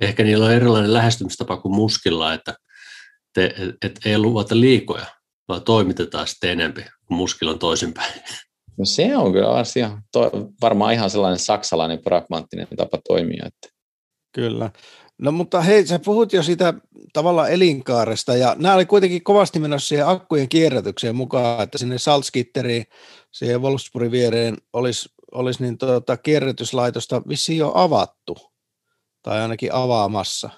Ehkä 0.00 0.24
niillä 0.24 0.44
on 0.44 0.52
erilainen 0.52 0.92
lähestymistapa 0.92 1.56
kuin 1.56 1.74
muskilla, 1.74 2.34
että 2.34 2.54
te, 3.34 3.54
et 3.84 4.00
ei 4.04 4.18
luvata 4.18 4.60
liikoja, 4.60 5.06
vaan 5.48 5.62
toimitetaan 5.62 6.28
sitten 6.28 6.50
enempi, 6.50 6.84
kun 7.06 7.16
muskilla 7.16 7.52
on 7.52 7.58
toisinpäin. 7.58 8.12
No 8.78 8.84
se 8.84 9.16
on 9.16 9.32
kyllä 9.32 9.50
asia, 9.50 9.98
to, 10.12 10.30
varmaan 10.60 10.92
ihan 10.92 11.10
sellainen 11.10 11.38
saksalainen 11.38 12.02
pragmaattinen 12.04 12.66
tapa 12.76 12.98
toimia. 13.08 13.46
Että. 13.46 13.76
Kyllä. 14.34 14.70
No 15.18 15.32
mutta 15.32 15.60
hei, 15.60 15.86
sä 15.86 15.98
puhut 15.98 16.32
jo 16.32 16.42
sitä 16.42 16.74
tavallaan 17.12 17.52
elinkaaresta, 17.52 18.36
ja 18.36 18.56
nämä 18.58 18.74
oli 18.74 18.86
kuitenkin 18.86 19.24
kovasti 19.24 19.58
menossa 19.58 19.88
siihen 19.88 20.08
akkujen 20.08 20.48
kierrätykseen 20.48 21.16
mukaan, 21.16 21.62
että 21.62 21.78
sinne 21.78 21.98
Salzgitteriin, 21.98 22.84
siihen 23.32 23.62
Wolfsburgin 23.62 24.10
viereen 24.10 24.56
olisi, 24.72 25.08
olisi 25.32 25.62
niin 25.62 25.78
tuota, 25.78 26.16
kierrätyslaitosta 26.16 27.22
vissiin 27.28 27.58
jo 27.58 27.72
avattu 27.74 28.36
tai 29.22 29.40
ainakin 29.40 29.72
avaamassa. 29.72 30.50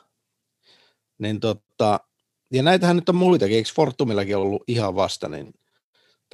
Niin 1.18 1.40
tota, 1.40 2.00
ja 2.52 2.62
näitähän 2.62 2.96
nyt 2.96 3.08
on 3.08 3.14
muitakin, 3.14 3.56
eikö 3.56 3.70
Fortumillakin 3.74 4.36
ollut 4.36 4.62
ihan 4.68 4.94
vasta 4.94 5.28
niin 5.28 5.54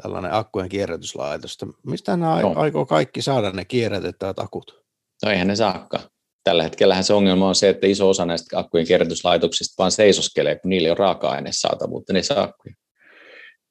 tällainen 0.02 0.34
akkujen 0.34 0.68
kierrätyslaitos. 0.68 1.58
Mistä 1.86 2.16
nämä 2.16 2.42
no. 2.42 2.52
aikoo 2.56 2.86
kaikki 2.86 3.22
saada 3.22 3.50
ne 3.50 3.64
kierrätettävät 3.64 4.38
akut? 4.38 4.84
No 5.24 5.30
eihän 5.30 5.48
ne 5.48 5.56
saakka. 5.56 6.00
Tällä 6.44 6.62
hetkellä 6.62 7.02
se 7.02 7.14
ongelma 7.14 7.48
on 7.48 7.54
se, 7.54 7.68
että 7.68 7.86
iso 7.86 8.08
osa 8.08 8.26
näistä 8.26 8.58
akkujen 8.58 8.86
kierrätyslaitoksista 8.86 9.74
vaan 9.78 9.92
seisoskelee, 9.92 10.58
kun 10.58 10.68
niillä 10.68 10.90
on 10.90 10.98
raaka-aine 10.98 11.52
saatavuutta, 11.52 12.12
ne 12.12 12.22
saa 12.22 12.42
akkuja. 12.42 12.74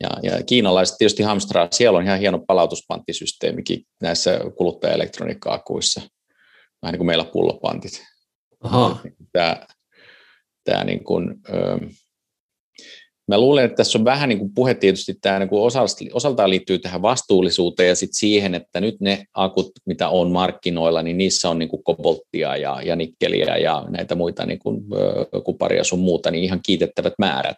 Ja, 0.03 0.09
ja 0.23 0.43
kiinalaiset 0.43 0.97
tietysti 0.97 1.23
hamstraa, 1.23 1.67
siellä 1.71 1.97
on 1.97 2.05
ihan 2.05 2.19
hieno 2.19 2.39
palautuspanttisysteemikin 2.47 3.83
näissä 4.01 4.39
kuluttajaelektroniikka-akuissa, 4.57 6.01
vähän 6.81 6.93
niin 6.93 6.97
kuin 6.97 7.07
meillä 7.07 7.23
pullopantit. 7.23 8.03
Tämä, 9.31 9.65
tämä 10.63 10.83
niin 10.83 11.03
kuin, 11.03 11.35
mä 13.27 13.37
luulen, 13.37 13.65
että 13.65 13.75
tässä 13.75 13.97
on 13.97 14.05
vähän 14.05 14.29
niin 14.29 14.39
kuin 14.39 14.53
puhe 14.53 14.73
tietysti, 14.73 15.13
tämä 15.21 15.39
niin 15.39 15.49
kuin 15.49 15.71
osaltaan 16.13 16.49
liittyy 16.49 16.79
tähän 16.79 17.01
vastuullisuuteen 17.01 17.89
ja 17.89 17.95
sitten 17.95 18.19
siihen, 18.19 18.55
että 18.55 18.81
nyt 18.81 19.01
ne 19.01 19.25
akut, 19.33 19.71
mitä 19.85 20.09
on 20.09 20.31
markkinoilla, 20.31 21.03
niin 21.03 21.17
niissä 21.17 21.49
on 21.49 21.59
niin 21.59 21.69
kuin 21.69 21.83
kobolttia 21.83 22.57
ja, 22.57 22.81
ja 22.81 22.95
nikkeliä 22.95 23.57
ja 23.57 23.85
näitä 23.89 24.15
muita 24.15 24.45
niin 24.45 24.59
kuin, 24.59 24.83
kuparia 25.43 25.83
sun 25.83 25.99
muuta, 25.99 26.31
niin 26.31 26.43
ihan 26.43 26.59
kiitettävät 26.65 27.13
määrät. 27.19 27.57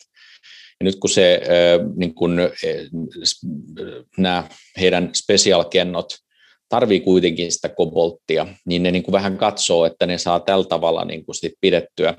Ja 0.82 0.86
nyt 0.86 0.96
kun 1.00 1.10
se, 1.10 1.42
niin 1.96 2.14
kuin, 2.14 2.38
nämä 4.18 4.48
heidän 4.80 5.12
special-kennot 5.16 6.18
tarvii 6.70 7.00
kuitenkin 7.00 7.52
sitä 7.52 7.70
kobolttia, 7.70 8.48
niin 8.66 8.84
ne 8.84 8.92
niin 8.92 9.04
kuin 9.04 9.14
vähän 9.14 9.38
katsoo, 9.38 9.86
että 9.86 10.06
ne 10.06 10.18
saa 10.18 10.40
tällä 10.40 10.66
tavalla 10.66 11.06
niin 11.06 11.26
kuin 11.26 11.36
sit 11.36 11.54
pidettyä 11.62 12.14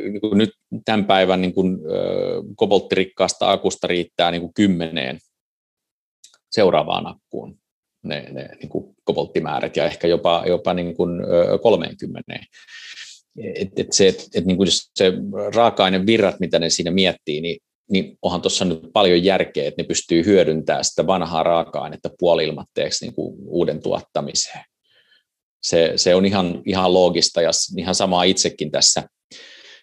niin 0.00 0.20
nyt 0.34 0.50
tämän 0.84 1.04
päivän 1.04 1.40
niin 1.40 1.54
kuin, 1.54 1.78
kobolttirikkaasta 2.56 3.50
akusta 3.50 3.86
riittää 3.86 4.30
niin 4.30 4.40
kuin 4.40 4.54
kymmeneen 4.54 5.18
seuraavaan 6.50 7.06
akkuun 7.06 7.58
ne, 8.02 8.28
ne 8.32 8.48
niin 8.60 8.68
kuin 8.68 8.96
kobolttimäärät 9.04 9.76
ja 9.76 9.84
ehkä 9.84 10.08
jopa, 10.08 10.44
jopa 10.46 10.74
niin 10.74 10.96
kuin 10.96 11.10
30. 11.62 12.22
Et, 13.38 13.68
et 13.76 13.92
se, 13.92 14.08
et, 14.08 14.28
et 14.34 14.44
niin 14.44 14.56
kuin 14.56 14.68
se 14.70 15.12
raaka-ainevirrat, 15.54 16.40
mitä 16.40 16.58
ne 16.58 16.70
siinä 16.70 16.90
miettii, 16.90 17.40
niin 17.40 17.58
niin 17.92 18.18
onhan 18.22 18.42
tuossa 18.42 18.64
nyt 18.64 18.80
paljon 18.92 19.24
järkeä, 19.24 19.68
että 19.68 19.82
ne 19.82 19.86
pystyy 19.86 20.24
hyödyntämään 20.24 20.84
sitä 20.84 21.06
vanhaa 21.06 21.42
raaka-ainetta 21.42 22.10
puolilmatteeksi 22.18 23.04
niin 23.04 23.14
kuin 23.14 23.34
uuden 23.46 23.82
tuottamiseen. 23.82 24.64
Se, 25.62 25.92
se 25.96 26.14
on 26.14 26.26
ihan, 26.26 26.62
ihan 26.66 26.94
loogista 26.94 27.42
ja 27.42 27.50
ihan 27.78 27.94
samaa 27.94 28.22
itsekin 28.22 28.70
tässä 28.70 29.02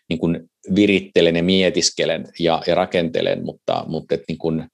niin 0.09 0.19
kuin 0.19 0.49
virittelen 0.75 1.35
ja 1.35 1.43
mietiskelen 1.43 2.25
ja, 2.39 2.61
ja 2.67 2.75
rakentelen, 2.75 3.45
mutta, 3.45 3.85
mutta 3.87 4.15
et 4.15 4.23
niin 4.27 4.37
kuin, 4.37 4.67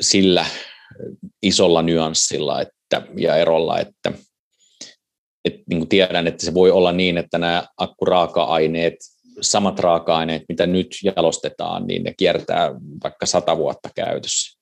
sillä 0.00 0.46
isolla 1.42 1.82
nyanssilla 1.82 2.60
että, 2.60 3.02
ja 3.16 3.36
erolla, 3.36 3.80
että, 3.80 4.12
että 5.46 5.62
niin 5.68 5.78
kuin 5.78 5.88
tiedän, 5.88 6.26
että 6.26 6.44
se 6.44 6.54
voi 6.54 6.70
olla 6.70 6.92
niin, 6.92 7.18
että 7.18 7.38
nämä 7.38 7.64
akkuraaka-aineet 7.76 8.94
samat 9.40 9.78
raaka-aineet, 9.78 10.42
mitä 10.48 10.66
nyt 10.66 10.96
jalostetaan, 11.16 11.86
niin 11.86 12.04
ne 12.04 12.14
kiertää 12.16 12.74
vaikka 13.04 13.26
sata 13.26 13.56
vuotta 13.56 13.88
käytössä. 13.94 14.56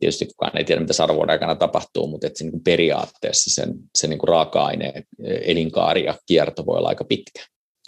Tietysti 0.00 0.26
kukaan 0.26 0.58
ei 0.58 0.64
tiedä, 0.64 0.80
mitä 0.80 0.92
sadan 0.92 1.16
vuoden 1.16 1.32
aikana 1.32 1.54
tapahtuu, 1.54 2.06
mutta 2.06 2.26
että 2.26 2.38
se 2.38 2.44
niin 2.44 2.64
periaatteessa 2.64 3.54
sen, 3.54 3.74
se 3.94 4.06
niin 4.06 4.18
raaka-aineen 4.28 5.04
elinkaari 5.24 6.04
ja 6.04 6.14
kierto 6.26 6.66
voi 6.66 6.78
olla 6.78 6.88
aika 6.88 7.04
pitkä. 7.04 7.40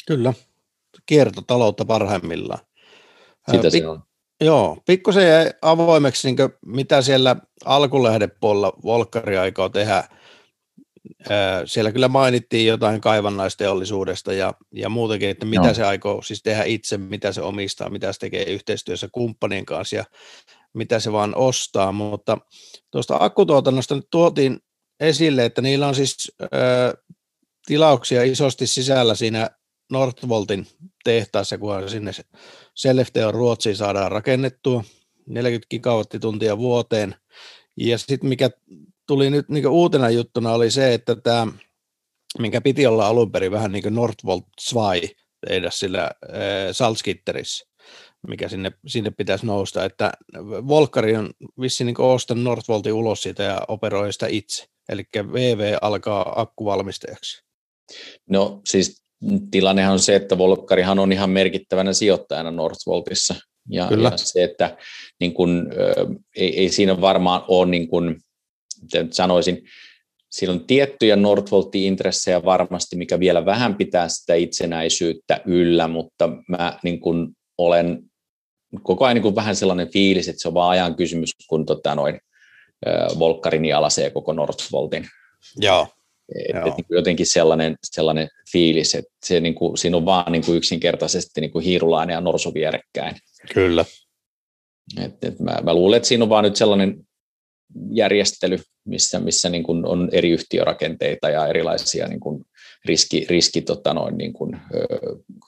Kyllä, 0.06 0.34
kiertotaloutta 1.06 1.84
parhaimmillaan. 1.84 2.60
Sitä 3.50 3.70
se 3.70 3.88
on. 3.88 4.02
Joo, 4.40 4.76
pikkusen 4.86 5.54
avoimeksi, 5.62 6.28
niin 6.28 6.50
mitä 6.66 7.02
siellä 7.02 7.36
alkulähdepuolella 7.64 8.72
Volkkari 8.84 9.38
aikoo 9.38 9.68
tehdä 9.68 10.04
siellä 11.66 11.92
kyllä 11.92 12.08
mainittiin 12.08 12.66
jotain 12.66 13.00
kaivannaisteollisuudesta 13.00 14.32
ja, 14.32 14.54
ja 14.72 14.88
muutenkin, 14.88 15.28
että 15.28 15.46
mitä 15.46 15.68
no. 15.68 15.74
se 15.74 15.84
aikoo 15.84 16.22
siis 16.22 16.42
tehdä 16.42 16.64
itse, 16.64 16.98
mitä 16.98 17.32
se 17.32 17.42
omistaa, 17.42 17.90
mitä 17.90 18.12
se 18.12 18.18
tekee 18.18 18.42
yhteistyössä 18.42 19.08
kumppanien 19.12 19.66
kanssa 19.66 19.96
ja 19.96 20.04
mitä 20.74 21.00
se 21.00 21.12
vaan 21.12 21.36
ostaa, 21.36 21.92
mutta 21.92 22.38
tuosta 22.90 23.16
akkutuotannosta 23.20 23.94
nyt 23.94 24.06
tuotiin 24.10 24.58
esille, 25.00 25.44
että 25.44 25.62
niillä 25.62 25.88
on 25.88 25.94
siis 25.94 26.32
ö, 26.42 26.46
tilauksia 27.66 28.22
isosti 28.22 28.66
sisällä 28.66 29.14
siinä 29.14 29.50
Northvoltin 29.92 30.66
tehtaassa, 31.04 31.58
kun 31.58 31.90
sinne 31.90 32.12
Sellefteo 32.74 33.32
Ruotsiin 33.32 33.76
saadaan 33.76 34.12
rakennettua 34.12 34.84
40 35.26 35.66
gigawattituntia 35.70 36.58
vuoteen. 36.58 37.14
Ja 37.76 37.98
sitten 37.98 38.28
mikä 38.28 38.50
tuli 39.06 39.30
nyt 39.30 39.48
niin 39.48 39.66
uutena 39.66 40.10
juttuna 40.10 40.52
oli 40.52 40.70
se, 40.70 40.94
että 40.94 41.16
tämä, 41.16 41.46
minkä 42.38 42.60
piti 42.60 42.86
olla 42.86 43.06
alun 43.06 43.32
perin 43.32 43.52
vähän 43.52 43.72
niin 43.72 43.82
kuin 43.82 43.94
Northvolt 43.94 44.44
2 44.74 45.16
tehdä 45.48 45.70
sillä 45.70 46.02
äh, 46.02 46.10
Salzgitterissä, 46.72 47.66
mikä 48.28 48.48
sinne, 48.48 48.72
sinne 48.86 49.10
pitäisi 49.10 49.46
nousta, 49.46 49.84
että 49.84 50.12
Volkari 50.68 51.16
on 51.16 51.30
vissiin 51.60 51.86
niin 51.86 52.00
ostanut 52.00 52.44
Northvoltin 52.44 52.92
ulos 52.92 53.22
siitä 53.22 53.42
ja 53.42 53.60
operoi 53.68 54.12
sitä 54.12 54.26
itse, 54.26 54.64
eli 54.88 55.02
VV 55.32 55.76
alkaa 55.82 56.40
akkuvalmistajaksi. 56.40 57.44
No 58.30 58.60
siis 58.66 59.04
tilannehan 59.50 59.92
on 59.92 60.00
se, 60.00 60.16
että 60.16 60.38
Volkarihan 60.38 60.98
on 60.98 61.12
ihan 61.12 61.30
merkittävänä 61.30 61.92
sijoittajana 61.92 62.50
Northvoltissa, 62.50 63.34
ja, 63.68 63.88
Kyllä. 63.88 64.08
ja 64.08 64.16
se, 64.16 64.44
että 64.44 64.76
niin 65.20 65.34
kun, 65.34 65.70
ei, 66.36 66.60
ei 66.60 66.68
siinä 66.68 67.00
varmaan 67.00 67.44
ole, 67.48 67.66
niin 67.66 67.88
kun, 67.88 68.20
sanoisin, 69.10 69.64
siinä 70.30 70.52
on 70.52 70.66
tiettyjä 70.66 71.16
Northvoltin 71.16 71.82
intressejä 71.82 72.44
varmasti, 72.44 72.96
mikä 72.96 73.20
vielä 73.20 73.46
vähän 73.46 73.74
pitää 73.74 74.08
sitä 74.08 74.34
itsenäisyyttä 74.34 75.40
yllä, 75.46 75.88
mutta 75.88 76.28
mä 76.48 76.78
niin 76.82 77.00
kun 77.00 77.32
olen 77.58 78.02
koko 78.82 79.04
ajan 79.04 79.14
niin 79.14 79.22
kun 79.22 79.34
vähän 79.34 79.56
sellainen 79.56 79.92
fiilis, 79.92 80.28
että 80.28 80.42
se 80.42 80.48
on 80.48 80.54
vaan 80.54 80.70
ajan 80.70 80.94
kysymys, 80.94 81.30
kun 81.48 81.66
tota 81.66 81.94
noin, 81.94 82.20
Volkkarin 83.18 83.76
alasee 83.76 84.10
koko 84.10 84.32
Northvoltin. 84.32 85.06
Joo. 85.56 85.88
Et, 86.34 86.56
et 86.56 86.76
niin 86.76 86.86
jotenkin 86.88 87.26
sellainen, 87.26 87.76
sellainen 87.84 88.28
fiilis, 88.52 88.94
että 88.94 89.12
se, 89.24 89.40
niin 89.40 89.54
kuin, 89.54 89.78
siinä 89.78 89.96
on 89.96 90.06
vaan 90.06 90.32
niin 90.32 90.44
kuin 90.44 90.56
yksinkertaisesti 90.56 91.40
niin 91.40 91.50
kuin 91.50 91.64
hiirulainen 91.64 92.14
ja 92.14 92.20
norsu 92.20 92.54
vierekkäin. 92.54 93.16
Kyllä. 93.54 93.84
Et, 95.04 95.24
et 95.24 95.40
mä, 95.40 95.58
mä 95.62 95.74
luulen, 95.74 95.96
että 95.96 96.08
siinä 96.08 96.24
on 96.24 96.28
vaan 96.28 96.44
nyt 96.44 96.56
sellainen 96.56 97.06
järjestely, 97.90 98.58
missä, 98.84 99.20
missä 99.20 99.48
niin 99.48 99.62
kuin 99.62 99.86
on 99.86 100.08
eri 100.12 100.30
yhtiörakenteita 100.30 101.30
ja 101.30 101.46
erilaisia 101.46 102.08
niin 102.08 102.20
kuin 102.20 102.44
riski, 102.84 103.26
riski 103.30 103.62
tota 103.62 103.94
noin, 103.94 104.18
niin 104.18 104.32
kuin, 104.32 104.60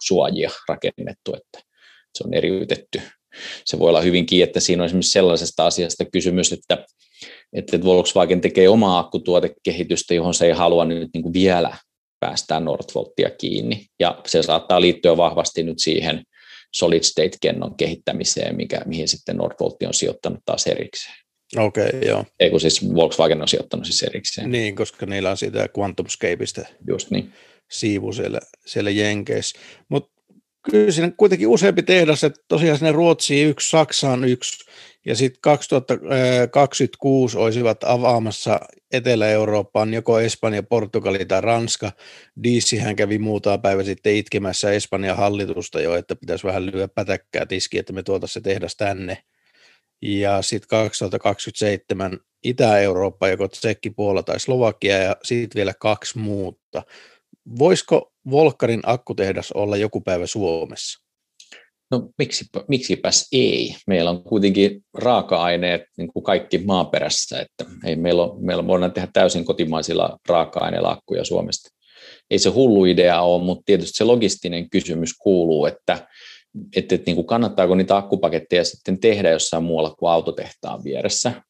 suojia 0.02 0.50
rakennettu, 0.68 1.34
että 1.34 1.60
se 2.14 2.24
on 2.24 2.34
eriytetty. 2.34 3.02
Se 3.64 3.78
voi 3.78 3.88
olla 3.88 4.00
hyvinkin, 4.00 4.42
että 4.42 4.60
siinä 4.60 4.82
on 4.82 4.86
esimerkiksi 4.86 5.10
sellaisesta 5.10 5.66
asiasta 5.66 6.04
kysymys, 6.04 6.52
että, 6.52 6.86
että 7.52 7.82
Volkswagen 7.84 8.40
tekee 8.40 8.68
omaa 8.68 8.98
akkutuotekehitystä, 8.98 10.14
johon 10.14 10.34
se 10.34 10.46
ei 10.46 10.52
halua 10.52 10.84
nyt 10.84 11.10
niin 11.14 11.22
kuin 11.22 11.32
vielä 11.32 11.76
päästään 12.20 12.64
Northvoltia 12.64 13.30
kiinni. 13.30 13.86
Ja 14.00 14.20
se 14.26 14.42
saattaa 14.42 14.80
liittyä 14.80 15.16
vahvasti 15.16 15.62
nyt 15.62 15.78
siihen 15.78 16.22
solid 16.74 17.02
state-kennon 17.02 17.76
kehittämiseen, 17.76 18.56
mikä, 18.56 18.80
mihin 18.86 19.08
sitten 19.08 19.36
Northvolt 19.36 19.82
on 19.86 19.94
sijoittanut 19.94 20.40
taas 20.44 20.66
erikseen. 20.66 21.25
Okei, 21.58 21.86
okay, 21.86 22.00
joo. 22.00 22.24
Ei 22.40 22.50
kun 22.50 22.60
siis 22.60 22.94
Volkswagen 22.94 23.42
on 23.42 23.48
sijoittanut 23.48 23.86
siis 23.86 24.02
erikseen. 24.02 24.50
Niin, 24.52 24.76
koska 24.76 25.06
niillä 25.06 25.30
on 25.30 25.36
sitä 25.36 25.68
QuantumScapeista 25.78 26.62
Just 26.88 27.10
niin. 27.10 27.32
siivu 27.70 28.12
siellä, 28.12 28.40
siellä 28.66 28.90
Jenkeissä. 28.90 29.58
Mutta 29.88 30.16
kyllä 30.70 30.90
siinä 30.92 31.12
kuitenkin 31.16 31.48
useampi 31.48 31.82
tehdas, 31.82 32.24
että 32.24 32.40
tosiaan 32.48 32.78
sinne 32.78 32.92
Ruotsiin 32.92 33.48
yksi, 33.48 33.70
Saksaan 33.70 34.24
yksi, 34.24 34.64
ja 35.06 35.14
sitten 35.16 35.40
2026 35.40 37.38
olisivat 37.38 37.84
avaamassa 37.84 38.60
Etelä-Eurooppaan 38.92 39.94
joko 39.94 40.20
Espanja, 40.20 40.62
Portugali 40.62 41.24
tai 41.24 41.40
Ranska. 41.40 41.92
Diisihän 42.42 42.96
kävi 42.96 43.18
muutama 43.18 43.58
päivä 43.58 43.82
sitten 43.82 44.16
itkemässä 44.16 44.72
Espanjan 44.72 45.16
hallitusta 45.16 45.80
jo, 45.80 45.94
että 45.94 46.16
pitäisi 46.16 46.46
vähän 46.46 46.66
lyödä 46.66 46.88
pätäkkää 46.88 47.46
tiskiä, 47.46 47.80
että 47.80 47.92
me 47.92 48.02
tuotaisiin 48.02 48.34
se 48.34 48.40
tehdas 48.40 48.76
tänne. 48.76 49.18
Ja 50.02 50.42
sitten 50.42 50.68
2027 50.68 52.18
Itä-Eurooppa, 52.44 53.28
joko 53.28 53.48
Tsekki, 53.48 53.90
Puola 53.90 54.22
tai 54.22 54.40
Slovakia 54.40 54.98
ja 54.98 55.16
sitten 55.22 55.58
vielä 55.58 55.74
kaksi 55.80 56.18
muuta. 56.18 56.82
Voisiko 57.58 58.12
Volkarin 58.30 58.80
akkutehdas 58.86 59.52
olla 59.52 59.76
joku 59.76 60.00
päivä 60.00 60.26
Suomessa? 60.26 61.06
No 61.90 62.08
miksipä, 62.18 62.64
miksipäs 62.68 63.28
ei. 63.32 63.76
Meillä 63.86 64.10
on 64.10 64.22
kuitenkin 64.22 64.84
raaka-aineet 64.94 65.82
niin 65.98 66.08
kuin 66.12 66.22
kaikki 66.22 66.58
maaperässä, 66.58 67.40
että 67.40 67.64
ei 67.84 67.96
meillä, 67.96 68.22
on, 68.22 68.44
meillä 68.44 68.66
voidaan 68.66 68.92
tehdä 68.92 69.08
täysin 69.12 69.44
kotimaisilla 69.44 70.18
raaka-aineilla 70.28 70.90
akkuja 70.90 71.24
Suomesta. 71.24 71.68
Ei 72.30 72.38
se 72.38 72.50
hullu 72.50 72.84
idea 72.84 73.20
ole, 73.20 73.44
mutta 73.44 73.62
tietysti 73.66 73.96
se 73.96 74.04
logistinen 74.04 74.70
kysymys 74.70 75.14
kuuluu, 75.18 75.66
että, 75.66 76.08
että, 76.76 76.94
että 76.94 77.06
niin 77.06 77.16
kuin 77.16 77.26
kannattaako 77.26 77.74
niitä 77.74 77.96
akkupaketteja 77.96 78.64
sitten 78.64 79.00
tehdä 79.00 79.30
jossain 79.30 79.64
muualla 79.64 79.94
kuin 79.98 80.10
autotehtaan 80.10 80.84
vieressä. 80.84 81.42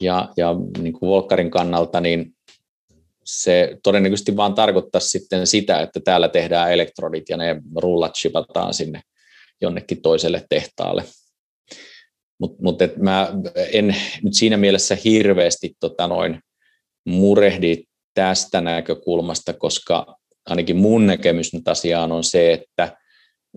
Ja, 0.00 0.28
ja 0.36 0.54
niin 0.78 0.92
kuin 0.92 1.10
Volkkarin 1.10 1.50
kannalta, 1.50 2.00
niin 2.00 2.34
se 3.24 3.78
todennäköisesti 3.82 4.36
vaan 4.36 4.54
tarkoittaa 4.54 5.00
sitten 5.00 5.46
sitä, 5.46 5.80
että 5.80 6.00
täällä 6.00 6.28
tehdään 6.28 6.72
elektrodit 6.72 7.28
ja 7.28 7.36
ne 7.36 7.62
rullat 7.76 8.16
shipataan 8.16 8.74
sinne 8.74 9.02
jonnekin 9.60 10.02
toiselle 10.02 10.44
tehtaalle. 10.48 11.04
Mutta 12.40 12.62
mut 12.62 12.78
mä 12.96 13.32
en 13.72 13.96
nyt 14.22 14.34
siinä 14.34 14.56
mielessä 14.56 14.96
hirveästi 15.04 15.76
tota 15.80 16.06
noin 16.06 16.40
murehdi 17.04 17.84
tästä 18.14 18.60
näkökulmasta, 18.60 19.52
koska 19.52 20.16
ainakin 20.46 20.76
mun 20.76 21.06
näkemys 21.06 21.54
nyt 21.54 21.68
asiaan 21.68 22.12
on 22.12 22.24
se, 22.24 22.52
että 22.52 22.96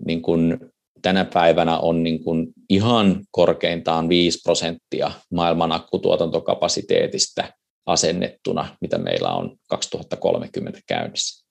niin 0.06 0.22
kun 0.22 0.72
tänä 1.02 1.24
päivänä 1.24 1.78
on 1.78 2.02
niin 2.02 2.24
kun 2.24 2.52
ihan 2.68 3.20
korkeintaan 3.30 4.08
5 4.08 4.38
prosenttia 4.44 5.10
maailman 5.30 5.72
akkutuotantokapasiteetista 5.72 7.44
asennettuna, 7.86 8.76
mitä 8.80 8.98
meillä 8.98 9.32
on 9.32 9.56
2030 9.68 10.80
käynnissä. 10.86 11.46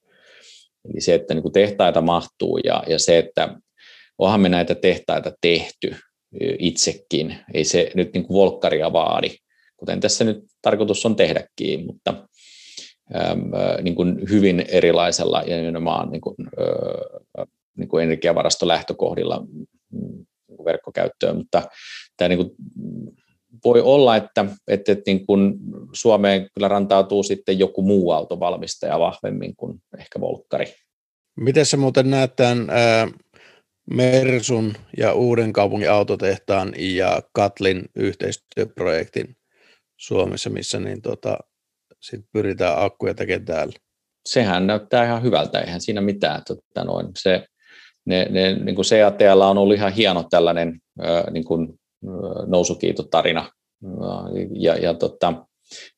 Eli 0.86 1.02
se, 1.02 1.16
että 1.16 1.34
niin 1.34 1.52
tehtaita 1.54 2.02
mahtuu 2.02 2.58
ja, 2.58 2.84
ja 2.88 3.00
se, 3.00 3.18
että 3.18 3.58
onhan 4.18 4.42
me 4.42 4.50
näitä 4.50 4.76
tehtaita 4.76 5.32
tehty 5.42 5.96
itsekin. 6.60 7.38
Ei 7.54 7.64
se 7.64 7.92
nyt 7.96 8.14
niin 8.14 8.28
kuin 8.28 8.36
volkkaria 8.36 8.94
vaadi, 8.94 9.30
kuten 9.78 10.00
tässä 10.00 10.24
nyt 10.24 10.44
tarkoitus 10.62 11.06
on 11.06 11.16
tehdäkin, 11.16 11.86
mutta 11.86 12.28
äm, 13.16 13.52
niin 13.82 13.96
kuin 13.96 14.30
hyvin 14.30 14.66
erilaisella 14.68 15.42
ja 15.42 15.58
nimenomaan 15.58 16.12
niin 16.12 16.22
kuin, 16.22 16.36
äh, 16.40 17.21
niin 17.82 17.90
kuin 17.90 18.04
energiavarastolähtökohdilla 18.04 19.46
mm, 19.92 20.26
verkkokäyttöön, 20.66 21.38
mutta 21.38 21.62
tämä 22.18 22.30
niin 22.30 22.38
kuin, 22.38 22.52
voi 23.66 23.82
olla, 23.82 24.16
että, 24.16 24.46
että, 24.68 24.92
että 24.92 25.04
niin 25.06 25.26
kuin 25.26 25.54
Suomeen 25.94 26.50
kyllä 26.54 26.68
rantautuu 26.68 27.24
sitten 27.24 27.60
joku 27.60 27.82
muu 27.82 28.12
autovalmistaja 28.12 29.00
vahvemmin 29.00 29.56
kuin 29.56 29.82
ehkä 30.00 30.20
Volkkari. 30.20 30.66
Miten 31.38 31.66
se 31.66 31.78
muuten 31.78 32.10
näet 32.10 32.36
tämän 32.36 32.68
Mersun 33.94 34.74
ja 34.98 35.14
Uuden 35.14 35.54
kaupungin 35.54 35.92
autotehtaan 35.92 36.74
ja 36.78 37.22
Katlin 37.34 37.86
yhteistyöprojektin 37.96 39.36
Suomessa, 39.98 40.50
missä 40.50 40.80
niin 40.80 41.02
tota, 41.02 41.38
sit 42.00 42.22
pyritään 42.34 42.84
akkuja 42.86 43.14
tekemään 43.14 43.46
täällä. 43.46 43.74
Sehän 44.26 44.68
näyttää 44.68 45.06
ihan 45.06 45.24
hyvältä, 45.24 45.60
eihän 45.60 45.82
siinä 45.82 46.02
mitään. 46.02 46.42
Tota 46.48 46.84
noin. 46.84 47.08
Se, 47.20 47.46
ne, 48.06 48.28
ne, 48.30 48.54
niin 48.54 48.76
kuin 48.76 48.86
CATL 48.86 49.42
on 49.42 49.58
ollut 49.58 49.76
ihan 49.76 49.94
hieno 49.94 50.24
tällainen 50.30 50.80
niin 51.32 51.46
kuin, 51.46 51.80
nousukiitotarina, 52.48 53.52
ja, 54.56 54.78
ja 54.78 54.94
tota, 54.94 55.32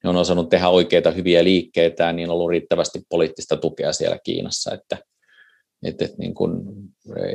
ne 0.03 0.09
on 0.09 0.15
osannut 0.15 0.49
tehdä 0.49 0.69
oikeita 0.69 1.11
hyviä 1.11 1.43
liikkeitä, 1.43 2.13
niin 2.13 2.29
on 2.29 2.33
ollut 2.33 2.49
riittävästi 2.49 3.01
poliittista 3.09 3.57
tukea 3.57 3.93
siellä 3.93 4.17
Kiinassa, 4.23 4.73
että 4.73 4.97
et, 5.83 6.01
et 6.01 6.17
niin 6.17 6.33
kun, 6.33 6.63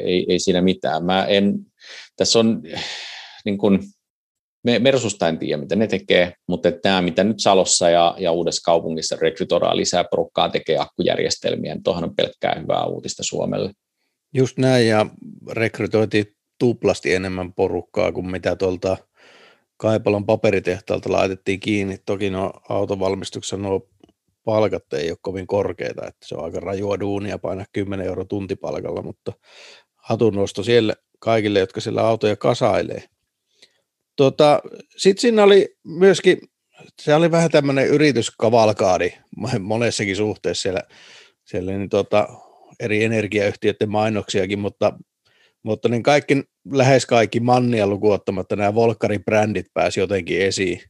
ei, 0.05 0.27
ei 0.29 0.39
siinä 0.39 0.61
mitään. 0.61 1.05
Mä 1.05 1.25
en, 1.25 1.55
tässä 2.17 2.39
on 2.39 2.63
niin 3.45 3.59
kun, 3.59 3.81
me 4.65 4.79
Mersusta 4.79 5.29
en 5.29 5.39
tiedä, 5.39 5.57
mitä 5.57 5.77
ne 5.77 5.87
tekee, 5.87 6.33
mutta 6.49 6.73
tämä, 6.73 7.03
mitä 7.03 7.25
nyt 7.25 7.41
Salossa 7.41 7.91
ja, 7.91 8.15
ja 8.19 8.33
Uudessa 8.33 8.63
kaupungissa 8.65 9.17
rekrytoidaan 9.21 9.77
lisää 9.77 10.05
porukkaa, 10.11 10.49
tekee 10.49 10.79
akkujärjestelmiä, 10.79 11.75
niin 11.75 11.83
tuohon 11.83 12.05
on 12.05 12.17
pelkkää 12.17 12.59
hyvää 12.61 12.85
uutista 12.85 13.23
Suomelle. 13.23 13.73
Just 14.35 14.59
näin, 14.59 14.89
ja 14.89 15.07
rekrytoitiin 15.51 16.37
tuplasti 16.59 17.15
enemmän 17.15 17.53
porukkaa 17.53 18.13
kuin 18.13 18.31
mitä 18.31 18.57
tuolta 18.57 18.97
Kaipalon 19.77 20.27
paperitehtaalta 20.27 21.13
laitettiin 21.13 21.61
kiinni. 21.61 21.99
Toki 22.07 22.31
no 22.31 22.53
autovalmistuksessa 22.69 23.57
nuo 23.57 23.89
palkat 24.45 24.93
ei 24.93 25.11
ole 25.11 25.19
kovin 25.21 25.47
korkeita, 25.47 26.07
että 26.07 26.27
se 26.27 26.35
on 26.35 26.45
aika 26.45 26.61
rajua 26.61 27.01
duunia 27.01 27.39
painaa 27.39 27.65
10 27.73 28.07
euro 28.07 28.25
tuntipalkalla, 28.25 29.03
mutta 29.03 29.33
hatunnosto 29.97 30.63
siellä 30.63 30.95
kaikille, 31.19 31.59
jotka 31.59 31.81
siellä 31.81 32.07
autoja 32.07 32.37
kasailee. 32.37 33.05
Tota, 34.17 34.61
Sitten 34.97 35.21
siinä 35.21 35.45
oli 35.45 35.77
myöskin 35.85 36.39
se 37.01 37.15
oli 37.15 37.31
vähän 37.31 37.51
tämmöinen 37.51 37.87
yrityskavalkaadi 37.87 39.13
monessakin 39.61 40.17
suhteessa 40.17 40.63
siellä, 40.63 40.83
siellä 41.45 41.73
niin 41.73 41.89
tota, 41.89 42.29
eri 42.81 43.05
energiayhtiöiden 43.05 43.91
mainoksiakin, 43.91 44.59
mutta, 44.59 44.93
mutta 45.63 45.89
niin 45.89 46.03
kaikki, 46.03 46.43
lähes 46.73 47.07
kaikki 47.07 47.41
mannia 47.41 47.87
lukuottamatta 47.87 48.57
nämä 48.57 48.75
Volkari-brändit 48.75 49.67
pääsi 49.75 50.01
jotenkin 50.01 50.41
esiin. 50.41 50.81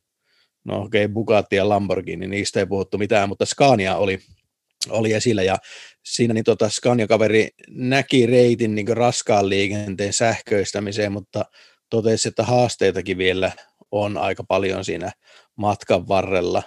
No 0.65 0.83
okei, 0.83 1.05
okay, 1.05 1.15
Bugatti 1.15 1.57
ja 1.57 1.69
Lamborghini, 1.69 2.27
niistä 2.27 2.61
ei 2.61 2.67
puhuttu 2.67 2.99
mitään, 2.99 3.29
mutta 3.29 3.47
Scania 3.47 3.97
oli, 3.97 4.19
oli 4.89 5.13
esillä 5.13 5.43
ja 5.43 5.57
siinä 6.05 6.35
niin 6.35 6.45
tota 6.45 6.69
Scania-kaveri 6.69 7.49
näki 7.71 8.27
reitin 8.27 8.75
niin 8.75 8.97
raskaan 8.97 9.49
liikenteen 9.49 10.13
sähköistämiseen, 10.13 11.13
mutta 11.13 11.45
totesi, 11.91 12.29
että 12.29 12.43
haasteitakin 12.43 13.19
vielä 13.19 13.53
on 13.91 14.17
aika 14.17 14.45
paljon 14.45 14.85
siinä 14.85 15.11
matkan 15.57 16.09
varrella 16.09 16.63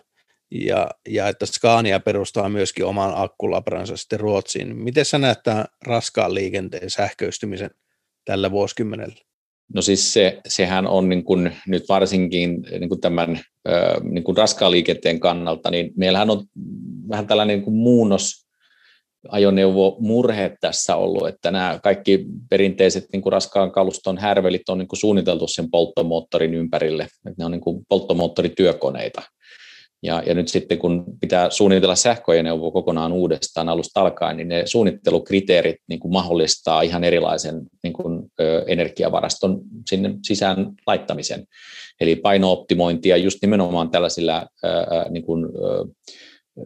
ja, 0.52 0.88
ja 1.10 1.28
että 1.28 1.46
Scania 1.46 2.00
perustaa 2.00 2.50
myöskin 2.50 2.86
oman 2.86 3.14
akkulabransa 3.16 3.98
sitten 3.98 4.20
Ruotsiin. 4.20 4.76
Miten 4.76 5.06
sä 5.06 5.18
näet 5.18 5.40
tämän 5.44 5.66
raskaan 5.86 6.34
liikenteen 6.34 6.90
sähköistymisen 6.90 7.70
tällä 8.26 8.52
vuosikymmenellä? 8.52 9.16
No 9.74 9.82
siis 9.82 10.14
se, 10.14 10.42
sehän 10.48 10.88
on 10.88 11.10
niin 11.10 11.24
kuin 11.24 11.56
nyt 11.68 11.84
varsinkin 11.90 12.62
niin 12.80 12.90
kuin 12.90 13.02
tämän 13.02 13.40
niin 14.04 14.24
kuin 14.24 14.38
raskaan 14.38 14.72
liikenteen 14.72 15.20
kannalta, 15.20 15.72
niin 15.72 15.92
meillähän 15.96 16.30
on 16.30 16.44
vähän 17.10 17.28
tällainen 17.28 17.58
niin 17.58 17.64
kuin 17.64 17.76
muunnos 17.76 18.48
ajoneuvomurhe 19.30 20.58
tässä 20.62 20.96
ollut, 20.96 21.28
että 21.28 21.52
nämä 21.52 21.80
kaikki 21.84 22.26
perinteiset 22.50 23.06
niin 23.14 23.22
kuin 23.22 23.34
raskaan 23.34 23.72
kaluston 23.72 24.18
härvelit 24.18 24.70
on 24.70 24.78
niin 24.78 24.88
kuin 24.88 25.00
suunniteltu 25.00 25.48
sen 25.48 25.72
polttomoottorin 25.72 26.54
ympärille, 26.54 27.04
että 27.04 27.36
ne 27.38 27.46
on 27.46 27.52
niin 27.52 27.62
kuin 27.62 27.86
polttomoottorityökoneita. 27.90 29.22
Ja, 30.04 30.24
ja 30.26 30.34
nyt 30.34 30.48
sitten 30.48 30.78
kun 30.78 31.06
pitää 31.20 31.50
suunnitella 31.50 31.96
sähköajoneuvoa 31.96 32.72
kokonaan 32.72 33.12
uudestaan 33.12 33.70
alusta 33.70 34.02
alkaen, 34.02 34.38
niin 34.38 34.48
ne 34.48 34.64
suunnittelukriteerit 34.66 35.76
niin 35.88 36.00
kuin 36.00 36.14
mahdollistaa 36.14 36.82
ihan 36.82 37.04
erilaisen 37.04 37.62
niin 37.84 37.94
kuin, 37.94 38.32
ö, 38.40 38.66
energiavaraston 38.68 39.62
sinne 39.90 40.14
sisään 40.24 40.74
laittamisen. 40.88 41.46
Eli 42.00 42.16
painooptimointia 42.16 43.18
just 43.18 43.38
nimenomaan 43.42 43.90
tällaisilla 43.90 44.46
ö, 44.64 44.68
niin 45.10 45.24
kuin, 45.24 45.46
ö, 45.46 45.86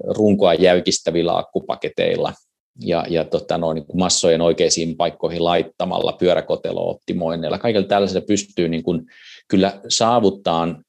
runkoa 0.07 0.53
jäykistävillä 0.53 1.37
akkupaketeilla 1.37 2.33
ja, 2.79 3.05
ja 3.09 3.25
tota, 3.25 3.57
noin, 3.57 3.75
niin 3.75 3.85
kuin 3.85 3.99
massojen 3.99 4.41
oikeisiin 4.41 4.97
paikkoihin 4.97 5.43
laittamalla, 5.43 6.17
pyöräkotelo-optimoinneilla. 6.19 7.57
Kaikilla 7.57 7.87
tällaisilla 7.87 8.25
pystyy 8.27 8.69
niin 8.69 8.83
kuin, 8.83 9.01
kyllä 9.47 9.79
saavuttaa 9.89 10.81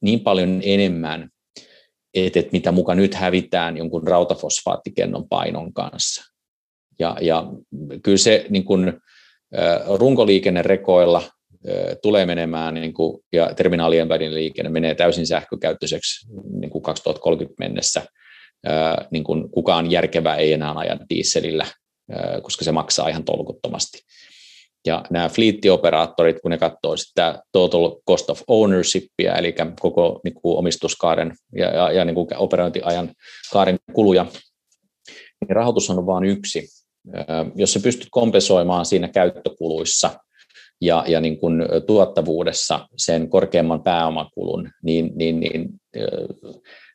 niin 0.00 0.20
paljon 0.20 0.60
enemmän 0.64 1.28
että, 2.14 2.38
että 2.38 2.52
mitä 2.52 2.72
mukaan 2.72 2.98
nyt 2.98 3.14
hävitään 3.14 3.76
jonkun 3.76 4.08
rautafosfaattikennon 4.08 5.28
painon 5.28 5.72
kanssa. 5.72 6.34
Ja, 6.98 7.16
ja 7.20 7.46
kyllä 8.02 8.18
se 8.18 8.46
niin 8.48 8.64
kuin, 8.64 8.92
runkoliikennerekoilla 9.94 11.22
tulee 12.02 12.26
menemään 12.26 12.74
niin 12.74 12.94
kuin, 12.94 13.24
ja 13.32 13.54
terminaalien 13.54 14.08
välinen 14.08 14.34
liikenne 14.34 14.70
menee 14.70 14.94
täysin 14.94 15.26
sähkökäyttöiseksi 15.26 16.26
niin 16.60 16.70
kuin 16.70 16.82
2030 16.82 17.64
mennessä. 17.64 18.02
Niin 19.10 19.24
kuin 19.24 19.50
kukaan 19.50 19.90
järkevä 19.90 20.34
ei 20.34 20.52
enää 20.52 20.72
aja 20.72 20.98
dieselillä, 21.10 21.66
koska 22.42 22.64
se 22.64 22.72
maksaa 22.72 23.08
ihan 23.08 23.24
tolkuttomasti. 23.24 23.98
Ja 24.86 25.04
nämä 25.10 25.28
fliittioperaattorit, 25.28 26.40
kun 26.40 26.50
ne 26.50 26.58
katsoo 26.58 26.96
sitä 26.96 27.42
total 27.52 27.96
cost 28.08 28.30
of 28.30 28.42
ownershipia, 28.48 29.34
eli 29.34 29.54
koko 29.80 30.20
niin 30.24 30.34
kuin 30.34 30.58
omistuskaaren 30.58 31.34
ja, 31.56 31.74
ja, 31.74 31.92
ja 31.92 32.04
niin 32.04 32.14
kuin 32.14 32.26
operointiajan 32.36 33.10
kaaren 33.52 33.78
kuluja, 33.92 34.26
niin 35.40 35.56
rahoitus 35.56 35.90
on 35.90 36.06
vain 36.06 36.24
yksi. 36.24 36.68
Jos 37.54 37.72
se 37.72 37.80
pystyt 37.80 38.08
kompensoimaan 38.10 38.86
siinä 38.86 39.08
käyttökuluissa 39.08 40.10
ja, 40.80 41.04
ja 41.08 41.20
niin 41.20 41.38
kuin 41.38 41.62
tuottavuudessa 41.86 42.88
sen 42.96 43.30
korkeamman 43.30 43.82
pääomakulun, 43.82 44.70
niin, 44.82 45.12
niin, 45.14 45.40
niin 45.40 45.68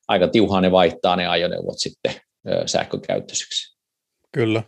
aika 0.07 0.27
tiuhaan 0.27 0.63
ne 0.63 0.71
vaihtaa 0.71 1.15
ne 1.15 1.27
ajoneuvot 1.27 1.79
sitten 1.79 2.13
sähkökäyttöiseksi. 2.65 3.77
Kyllä. 4.31 4.63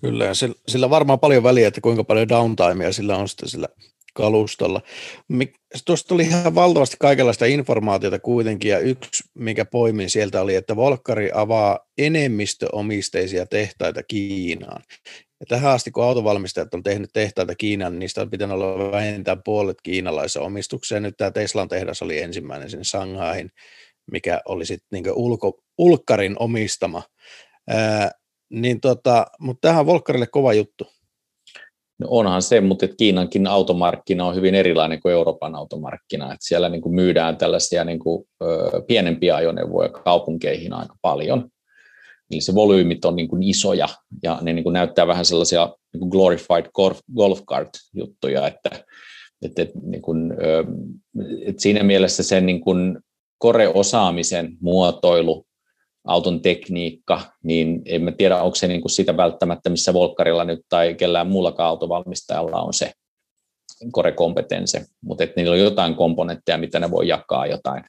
Kyllä, 0.00 0.24
ja 0.24 0.32
sillä 0.68 0.90
varmaan 0.90 1.20
paljon 1.20 1.42
väliä, 1.42 1.68
että 1.68 1.80
kuinka 1.80 2.04
paljon 2.04 2.28
downtimea 2.28 2.92
sillä 2.92 3.16
on 3.16 3.28
sitten 3.28 3.48
sillä 3.48 3.68
kalustolla. 4.14 4.82
Tuosta 5.84 6.08
tuli 6.08 6.22
ihan 6.22 6.54
valtavasti 6.54 6.96
kaikenlaista 7.00 7.46
informaatiota 7.46 8.18
kuitenkin, 8.18 8.70
ja 8.70 8.78
yksi, 8.78 9.24
mikä 9.34 9.64
poimin 9.64 10.10
sieltä 10.10 10.40
oli, 10.40 10.54
että 10.54 10.76
Volkari 10.76 11.30
avaa 11.34 11.78
enemmistöomisteisia 11.98 13.46
tehtaita 13.46 14.02
Kiinaan. 14.02 14.82
Ja 15.40 15.46
tähän 15.48 15.72
asti, 15.72 15.90
kun 15.90 16.04
autovalmistajat 16.04 16.74
on 16.74 16.82
tehnyt 16.82 17.10
tehtaita 17.12 17.54
Kiinaan, 17.54 17.92
niin 17.92 17.98
niistä 17.98 18.20
on 18.20 18.30
pitänyt 18.30 18.54
olla 18.54 18.92
vähintään 18.92 19.42
puolet 19.44 19.76
kiinalaisen 19.82 20.42
omistukseen. 20.42 21.02
Nyt 21.02 21.16
tämä 21.16 21.30
Teslan 21.30 21.68
tehdas 21.68 22.02
oli 22.02 22.18
ensimmäinen 22.18 22.70
sinne 22.70 22.84
Shanghaihin, 22.84 23.50
mikä 24.10 24.40
oli 24.44 24.66
sitten 24.66 24.86
niin 24.92 25.12
ulko, 25.14 25.58
ulkkarin 25.78 26.36
omistama. 26.38 27.02
Ää, 27.68 28.10
niin 28.50 28.80
tota, 28.80 29.26
mutta 29.40 29.68
tähän 29.68 29.80
on 29.80 29.86
Volkkarille 29.86 30.26
kova 30.26 30.52
juttu. 30.52 30.86
No 31.98 32.06
onhan 32.10 32.42
se, 32.42 32.60
mutta 32.60 32.88
Kiinankin 32.88 33.46
automarkkina 33.46 34.24
on 34.24 34.34
hyvin 34.34 34.54
erilainen 34.54 35.02
kuin 35.02 35.12
Euroopan 35.12 35.54
automarkkina. 35.54 36.24
Että 36.24 36.46
siellä 36.46 36.68
niin 36.68 36.82
kuin 36.82 36.94
myydään 36.94 37.36
tällaisia 37.36 37.84
niin 37.84 37.98
kuin, 37.98 38.28
ö, 38.42 38.82
pienempiä 38.88 39.36
ajoneuvoja 39.36 39.88
kaupunkeihin 39.88 40.72
aika 40.72 40.94
paljon. 41.02 41.48
Eli 42.30 42.40
se 42.40 42.54
volyymit 42.54 43.04
on 43.04 43.16
niin 43.16 43.28
kuin 43.28 43.42
isoja 43.42 43.88
ja 44.22 44.38
ne 44.42 44.52
niin 44.52 44.62
kuin 44.62 44.72
näyttää 44.72 45.06
vähän 45.06 45.24
sellaisia 45.24 45.74
niin 45.92 46.00
kuin 46.00 46.10
glorified 46.10 46.70
golf, 46.74 47.00
golf 47.16 47.40
cart-juttuja, 47.50 48.46
että, 48.46 48.70
että, 49.42 49.66
niin 49.82 50.02
kuin, 50.02 50.32
ö, 50.32 50.64
siinä 51.58 51.82
mielessä 51.82 52.22
sen 52.22 52.46
niin 52.46 52.60
kuin 52.60 52.98
kore-osaamisen 53.38 54.56
muotoilu 54.60 55.46
auton 56.06 56.42
tekniikka, 56.42 57.20
niin 57.42 57.82
en 57.84 58.02
mä 58.02 58.12
tiedä, 58.12 58.42
onko 58.42 58.54
se 58.54 58.68
niin 58.68 58.80
kuin 58.80 58.90
sitä 58.90 59.16
välttämättä, 59.16 59.70
missä 59.70 59.94
Volkkarilla 59.94 60.44
nyt 60.44 60.60
tai 60.68 60.94
kellään 60.94 61.26
muullakaan 61.26 61.68
autovalmistajalla 61.68 62.62
on 62.62 62.74
se 62.74 62.92
korekompetense, 63.92 64.84
mutta 65.04 65.24
että 65.24 65.40
niillä 65.40 65.52
on 65.52 65.60
jotain 65.60 65.94
komponentteja, 65.94 66.58
mitä 66.58 66.78
ne 66.78 66.90
voi 66.90 67.08
jakaa, 67.08 67.46
jotain, 67.46 67.84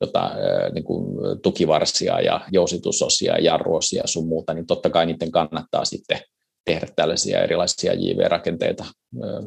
jotain 0.00 0.32
niin 0.74 0.84
kuin 0.84 1.16
tukivarsia 1.42 2.20
ja 2.20 2.40
jousitusosia 2.52 3.32
ja 3.32 3.44
jarruosia 3.44 4.02
sun 4.06 4.28
muuta, 4.28 4.54
niin 4.54 4.66
totta 4.66 4.90
kai 4.90 5.06
niiden 5.06 5.30
kannattaa 5.30 5.84
sitten 5.84 6.20
tehdä 6.64 6.86
tällaisia 6.96 7.42
erilaisia 7.42 7.94
JV-rakenteita. 7.94 8.84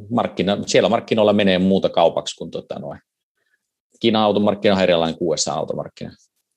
Markkina, 0.09 0.57
siellä 0.65 0.89
markkinoilla 0.89 1.33
menee 1.33 1.59
muuta 1.59 1.89
kaupaksi 1.89 2.35
kuin 2.35 2.51
tota 2.51 2.79
noin. 2.79 2.99
Kiinan 3.99 4.21
automarkkina 4.21 4.75
on 4.75 4.81
erilainen 4.81 5.17
kuin 5.17 5.29
USA-automarkkina. 5.29 6.11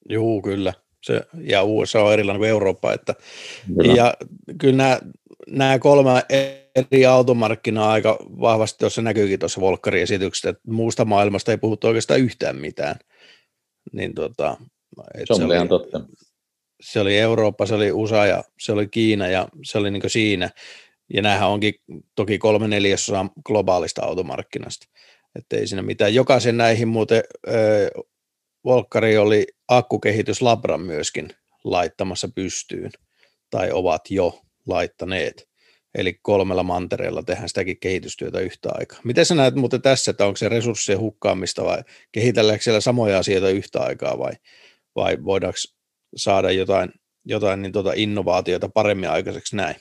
Joo, 0.08 0.42
kyllä 0.42 0.72
se, 1.04 1.22
ja 1.40 1.62
USA 1.62 2.02
on 2.02 2.12
erilainen 2.12 2.40
kuin 2.40 2.50
Eurooppa. 2.50 2.92
Että, 2.92 3.14
kyllä. 3.66 3.94
Ja 3.94 4.14
kyllä 4.58 4.76
nämä, 4.76 4.98
nämä 5.46 5.78
kolme 5.78 6.10
eri 6.74 7.06
automarkkinaa 7.06 7.92
aika 7.92 8.18
vahvasti 8.40 8.78
tuossa 8.78 9.02
näkyykin 9.02 9.38
tuossa 9.38 9.60
Volkkari-esityksessä, 9.60 10.48
että 10.48 10.62
muusta 10.66 11.04
maailmasta 11.04 11.50
ei 11.50 11.58
puhuttu 11.58 11.86
oikeastaan 11.86 12.20
yhtään 12.20 12.56
mitään. 12.56 12.96
Niin 13.92 14.14
tota, 14.14 14.56
se 15.24 15.32
on 15.32 15.36
se 15.36 15.44
oli, 15.44 15.54
ihan 15.54 15.68
totta. 15.68 16.00
Se 16.82 17.00
oli 17.00 17.18
Eurooppa, 17.18 17.66
se 17.66 17.74
oli 17.74 17.92
USA 17.92 18.26
ja 18.26 18.44
se 18.60 18.72
oli 18.72 18.86
Kiina 18.88 19.28
ja 19.28 19.48
se 19.64 19.78
oli 19.78 19.90
niin 19.90 20.02
siinä. 20.10 20.50
Ja 21.14 21.22
näähän 21.22 21.48
onkin 21.48 21.74
toki 22.14 22.38
kolme 22.38 22.68
neljäsosaa 22.68 23.30
globaalista 23.46 24.04
automarkkinasta. 24.04 24.86
Että 25.38 25.56
ei 25.56 25.66
siinä 25.66 25.82
mitään. 25.82 26.14
Jokaisen 26.14 26.56
näihin 26.56 26.88
muuten 26.88 27.22
Volkkari 28.64 29.16
oli 29.18 29.46
akkukehityslabran 29.68 30.80
myöskin 30.80 31.28
laittamassa 31.64 32.28
pystyyn, 32.34 32.90
tai 33.50 33.70
ovat 33.72 34.10
jo 34.10 34.40
laittaneet. 34.66 35.48
Eli 35.94 36.18
kolmella 36.22 36.62
mantereella 36.62 37.22
tehdään 37.22 37.48
sitäkin 37.48 37.80
kehitystyötä 37.80 38.40
yhtä 38.40 38.68
aikaa. 38.74 39.00
Miten 39.04 39.26
sä 39.26 39.34
näet 39.34 39.54
muuten 39.54 39.82
tässä, 39.82 40.10
että 40.10 40.26
onko 40.26 40.36
se 40.36 40.48
resurssien 40.48 40.98
hukkaamista 40.98 41.64
vai 41.64 41.78
kehitelläänkö 42.12 42.62
siellä 42.62 42.80
samoja 42.80 43.18
asioita 43.18 43.48
yhtä 43.48 43.80
aikaa 43.80 44.18
vai, 44.18 44.32
vai 44.96 45.16
voidaanko 45.24 45.58
saada 46.16 46.50
jotain, 46.50 46.92
jotain 47.24 47.62
niin 47.62 47.72
tuota 47.72 47.92
innovaatiota 47.96 48.68
paremmin 48.68 49.10
aikaiseksi 49.10 49.56
näin? 49.56 49.76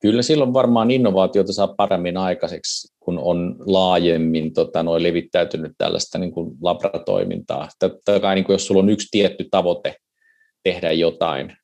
Kyllä 0.00 0.22
silloin 0.22 0.52
varmaan 0.52 0.90
innovaatiota 0.90 1.52
saa 1.52 1.74
paremmin 1.76 2.16
aikaiseksi, 2.16 2.94
kun 3.00 3.18
on 3.18 3.56
laajemmin 3.66 4.52
tota, 4.52 4.82
noin 4.82 5.02
levittäytynyt 5.02 5.72
tällaista 5.78 6.18
niin 6.18 6.32
kuin 6.32 6.56
labratoimintaa. 6.62 7.68
Totta 7.78 8.20
kai 8.20 8.34
niin 8.34 8.44
kuin 8.44 8.54
jos 8.54 8.66
sulla 8.66 8.82
on 8.82 8.90
yksi 8.90 9.08
tietty 9.10 9.48
tavoite 9.50 9.96
tehdä 10.64 10.92
jotain, 10.92 11.56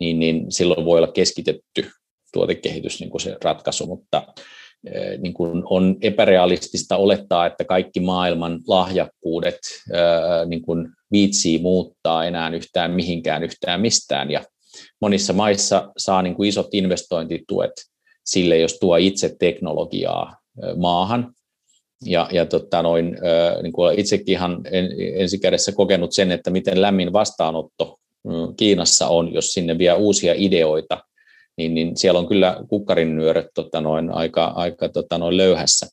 niin, 0.00 0.20
niin 0.20 0.52
silloin 0.52 0.84
voi 0.84 0.98
olla 0.98 1.12
keskitetty 1.12 1.90
tuotekehitys 2.32 3.00
niin 3.00 3.10
kuin 3.10 3.20
se 3.20 3.36
ratkaisu, 3.44 3.86
mutta 3.86 4.22
niin 5.18 5.34
kuin 5.34 5.62
on 5.70 5.96
epärealistista 6.02 6.96
olettaa, 6.96 7.46
että 7.46 7.64
kaikki 7.64 8.00
maailman 8.00 8.60
lahjakkuudet 8.68 9.58
niin 10.46 10.62
kuin 10.62 10.88
viitsii 11.12 11.58
muuttaa 11.58 12.24
enää 12.24 12.50
yhtään 12.50 12.90
mihinkään 12.90 13.42
yhtään 13.42 13.80
mistään. 13.80 14.30
Ja 14.30 14.44
monissa 15.00 15.32
maissa 15.32 15.92
saa 15.96 16.22
niin 16.22 16.34
kuin 16.34 16.48
isot 16.48 16.74
investointituet 16.74 17.72
sille, 18.24 18.58
jos 18.58 18.78
tuo 18.78 18.96
itse 18.96 19.36
teknologiaa 19.38 20.36
maahan. 20.76 21.34
Ja, 22.04 22.28
ja 22.32 22.46
tota 22.46 22.82
noin, 22.82 23.16
niin 23.62 23.72
kuin 23.72 23.98
itsekin 23.98 24.32
ihan 24.32 24.60
ensikädessä 25.14 25.72
kokenut 25.72 26.12
sen, 26.12 26.30
että 26.30 26.50
miten 26.50 26.82
lämmin 26.82 27.12
vastaanotto 27.12 27.96
mm, 28.24 28.56
Kiinassa 28.56 29.08
on, 29.08 29.34
jos 29.34 29.52
sinne 29.52 29.78
vie 29.78 29.92
uusia 29.92 30.34
ideoita, 30.36 30.98
niin, 31.56 31.74
niin 31.74 31.96
siellä 31.96 32.18
on 32.18 32.28
kyllä 32.28 32.56
kukkarin 32.68 33.16
nyöröt 33.16 33.46
tota 33.54 33.80
noin, 33.80 34.10
aika, 34.10 34.44
aika 34.44 34.88
tota 34.88 35.18
noin 35.18 35.36
löyhässä, 35.36 35.86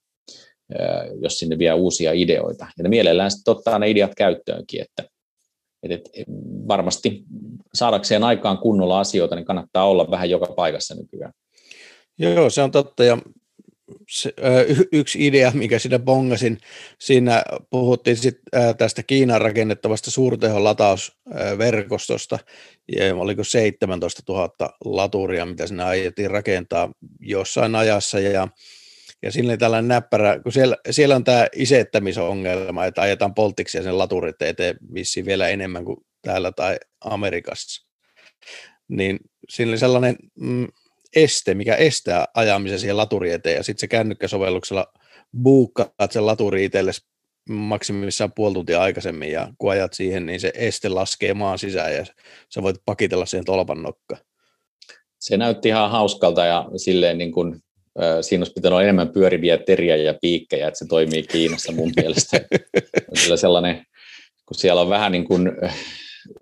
jos 1.21 1.39
sinne 1.39 1.57
vie 1.57 1.73
uusia 1.73 2.11
ideoita. 2.11 2.67
Ja 2.77 2.83
ne 2.83 2.89
mielellään 2.89 3.31
sitten 3.31 3.51
ottaa 3.51 3.79
ne 3.79 3.89
ideat 3.89 4.11
käyttöönkin, 4.17 4.81
että, 4.81 5.10
että 5.83 6.09
varmasti 6.67 7.23
saadakseen 7.73 8.23
aikaan 8.23 8.57
kunnolla 8.57 8.99
asioita, 8.99 9.35
niin 9.35 9.45
kannattaa 9.45 9.87
olla 9.87 10.11
vähän 10.11 10.29
joka 10.29 10.53
paikassa 10.55 10.95
nykyään. 10.95 11.33
Joo, 12.17 12.49
se 12.49 12.61
on 12.61 12.71
totta. 12.71 13.03
Ja 13.03 13.17
se, 14.09 14.33
yksi 14.91 15.27
idea, 15.27 15.51
mikä 15.53 15.79
siinä 15.79 15.99
bongasin, 15.99 16.57
siinä 16.99 17.43
puhuttiin 17.69 18.17
sit, 18.17 18.39
ä, 18.55 18.73
tästä 18.73 19.03
Kiinan 19.03 19.41
rakennettavasta 19.41 20.11
suurtehon 20.11 20.63
latausverkostosta, 20.63 22.39
ja 22.97 23.15
oliko 23.15 23.43
17 23.43 24.21
000 24.29 24.49
laturia, 24.85 25.45
mitä 25.45 25.67
sinne 25.67 25.83
aiottiin 25.83 26.31
rakentaa 26.31 26.91
jossain 27.19 27.75
ajassa, 27.75 28.19
ja 28.19 28.47
ja 29.21 29.31
oli 29.45 29.57
tällainen 29.57 29.87
näppärä, 29.87 30.39
kun 30.39 30.51
siellä, 30.51 30.77
siellä 30.89 31.15
on 31.15 31.23
tämä 31.23 31.47
isettämisongelma, 31.55 32.85
että 32.85 33.01
ajetaan 33.01 33.33
polttiksi 33.33 33.77
ja 33.77 33.83
sen 33.83 33.97
laturit 33.97 34.41
eteen 34.41 34.77
vissiin 34.93 35.25
vielä 35.25 35.47
enemmän 35.47 35.85
kuin 35.85 35.97
täällä 36.21 36.51
tai 36.51 36.77
Amerikassa. 37.01 37.87
Niin 38.87 39.19
siinä 39.49 39.69
oli 39.69 39.77
sellainen 39.77 40.15
mm, 40.39 40.67
este, 41.15 41.53
mikä 41.53 41.75
estää 41.75 42.25
ajamisen 42.33 42.79
siihen 42.79 42.97
laturi 42.97 43.31
eteen, 43.31 43.55
ja 43.55 43.63
sitten 43.63 43.79
se 43.81 43.87
kännykkäsovelluksella 43.87 44.93
buukkaat 45.43 46.11
sen 46.11 46.25
laturi 46.25 46.65
itsellesi 46.65 47.01
maksimissaan 47.49 48.31
puoli 48.35 48.53
tuntia 48.53 48.81
aikaisemmin, 48.81 49.31
ja 49.31 49.53
kun 49.57 49.71
ajat 49.71 49.93
siihen, 49.93 50.25
niin 50.25 50.39
se 50.39 50.51
este 50.55 50.89
laskee 50.89 51.33
maan 51.33 51.59
sisään, 51.59 51.95
ja 51.95 52.05
sä 52.49 52.61
voit 52.61 52.75
pakitella 52.85 53.25
siihen 53.25 53.45
tolpan 53.45 53.81
nokkaan. 53.81 54.21
Se 55.19 55.37
näytti 55.37 55.69
ihan 55.69 55.91
hauskalta, 55.91 56.45
ja 56.45 56.69
silleen 56.77 57.17
niin 57.17 57.31
kuin, 57.31 57.63
siinä 58.21 58.41
olisi 58.41 58.53
pitänyt 58.53 58.73
olla 58.73 58.83
enemmän 58.83 59.13
pyöriviä 59.13 59.57
teriä 59.57 59.95
ja 59.95 60.13
piikkejä, 60.21 60.67
että 60.67 60.77
se 60.77 60.85
toimii 60.85 61.23
Kiinassa 61.23 61.71
mun 61.71 61.91
mielestä. 61.95 62.41
Kyllä 63.23 63.37
sellainen, 63.37 63.75
kun 64.45 64.57
siellä 64.57 64.81
on 64.81 64.89
vähän 64.89 65.11
niin 65.11 65.25
kuin, 65.25 65.51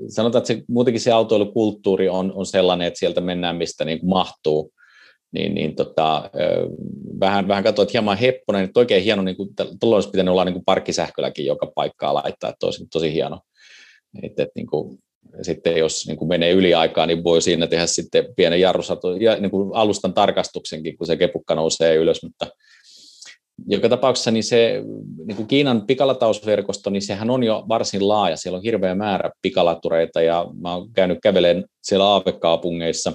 sanotaan, 0.07 0.41
että 0.41 0.53
se, 0.53 0.61
muutenkin 0.67 1.01
se 1.01 1.11
autoilukulttuuri 1.11 2.09
on, 2.09 2.33
on 2.35 2.45
sellainen, 2.45 2.87
että 2.87 2.99
sieltä 2.99 3.21
mennään 3.21 3.55
mistä 3.55 3.85
niin 3.85 3.99
kuin 3.99 4.09
mahtuu, 4.09 4.71
niin, 5.31 5.55
niin 5.55 5.75
tota, 5.75 6.29
vähän, 7.19 7.47
vähän 7.47 7.63
katsoin, 7.63 7.83
että 7.83 7.91
hieman 7.93 8.17
hepponen, 8.17 8.63
että 8.63 8.79
oikein 8.79 9.03
hieno, 9.03 9.21
niin 9.21 9.37
kuin, 9.37 9.49
tuolla 9.79 9.97
olisi 9.97 10.09
pitänyt 10.09 10.31
olla 10.31 10.45
niin 10.45 10.53
kuin 10.53 10.65
parkkisähkölläkin 10.65 11.45
joka 11.45 11.71
paikkaa 11.75 12.13
laittaa, 12.13 12.49
että 12.49 12.65
olisi 12.65 12.87
tosi 12.91 13.13
hieno. 13.13 13.39
Että, 14.23 14.43
että, 14.43 14.53
niin 14.55 14.67
kuin, 14.67 14.97
sitten 15.41 15.77
jos 15.77 16.07
niin 16.07 16.17
kuin 16.17 16.29
menee 16.29 16.51
yli 16.51 16.73
aikaa, 16.73 17.05
niin 17.05 17.23
voi 17.23 17.41
siinä 17.41 17.67
tehdä 17.67 17.85
sitten 17.85 18.25
pienen 18.35 18.61
jarrusato, 18.61 19.15
ja 19.15 19.35
niin 19.35 19.51
kuin 19.51 19.69
alustan 19.73 20.13
tarkastuksenkin, 20.13 20.97
kun 20.97 21.07
se 21.07 21.17
kepukka 21.17 21.55
nousee 21.55 21.95
ylös, 21.95 22.23
mutta 22.23 22.47
joka 23.67 23.89
tapauksessa 23.89 24.31
niin 24.31 24.43
se 24.43 24.81
niin 25.27 25.35
kuin 25.35 25.47
Kiinan 25.47 25.87
pikalatausverkosto, 25.87 26.89
niin 26.89 27.01
sehän 27.01 27.29
on 27.29 27.43
jo 27.43 27.65
varsin 27.69 28.07
laaja. 28.07 28.35
Siellä 28.35 28.57
on 28.57 28.63
hirveä 28.63 28.95
määrä 28.95 29.31
pikalatureita 29.41 30.21
ja 30.21 30.45
mä 30.61 30.75
oon 30.75 30.93
käynyt 30.93 31.17
kävelemään 31.23 31.65
siellä 31.83 32.05
aavekaupungeissa, 32.05 33.13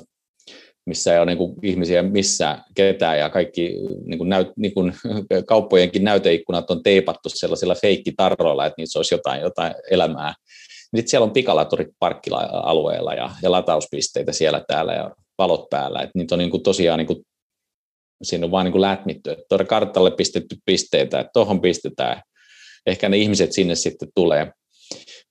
missä 0.87 1.13
ei 1.13 1.19
ole 1.19 1.27
niin 1.27 1.39
kuin 1.39 1.55
ihmisiä 1.63 2.03
missään 2.03 2.65
ketään 2.75 3.19
ja 3.19 3.31
kaikki 3.31 3.77
niin 4.05 4.19
kuin 4.19 4.29
näyt, 4.29 4.49
niin 4.57 4.75
kuin 4.75 4.95
kauppojenkin 5.47 6.05
näyteikkunat 6.05 6.71
on 6.71 6.83
teipattu 6.83 7.29
sellaisilla 7.29 7.75
feikkitarroilla, 7.75 8.67
että 8.67 8.75
niissä 8.79 8.99
olisi 8.99 9.15
jotain, 9.15 9.41
jotain 9.41 9.75
elämää. 9.91 10.35
Sitten 10.97 11.11
siellä 11.11 11.25
on 11.25 11.31
pikalaturit 11.31 11.89
parkkila-alueella 11.99 13.15
ja, 13.15 13.31
ja 13.43 13.51
latauspisteitä 13.51 14.33
siellä 14.33 14.65
täällä 14.69 14.93
ja 14.93 15.11
valot 15.39 15.71
päällä. 15.71 16.03
Että 16.03 16.13
niitä 16.15 16.35
on 16.35 16.39
niin 16.39 16.51
kuin 16.51 16.63
tosiaan 16.63 16.99
niin 16.99 17.07
kuin 17.07 17.19
siinä 18.23 18.45
on 18.45 18.51
vain 18.51 18.65
niin 18.65 18.81
lätmitty, 18.81 19.31
että 19.31 19.45
tuoda 19.49 19.65
kartalle 19.65 20.11
pistetty 20.11 20.57
pisteitä, 20.65 21.21
että 21.21 21.31
tuohon 21.33 21.61
pistetään, 21.61 22.23
ehkä 22.87 23.09
ne 23.09 23.17
ihmiset 23.17 23.53
sinne 23.53 23.75
sitten 23.75 24.09
tulee. 24.15 24.53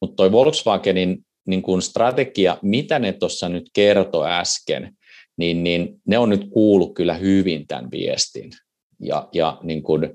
Mutta 0.02 0.16
tuo 0.16 0.32
Volkswagenin 0.32 1.26
niin 1.48 1.62
kuin 1.62 1.82
strategia, 1.82 2.58
mitä 2.62 3.00
ne 3.00 3.14
tuossa 3.14 3.50
nyt 3.50 3.70
kertoi 3.74 4.32
äsken, 4.32 4.94
niin, 5.38 5.64
niin 5.64 6.02
ne 6.08 6.18
on 6.18 6.30
nyt 6.30 6.50
kuullut 6.54 6.94
kyllä 6.96 7.14
hyvin 7.14 7.68
tämän 7.68 7.92
viestin. 7.92 8.52
Ja, 9.00 9.30
ja 9.34 9.60
niin 9.64 9.84
kuin, 9.84 10.10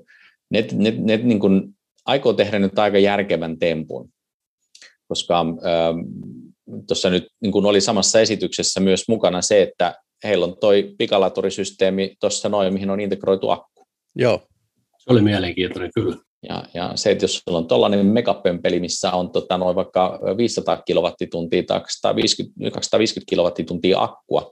ne, 0.49 0.65
ne, 0.73 0.93
ne 0.97 1.17
niin 1.17 1.39
kuin 1.39 1.75
aikoo 2.05 2.33
tehdä 2.33 2.59
nyt 2.59 2.79
aika 2.79 2.99
järkevän 2.99 3.59
tempun, 3.59 4.09
koska 5.09 5.39
ähm, 5.39 5.99
tuossa 6.87 7.09
nyt 7.09 7.27
niin 7.41 7.51
kuin 7.51 7.65
oli 7.65 7.81
samassa 7.81 8.19
esityksessä 8.19 8.79
myös 8.79 9.07
mukana 9.07 9.41
se, 9.41 9.61
että 9.61 9.95
heillä 10.23 10.45
on 10.45 10.57
toi 10.57 10.95
pikalatuurisysteemi 10.97 12.15
tuossa 12.19 12.49
noin, 12.49 12.73
mihin 12.73 12.89
on 12.89 12.99
integroitu 12.99 13.49
akku. 13.49 13.87
Joo. 14.15 14.41
Se 14.97 15.13
oli 15.13 15.21
mielenkiintoinen 15.21 15.91
kyllä. 15.95 16.15
Ja, 16.49 16.63
ja 16.73 16.91
se, 16.95 17.11
että 17.11 17.23
jos 17.23 17.41
sulla 17.47 17.57
on 17.57 17.67
tuollainen 17.67 18.05
megapömpeli, 18.05 18.79
missä 18.79 19.11
on 19.11 19.31
tota, 19.31 19.57
noin 19.57 19.75
vaikka 19.75 20.19
500 20.37 20.81
kilowattituntia 20.81 21.63
tai 21.63 21.79
250, 21.79 22.71
250 22.71 23.29
kilowattituntia 23.29 24.01
akkua, 24.01 24.51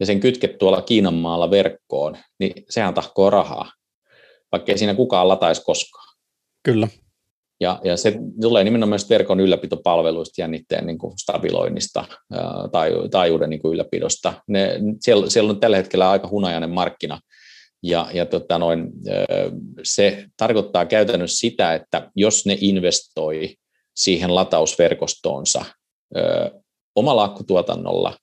ja 0.00 0.06
sen 0.06 0.20
kytket 0.20 0.58
tuolla 0.58 0.82
Kiinan 0.82 1.14
maalla 1.14 1.50
verkkoon, 1.50 2.16
niin 2.38 2.52
sehän 2.70 2.94
tahkoo 2.94 3.30
rahaa, 3.30 3.72
vaikka 4.52 4.72
ei 4.72 4.78
siinä 4.78 4.94
kukaan 4.94 5.28
lataisi 5.28 5.62
koskaan. 5.64 6.16
Kyllä. 6.62 6.88
Ja, 7.60 7.80
ja 7.84 7.96
se 7.96 8.18
tulee 8.40 8.64
nimenomaan 8.64 9.00
verkon 9.10 9.40
ylläpitopalveluista, 9.40 10.40
jännitteen 10.40 10.86
niin 10.86 10.98
kuin 10.98 11.18
stabiloinnista 11.18 12.04
tai 12.72 12.92
taajuuden 13.10 13.50
niin 13.50 13.62
kuin 13.62 13.72
ylläpidosta. 13.72 14.34
Ne, 14.48 14.80
siellä, 15.00 15.30
siellä 15.30 15.50
on 15.50 15.60
tällä 15.60 15.76
hetkellä 15.76 16.10
aika 16.10 16.28
hunajainen 16.28 16.70
markkina, 16.70 17.20
ja, 17.82 18.08
ja 18.14 18.26
tota 18.26 18.58
noin, 18.58 18.90
se 19.82 20.26
tarkoittaa 20.36 20.86
käytännössä 20.86 21.38
sitä, 21.38 21.74
että 21.74 22.10
jos 22.16 22.46
ne 22.46 22.58
investoi 22.60 23.54
siihen 23.96 24.34
latausverkostoonsa 24.34 25.64
omalla 26.96 27.24
akkutuotannolla 27.24 28.16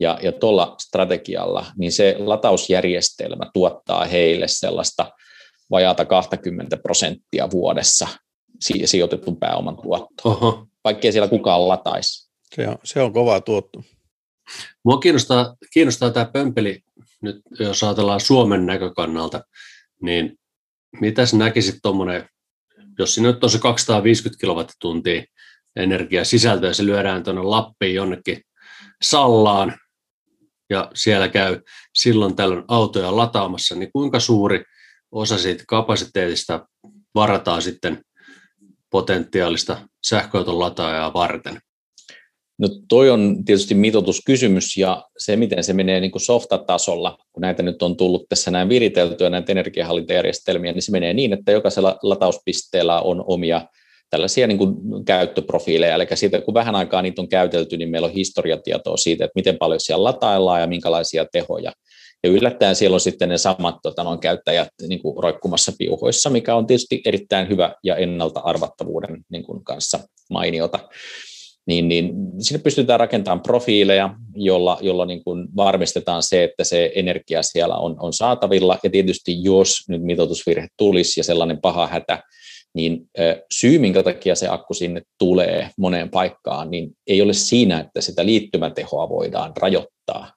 ja, 0.00 0.18
ja 0.22 0.32
tuolla 0.32 0.74
strategialla, 0.80 1.66
niin 1.78 1.92
se 1.92 2.16
latausjärjestelmä 2.18 3.50
tuottaa 3.54 4.04
heille 4.04 4.48
sellaista 4.48 5.12
vajaata 5.70 6.04
20 6.04 6.76
prosenttia 6.76 7.50
vuodessa 7.50 8.08
sijoitetun 8.84 9.36
pääoman 9.36 9.76
tuotto, 9.76 10.28
Oho. 10.28 10.66
vaikkei 10.84 11.12
siellä 11.12 11.28
kukaan 11.28 11.68
lataisi. 11.68 12.30
Se 12.54 12.68
on, 12.68 12.78
se 12.84 13.02
on 13.02 13.12
kova 13.12 13.40
tuotto. 13.40 13.82
Mua 14.84 14.98
kiinnostaa, 14.98 15.56
kiinnostaa 15.72 16.10
tämä 16.10 16.30
pömpeli, 16.32 16.80
nyt 17.22 17.36
jos 17.58 17.84
ajatellaan 17.84 18.20
Suomen 18.20 18.66
näkökannalta, 18.66 19.44
niin 20.02 20.38
mitäs 21.00 21.34
näkisit 21.34 21.74
tuommoinen, 21.82 22.28
jos 22.98 23.14
siinä 23.14 23.28
nyt 23.32 23.44
on 23.44 23.50
se 23.50 23.58
250 23.58 24.40
kilowattituntia 24.40 25.24
energiasisältöä, 25.76 26.72
se 26.72 26.86
lyödään 26.86 27.22
tuonne 27.22 27.42
Lappiin 27.42 27.94
jonnekin 27.94 28.40
Sallaan, 29.02 29.78
ja 30.70 30.90
siellä 30.94 31.28
käy 31.28 31.60
silloin 31.94 32.36
tällöin 32.36 32.64
autoja 32.68 33.16
lataamassa, 33.16 33.74
niin 33.74 33.92
kuinka 33.92 34.20
suuri 34.20 34.64
osa 35.12 35.38
siitä 35.38 35.64
kapasiteetista 35.68 36.68
varataan 37.14 37.62
sitten 37.62 38.02
potentiaalista 38.94 39.76
sähköauton 40.06 40.58
lataajaa 40.58 41.14
varten? 41.14 41.58
No 42.58 42.68
toi 42.88 43.10
on 43.10 43.44
tietysti 43.44 43.74
mitoituskysymys 43.74 44.76
ja 44.76 45.04
se, 45.18 45.36
miten 45.36 45.64
se 45.64 45.72
menee 45.72 46.00
niin 46.00 46.10
kuin 46.10 46.22
softatasolla, 46.22 47.18
kun 47.32 47.40
näitä 47.40 47.62
nyt 47.62 47.82
on 47.82 47.96
tullut 47.96 48.28
tässä 48.28 48.50
näin 48.50 48.68
viriteltyä, 48.68 49.30
näitä 49.30 49.52
energiahallintajärjestelmiä, 49.52 50.72
niin 50.72 50.82
se 50.82 50.92
menee 50.92 51.14
niin, 51.14 51.32
että 51.32 51.52
jokaisella 51.52 51.98
latauspisteellä 52.02 53.00
on 53.00 53.24
omia 53.26 53.68
tällaisia 54.10 54.46
niin 54.46 54.58
kuin 54.58 54.74
käyttöprofiileja, 55.04 55.94
eli 55.94 56.06
siitä 56.14 56.40
kun 56.40 56.54
vähän 56.54 56.74
aikaa 56.74 57.02
niitä 57.02 57.22
on 57.22 57.28
käytelty, 57.28 57.76
niin 57.76 57.90
meillä 57.90 58.06
on 58.06 58.14
historiatietoa 58.14 58.96
siitä, 58.96 59.24
että 59.24 59.38
miten 59.38 59.58
paljon 59.58 59.80
siellä 59.80 60.04
lataillaan 60.04 60.60
ja 60.60 60.66
minkälaisia 60.66 61.26
tehoja 61.32 61.72
ja 62.24 62.30
yllättäen 62.30 62.76
siellä 62.76 62.94
on 62.94 63.00
sitten 63.00 63.28
ne 63.28 63.38
samat 63.38 63.76
tota, 63.82 64.04
noin 64.04 64.18
käyttäjät 64.18 64.68
niin 64.88 65.02
kuin 65.02 65.22
roikkumassa 65.22 65.72
piuhoissa, 65.78 66.30
mikä 66.30 66.54
on 66.54 66.66
tietysti 66.66 67.02
erittäin 67.06 67.48
hyvä 67.48 67.74
ja 67.82 67.96
ennalta 67.96 68.40
arvattavuuden 68.40 69.24
niin 69.28 69.44
kuin 69.44 69.64
kanssa 69.64 69.98
mainiota. 70.30 70.78
niin, 71.66 71.88
niin 71.88 72.14
sinne 72.38 72.62
pystytään 72.62 73.00
rakentamaan 73.00 73.42
profiileja, 73.42 74.14
jolla, 74.34 74.78
jolla 74.80 75.06
niin 75.06 75.24
kuin 75.24 75.48
varmistetaan 75.56 76.22
se, 76.22 76.44
että 76.44 76.64
se 76.64 76.92
energia 76.94 77.42
siellä 77.42 77.76
on, 77.76 77.96
on 77.98 78.12
saatavilla, 78.12 78.78
ja 78.82 78.90
tietysti 78.90 79.44
jos 79.44 79.76
nyt 79.88 80.02
mitoitusvirhe 80.02 80.68
tulisi 80.76 81.20
ja 81.20 81.24
sellainen 81.24 81.60
paha 81.60 81.86
hätä, 81.86 82.22
niin 82.74 83.10
syy, 83.52 83.78
minkä 83.78 84.02
takia 84.02 84.34
se 84.34 84.48
akku 84.48 84.74
sinne 84.74 85.02
tulee 85.18 85.70
moneen 85.78 86.10
paikkaan, 86.10 86.70
niin 86.70 86.90
ei 87.06 87.22
ole 87.22 87.32
siinä, 87.32 87.80
että 87.80 88.00
sitä 88.00 88.26
liittymätehoa 88.26 89.08
voidaan 89.08 89.52
rajoittaa, 89.56 90.32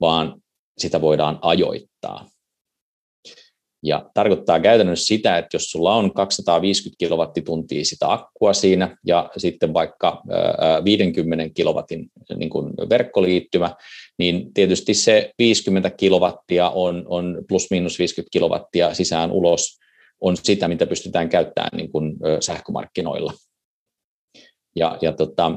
vaan 0.00 0.42
sitä 0.80 1.00
voidaan 1.00 1.38
ajoittaa. 1.42 2.26
Ja 3.82 4.10
tarkoittaa 4.14 4.60
käytännössä 4.60 5.06
sitä, 5.06 5.38
että 5.38 5.54
jos 5.54 5.70
sulla 5.70 5.94
on 5.94 6.14
250 6.14 6.98
kilowattituntia 6.98 7.84
sitä 7.84 8.12
akkua 8.12 8.52
siinä 8.52 8.96
ja 9.06 9.30
sitten 9.36 9.74
vaikka 9.74 10.22
50 10.84 11.54
kilowatin 11.54 12.10
niin 12.36 12.50
kuin 12.50 12.72
verkkoliittymä, 12.90 13.74
niin 14.18 14.54
tietysti 14.54 14.94
se 14.94 15.32
50 15.38 15.90
kilowattia 15.90 16.70
on, 16.70 17.04
on 17.06 17.44
plus 17.48 17.70
miinus 17.70 17.98
50 17.98 18.32
kilowattia 18.32 18.94
sisään 18.94 19.30
ulos 19.30 19.78
on 20.20 20.36
sitä, 20.36 20.68
mitä 20.68 20.86
pystytään 20.86 21.28
käyttämään 21.28 21.76
niin 21.76 21.92
kuin 21.92 22.16
sähkömarkkinoilla. 22.40 23.32
Ja, 24.78 24.98
ja 25.02 25.12
tota, 25.12 25.52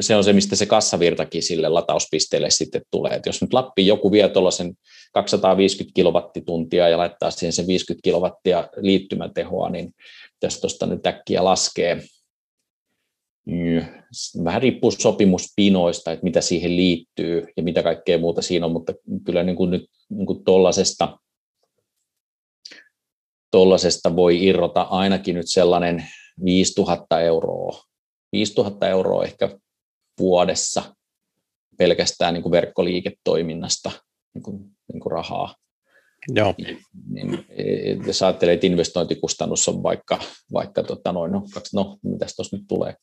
se 0.00 0.16
on 0.16 0.24
se, 0.24 0.32
mistä 0.32 0.56
se 0.56 0.66
kassavirtakin 0.66 1.42
sille 1.42 1.68
latauspisteelle 1.68 2.50
sitten 2.50 2.82
tulee. 2.90 3.12
Et 3.12 3.26
jos 3.26 3.42
nyt 3.42 3.52
Lappi 3.52 3.86
joku 3.86 4.12
vie 4.12 4.28
tuollaisen 4.28 4.74
250 5.12 5.94
kilowattituntia 5.94 6.88
ja 6.88 6.98
laittaa 6.98 7.30
siihen 7.30 7.52
sen 7.52 7.66
50 7.66 8.04
kilowattia 8.04 8.68
liittymätehoa, 8.76 9.70
niin 9.70 9.94
jos 10.42 10.60
tuosta 10.60 10.86
nyt 10.86 11.06
äkkiä 11.06 11.44
laskee, 11.44 12.02
vähän 14.44 14.62
riippuu 14.62 14.90
sopimuspinoista, 14.90 16.12
että 16.12 16.24
mitä 16.24 16.40
siihen 16.40 16.76
liittyy 16.76 17.46
ja 17.56 17.62
mitä 17.62 17.82
kaikkea 17.82 18.18
muuta 18.18 18.42
siinä 18.42 18.66
on, 18.66 18.72
mutta 18.72 18.92
kyllä 19.24 19.42
niin 19.42 19.56
kuin 19.56 19.70
nyt 19.70 19.90
niin 20.08 20.26
kuin 20.26 20.44
tuollaisesta, 20.44 21.18
tuollaisesta 23.50 24.16
voi 24.16 24.44
irrota 24.44 24.82
ainakin 24.82 25.34
nyt 25.34 25.48
sellainen 25.48 26.06
5000 26.44 27.20
euroa, 27.20 27.82
5000 28.34 28.88
euroa 28.88 29.24
ehkä 29.24 29.58
vuodessa 30.18 30.94
pelkästään 31.78 32.34
niin 32.34 32.42
kuin 32.42 32.52
verkkoliiketoiminnasta 32.52 33.90
niin 34.34 34.42
kuin, 34.42 34.58
niin 34.92 35.00
kuin 35.00 35.12
rahaa. 35.12 35.54
Joo. 36.28 36.54
Niin, 36.58 36.78
niin, 37.10 37.44
jos 38.06 38.22
ajattelee, 38.22 38.54
että 38.54 38.66
investointikustannus 38.66 39.68
on 39.68 39.82
vaikka, 39.82 40.18
vaikka 40.52 40.82
tota 40.82 41.12
noin, 41.12 41.32
no, 41.32 41.42
no 41.72 41.98
mitäs 42.02 42.36
tuossa 42.36 42.56
nyt 42.56 42.64
tulee, 42.68 42.94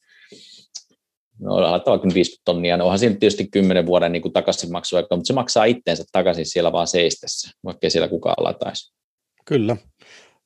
no 1.40 1.56
aletaan 1.56 2.00
vaikka 2.00 2.14
50 2.14 2.42
tonnia, 2.46 2.78
no 2.78 2.84
onhan 2.84 3.00
siinä 3.00 3.16
tietysti 3.16 3.48
10 3.48 3.86
vuoden 3.86 4.12
niin 4.12 4.34
takaisinmaksuaika, 4.34 5.16
mutta 5.16 5.28
se 5.28 5.34
maksaa 5.34 5.66
itteensä 5.66 6.04
takaisin 6.12 6.46
siellä 6.46 6.72
vaan 6.72 6.88
seistessä, 6.88 7.52
vaikka 7.64 7.90
siellä 7.90 8.08
kukaan 8.08 8.44
lataisi. 8.44 8.94
Kyllä. 9.46 9.78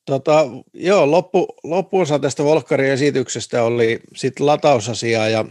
Tota, 0.06 0.48
joo, 0.74 1.12
loppu, 1.12 1.48
loppuosa 1.64 2.20
tästä 2.20 2.44
Volkkarin 2.44 2.92
esityksestä 2.92 3.64
oli 3.64 4.00
sitten 4.16 4.46
latausasia 4.46 5.30
ja 5.30 5.46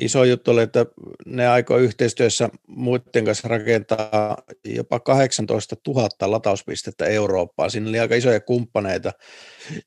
iso 0.00 0.24
juttu 0.24 0.50
oli, 0.50 0.62
että 0.62 0.86
ne 1.26 1.48
aikoo 1.48 1.76
yhteistyössä 1.76 2.48
muiden 2.66 3.24
kanssa 3.24 3.48
rakentaa 3.48 4.36
jopa 4.64 5.00
18 5.00 5.76
000 5.88 6.08
latauspistettä 6.20 7.04
Eurooppaan. 7.04 7.70
Siinä 7.70 7.88
oli 7.88 7.98
aika 7.98 8.14
isoja 8.14 8.40
kumppaneita, 8.40 9.12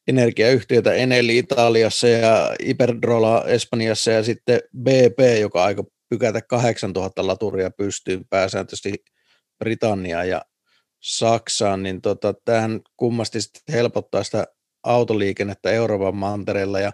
energiayhtiöitä 0.07 0.93
Eneli 0.93 1.37
Italiassa 1.37 2.07
ja 2.07 2.55
Iberdrola 2.59 3.43
Espanjassa 3.47 4.11
ja 4.11 4.23
sitten 4.23 4.61
BP, 4.77 5.39
joka 5.41 5.63
aika 5.63 5.83
pykätä 6.09 6.41
8000 6.41 7.27
laturia 7.27 7.71
pystyyn 7.71 8.25
pääsääntöisesti 8.29 8.93
Britanniaan 9.59 10.29
ja 10.29 10.41
Saksaan, 11.03 11.83
niin 11.83 12.01
tota, 12.01 12.33
tähän 12.45 12.81
kummasti 12.97 13.39
helpottaa 13.71 14.23
sitä 14.23 14.47
autoliikennettä 14.83 15.71
Euroopan 15.71 16.15
mantereella 16.15 16.79
ja 16.79 16.93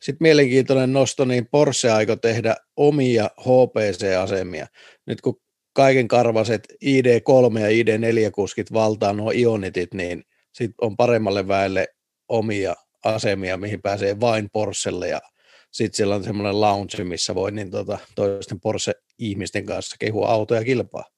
sitten 0.00 0.24
mielenkiintoinen 0.24 0.92
nosto, 0.92 1.24
niin 1.24 1.48
Porsche 1.50 1.90
aikoo 1.90 2.16
tehdä 2.16 2.56
omia 2.76 3.30
HPC-asemia. 3.40 4.66
Nyt 5.06 5.20
kun 5.20 5.40
kaiken 5.72 6.08
karvaset 6.08 6.68
ID3 6.84 7.60
ja 7.60 7.68
ID4-kuskit 7.68 8.72
valtaa 8.72 9.12
nuo 9.12 9.30
Ionitit, 9.30 9.94
niin 9.94 10.24
sitten 10.52 10.74
on 10.80 10.96
paremmalle 10.96 11.48
väelle 11.48 11.88
omia 12.28 12.74
asemia, 13.04 13.56
mihin 13.56 13.82
pääsee 13.82 14.20
vain 14.20 14.48
Porschelle 14.52 15.08
ja 15.08 15.20
sitten 15.72 15.96
siellä 15.96 16.14
on 16.14 16.24
semmoinen 16.24 16.60
lounge, 16.60 17.04
missä 17.04 17.34
voi 17.34 17.52
niin 17.52 17.70
tota, 17.70 17.98
toisten 18.14 18.60
Porsche-ihmisten 18.60 19.66
kanssa 19.66 19.96
kehua 19.98 20.28
autoja 20.28 20.64
kilpaa. 20.64 21.15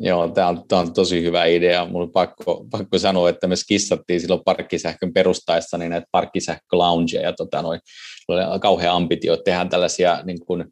Joo, 0.00 0.28
tämä 0.28 0.48
on, 0.48 0.64
on 0.72 0.94
tosi 0.94 1.22
hyvä 1.22 1.44
idea. 1.44 1.86
Mun 1.86 2.12
pakko, 2.12 2.66
pakko 2.70 2.98
sanoa, 2.98 3.28
että 3.28 3.46
me 3.46 3.56
skissattiin 3.56 4.20
silloin 4.20 4.44
parkkisähkön 4.44 5.12
perustaessa 5.12 5.78
niin 5.78 5.90
näitä 5.90 6.06
parkkisähköloungeja 6.10 7.22
ja 7.22 7.32
tota, 7.32 7.62
noin, 7.62 7.80
oli 8.28 8.60
kauhean 8.60 8.94
ambitio, 8.94 9.34
että 9.34 9.44
tehdään 9.44 9.68
tällaisia 9.68 10.22
niin 10.24 10.46
kuin, 10.46 10.64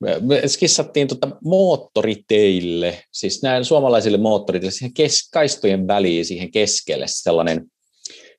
me 0.00 0.48
skissattiin 0.48 1.08
tota 1.08 1.28
moottoriteille, 1.44 3.02
siis 3.12 3.42
näin 3.42 3.64
suomalaisille 3.64 4.18
moottoriteille, 4.18 4.70
siihen 4.70 4.94
kes, 4.94 5.30
kaistojen 5.32 5.86
väliin, 5.88 6.24
siihen 6.24 6.50
keskelle 6.50 7.04
sellainen, 7.08 7.66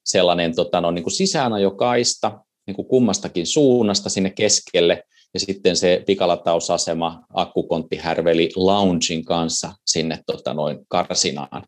sellainen 0.05 0.55
tota, 0.55 0.81
no, 0.81 0.91
niin 0.91 1.03
kuin 1.03 1.13
sisäänajokaista 1.13 2.39
niin 2.67 2.75
kuin 2.75 2.87
kummastakin 2.87 3.47
suunnasta 3.47 4.09
sinne 4.09 4.29
keskelle, 4.29 5.03
ja 5.33 5.39
sitten 5.39 5.75
se 5.75 6.03
pikalatausasema 6.05 7.23
akkukonttihärveli 7.33 8.49
loungein 8.55 9.25
kanssa 9.25 9.73
sinne 9.85 10.19
tota, 10.25 10.53
noin 10.53 10.79
karsinaan. 10.87 11.63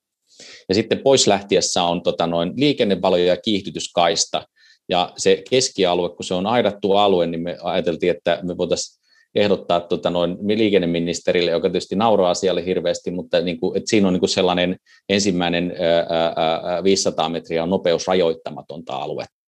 Ja 0.69 0.75
sitten 0.75 0.99
pois 0.99 1.27
lähtiessä 1.27 1.83
on 1.83 2.03
tota, 2.03 2.27
noin 2.27 2.53
liikennevaloja 2.55 3.25
ja 3.25 3.37
kiihdytyskaista, 3.37 4.47
ja 4.89 5.13
se 5.17 5.43
keskialue, 5.49 6.09
kun 6.09 6.25
se 6.25 6.33
on 6.33 6.47
aidattu 6.47 6.91
alue, 6.91 7.27
niin 7.27 7.41
me 7.41 7.57
ajateltiin, 7.61 8.11
että 8.11 8.39
me 8.43 8.57
voitaisiin 8.57 9.03
ehdottaa 9.35 9.79
tota 9.79 10.09
noin 10.09 10.37
liikenneministerille, 10.47 11.51
joka 11.51 11.69
tietysti 11.69 11.95
nauraa 11.95 12.29
asialle 12.29 12.65
hirveästi, 12.65 13.11
mutta 13.11 13.41
niin 13.41 13.59
kuin, 13.59 13.77
että 13.77 13.89
siinä 13.89 14.07
on 14.07 14.13
niin 14.13 14.19
kuin 14.19 14.29
sellainen 14.29 14.77
ensimmäinen 15.09 15.75
ää, 15.79 16.33
ää, 16.73 16.83
500 16.83 17.29
metriä 17.29 17.63
on 17.63 17.69
nopeusrajoittamatonta 17.69 18.95
aluetta. 18.95 19.42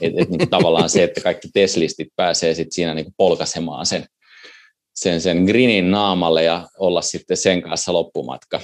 Et, 0.00 0.12
et, 0.16 0.28
niin 0.28 0.50
tavallaan 0.50 0.90
se, 0.90 1.02
että 1.02 1.20
kaikki 1.20 1.48
Teslistit 1.54 2.08
pääsee 2.16 2.54
sit 2.54 2.72
siinä 2.72 2.94
niin 2.94 3.14
polkasemaan 3.16 3.86
sen, 3.86 4.04
sen, 4.94 5.20
sen 5.20 5.44
grinin 5.44 5.90
naamalle 5.90 6.44
ja 6.44 6.68
olla 6.78 7.02
sitten 7.02 7.36
sen 7.36 7.62
kanssa 7.62 7.92
loppumatka. 7.92 8.60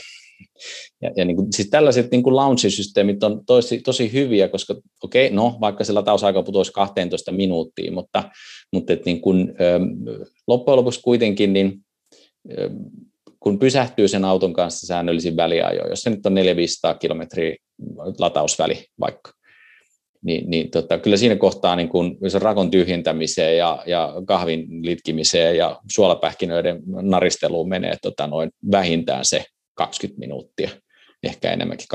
Ja, 1.03 1.11
ja 1.16 1.25
niin 1.25 1.37
kuin, 1.37 1.53
siis 1.53 1.70
tällaiset 1.70 2.11
niin 2.11 2.23
kuin 2.23 2.37
launch-systeemit 2.37 3.25
on 3.25 3.47
tosi, 3.47 3.81
tosi 3.81 4.12
hyviä, 4.12 4.49
koska 4.49 4.75
okei, 5.03 5.27
okay, 5.27 5.37
no 5.37 5.59
vaikka 5.61 5.85
se 5.85 5.93
latausaika 5.93 6.43
putoisi 6.43 6.73
12 6.73 7.33
minuuttia, 7.33 7.93
mutta, 7.93 8.31
mutta 8.73 8.93
et 8.93 9.05
niin 9.05 9.20
kuin, 9.20 9.55
loppujen 10.47 10.77
lopuksi 10.77 11.01
kuitenkin 11.03 11.53
niin, 11.53 11.85
kun 13.41 13.59
pysähtyy 13.59 14.09
sen 14.09 14.25
auton 14.25 14.53
kanssa 14.53 14.87
säännöllisin 14.87 15.37
väliajoin, 15.37 15.91
jos 15.91 16.01
se 16.03 16.11
nyt 16.11 16.27
on 16.27 16.37
400-500 16.95 16.99
kilometriä 16.99 17.57
latausväli 18.18 18.87
vaikka, 19.01 19.33
niin, 20.23 20.51
niin 20.51 20.70
tota, 20.70 20.99
kyllä 20.99 21.16
siinä 21.16 21.37
kohtaa 21.37 21.77
niin 21.77 21.89
kun 21.89 22.18
se 22.29 22.39
rakon 22.39 22.70
tyhjentämiseen 22.70 23.57
ja, 23.57 23.83
ja 23.87 24.14
kahvin 24.27 24.66
litkimiseen 24.87 25.57
ja 25.57 25.81
suolapähkinöiden 25.91 26.83
naristeluun 26.87 27.68
menee 27.68 27.97
tota, 28.03 28.27
noin 28.27 28.51
vähintään 28.70 29.25
se 29.25 29.45
20 29.75 30.20
minuuttia, 30.20 30.70
ehkä 31.23 31.53
enemmänkin 31.53 31.87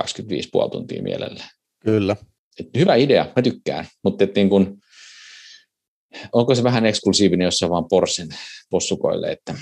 25,5 0.64 0.70
tuntia 0.72 1.04
mielellään. 1.04 1.50
Kyllä. 1.80 2.16
Et 2.60 2.68
hyvä 2.78 2.96
idea, 2.96 3.32
mä 3.36 3.42
tykkään, 3.42 3.86
mutta 4.04 4.24
et 4.24 4.36
niin 4.36 4.50
kun, 4.50 4.80
onko 6.34 6.56
se 6.56 6.64
vähän 6.64 6.86
eksklusiivinen, 6.86 7.46
jos 7.46 7.58
se 7.58 7.70
vaan 7.70 7.88
Porschen 7.90 8.28
possukoille? 8.70 9.32
Että... 9.32 9.56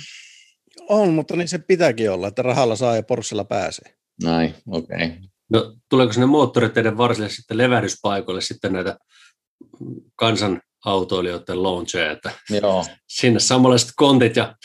On, 0.89 1.13
mutta 1.13 1.35
niin 1.35 1.47
se 1.47 1.57
pitääkin 1.57 2.11
olla, 2.11 2.27
että 2.27 2.41
rahalla 2.41 2.75
saa 2.75 2.95
ja 2.95 3.03
Porschella 3.03 3.43
pääsee. 3.43 3.93
Näin, 4.23 4.55
okei. 4.67 5.05
Okay. 5.05 5.17
No, 5.49 5.75
tuleeko 5.89 6.13
sinne 6.13 6.25
moottoriteiden 6.25 6.97
varsille 6.97 7.29
sitten 7.29 7.57
levähdyspaikoille 7.57 8.41
sitten 8.41 8.73
näitä 8.73 8.97
kansan 10.15 10.61
autoilijoiden 10.85 11.63
launcheja, 11.63 12.11
että 12.11 12.31
Joo. 12.61 12.85
sinne 13.07 13.39
samanlaiset 13.39 13.89
kontit 13.95 14.35
ja 14.35 14.55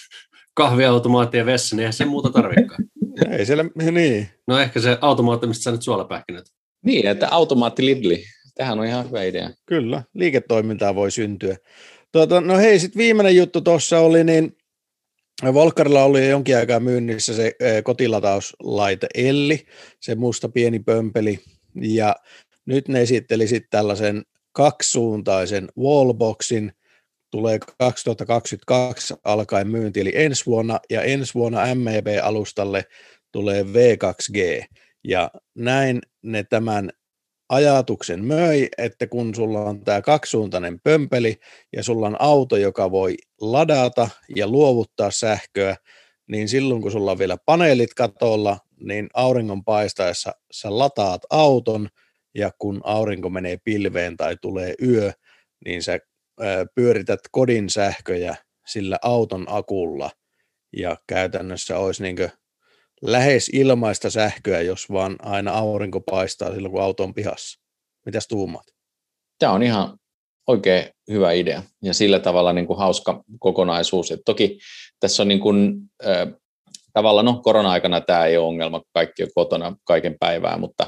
kahviautomaatti 0.54 1.36
ja 1.36 1.46
vessa, 1.46 1.76
niin 1.76 1.80
eihän 1.80 1.92
se 1.92 2.04
muuta 2.04 2.30
tarvikaan. 2.30 2.84
Ei 3.38 3.46
siellä, 3.46 3.64
niin. 3.90 4.28
No 4.46 4.58
ehkä 4.58 4.80
se 4.80 4.98
automaatti, 5.00 5.46
mistä 5.46 5.62
sä 5.62 5.70
nyt 5.70 5.82
suolapähkinät. 5.82 6.44
Niin, 6.84 7.06
että 7.06 7.28
automaatti 7.30 7.86
Lidli. 7.86 8.24
Tähän 8.54 8.78
on 8.78 8.86
ihan 8.86 9.06
hyvä 9.06 9.22
idea. 9.22 9.50
Kyllä, 9.66 10.02
liiketoimintaa 10.14 10.94
voi 10.94 11.10
syntyä. 11.10 11.56
Tuota, 12.12 12.40
no 12.40 12.56
hei, 12.56 12.78
sitten 12.78 12.98
viimeinen 12.98 13.36
juttu 13.36 13.60
tuossa 13.60 13.98
oli, 13.98 14.24
niin 14.24 14.56
Volkarilla 15.44 16.04
oli 16.04 16.28
jonkin 16.28 16.56
aikaa 16.56 16.80
myynnissä 16.80 17.34
se 17.34 17.56
kotilatauslaite 17.84 19.06
Elli, 19.14 19.66
se 20.00 20.14
musta 20.14 20.48
pieni 20.48 20.78
pömpeli, 20.78 21.40
ja 21.80 22.16
nyt 22.66 22.88
ne 22.88 23.00
esitteli 23.00 23.48
sitten 23.48 23.70
tällaisen 23.70 24.22
kaksisuuntaisen 24.52 25.68
wallboxin. 25.78 26.72
Tulee 27.30 27.58
2022 27.78 29.14
alkaen 29.24 29.68
myynti, 29.68 30.00
eli 30.00 30.12
ensi 30.14 30.46
vuonna, 30.46 30.80
ja 30.90 31.02
ensi 31.02 31.34
vuonna 31.34 31.74
MEB-alustalle 31.74 32.84
tulee 33.32 33.62
V2G, 33.62 34.64
ja 35.04 35.30
näin 35.54 36.00
ne 36.22 36.44
tämän 36.44 36.90
ajatuksen 37.50 38.24
möi, 38.24 38.68
että 38.78 39.06
kun 39.06 39.34
sulla 39.34 39.60
on 39.60 39.84
tämä 39.84 40.02
kaksisuuntainen 40.02 40.80
pömpeli 40.84 41.36
ja 41.76 41.82
sulla 41.82 42.06
on 42.06 42.16
auto, 42.18 42.56
joka 42.56 42.90
voi 42.90 43.16
ladata 43.40 44.08
ja 44.36 44.48
luovuttaa 44.48 45.10
sähköä, 45.10 45.76
niin 46.28 46.48
silloin 46.48 46.82
kun 46.82 46.92
sulla 46.92 47.10
on 47.10 47.18
vielä 47.18 47.36
paneelit 47.46 47.94
katolla, 47.94 48.58
niin 48.80 49.08
auringon 49.14 49.64
paistaessa 49.64 50.32
sä 50.52 50.78
lataat 50.78 51.22
auton 51.30 51.88
ja 52.34 52.50
kun 52.58 52.80
aurinko 52.84 53.30
menee 53.30 53.56
pilveen 53.64 54.16
tai 54.16 54.36
tulee 54.42 54.74
yö, 54.82 55.12
niin 55.64 55.82
sä 55.82 55.98
pyörität 56.74 57.20
kodin 57.30 57.70
sähköjä 57.70 58.36
sillä 58.66 58.98
auton 59.02 59.46
akulla. 59.48 60.10
Ja 60.76 60.96
käytännössä 61.06 61.78
olisi 61.78 62.02
niin 62.02 62.16
lähes 63.02 63.48
ilmaista 63.48 64.10
sähköä, 64.10 64.60
jos 64.60 64.92
vaan 64.92 65.16
aina 65.22 65.52
aurinko 65.52 66.00
paistaa 66.00 66.54
silloin, 66.54 66.72
kun 66.72 66.82
auto 66.82 67.02
on 67.02 67.14
pihassa. 67.14 67.60
Mitäs 68.06 68.28
tuumat? 68.28 68.64
Tämä 69.38 69.52
on 69.52 69.62
ihan 69.62 69.98
oikein 70.46 70.84
hyvä 71.10 71.32
idea 71.32 71.62
ja 71.82 71.94
sillä 71.94 72.18
tavalla 72.18 72.52
niin 72.52 72.66
kuin 72.66 72.78
hauska 72.78 73.22
kokonaisuus. 73.38 74.10
Et 74.10 74.20
toki 74.24 74.58
tässä 75.00 75.22
on 75.22 75.28
niin 75.28 75.40
kuin, 75.40 75.80
äh, 76.06 76.28
tavallaan, 76.92 77.26
no 77.26 77.40
korona-aikana 77.42 78.00
tämä 78.00 78.26
ei 78.26 78.36
ole 78.36 78.46
ongelma, 78.46 78.80
kun 78.80 78.88
kaikki 78.92 79.22
on 79.22 79.28
kotona 79.34 79.76
kaiken 79.84 80.16
päivää, 80.20 80.56
mutta 80.56 80.86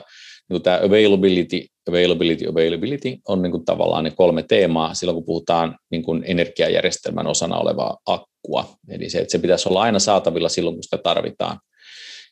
niin 0.51 0.63
tämä 0.63 0.81
availability, 0.87 1.67
availability, 1.89 2.49
availability 2.49 3.19
on 3.29 3.43
niin 3.43 3.51
kuin 3.51 3.65
tavallaan 3.65 4.05
ne 4.05 4.11
kolme 4.11 4.43
teemaa 4.43 4.95
silloin, 4.95 5.17
kun 5.17 5.25
puhutaan 5.25 5.79
niin 5.91 6.03
kuin 6.03 6.23
energiajärjestelmän 6.27 7.27
osana 7.27 7.59
olevaa 7.59 7.99
akkua. 8.07 8.69
Eli 8.89 9.11
se, 9.11 9.19
että 9.19 9.33
se 9.33 9.39
pitäisi 9.39 9.69
olla 9.69 9.83
aina 9.83 9.99
saatavilla 9.99 10.49
silloin, 10.49 10.77
kun 10.77 10.83
sitä 10.83 10.99
tarvitaan. 10.99 11.59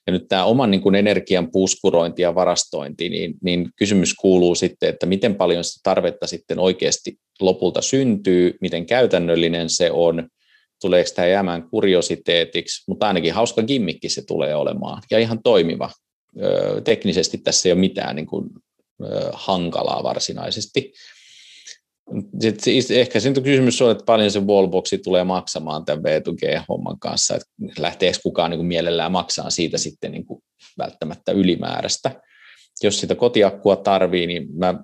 Ja 0.06 0.12
nyt 0.12 0.28
tämä 0.28 0.44
oman 0.44 0.70
niin 0.70 0.80
kuin 0.80 0.94
energian 0.94 1.50
puskurointi 1.50 2.22
ja 2.22 2.34
varastointi, 2.34 3.08
niin, 3.08 3.34
niin 3.44 3.68
kysymys 3.76 4.14
kuuluu 4.14 4.54
sitten, 4.54 4.88
että 4.88 5.06
miten 5.06 5.34
paljon 5.34 5.64
sitä 5.64 5.80
tarvetta 5.82 6.26
sitten 6.26 6.58
oikeasti 6.58 7.18
lopulta 7.40 7.82
syntyy, 7.82 8.56
miten 8.60 8.86
käytännöllinen 8.86 9.70
se 9.70 9.90
on, 9.90 10.28
tuleeko 10.80 11.10
tämä 11.14 11.28
jäämään 11.28 11.68
kuriositeetiksi, 11.70 12.84
mutta 12.88 13.06
ainakin 13.06 13.34
hauska 13.34 13.62
gimmikki 13.62 14.08
se 14.08 14.22
tulee 14.26 14.54
olemaan 14.54 15.02
ja 15.10 15.18
ihan 15.18 15.42
toimiva. 15.42 15.90
Teknisesti 16.84 17.38
tässä 17.38 17.68
ei 17.68 17.72
ole 17.72 17.80
mitään 17.80 18.16
niin 18.16 18.26
kuin, 18.26 18.50
hankalaa 19.32 20.02
varsinaisesti. 20.02 20.92
Ehkä 22.90 23.20
sitten 23.20 23.42
kysymys 23.42 23.82
on, 23.82 23.90
että 23.90 24.04
paljon 24.04 24.30
se 24.30 24.40
wallboxi 24.40 24.98
tulee 24.98 25.24
maksamaan 25.24 25.84
tämän 25.84 26.02
V2G-homman 26.02 26.98
kanssa, 26.98 27.34
että 27.34 27.48
lähteekö 27.78 28.18
kukaan 28.22 28.50
niin 28.50 28.58
kuin 28.58 28.66
mielellään 28.66 29.12
maksaa 29.12 29.50
siitä 29.50 29.78
sitten 29.78 30.12
niin 30.12 30.26
kuin 30.26 30.42
välttämättä 30.78 31.32
ylimääräistä. 31.32 32.20
Jos 32.82 33.00
sitä 33.00 33.14
kotiakkua 33.14 33.76
tarvii, 33.76 34.26
niin 34.26 34.48
mä, 34.58 34.74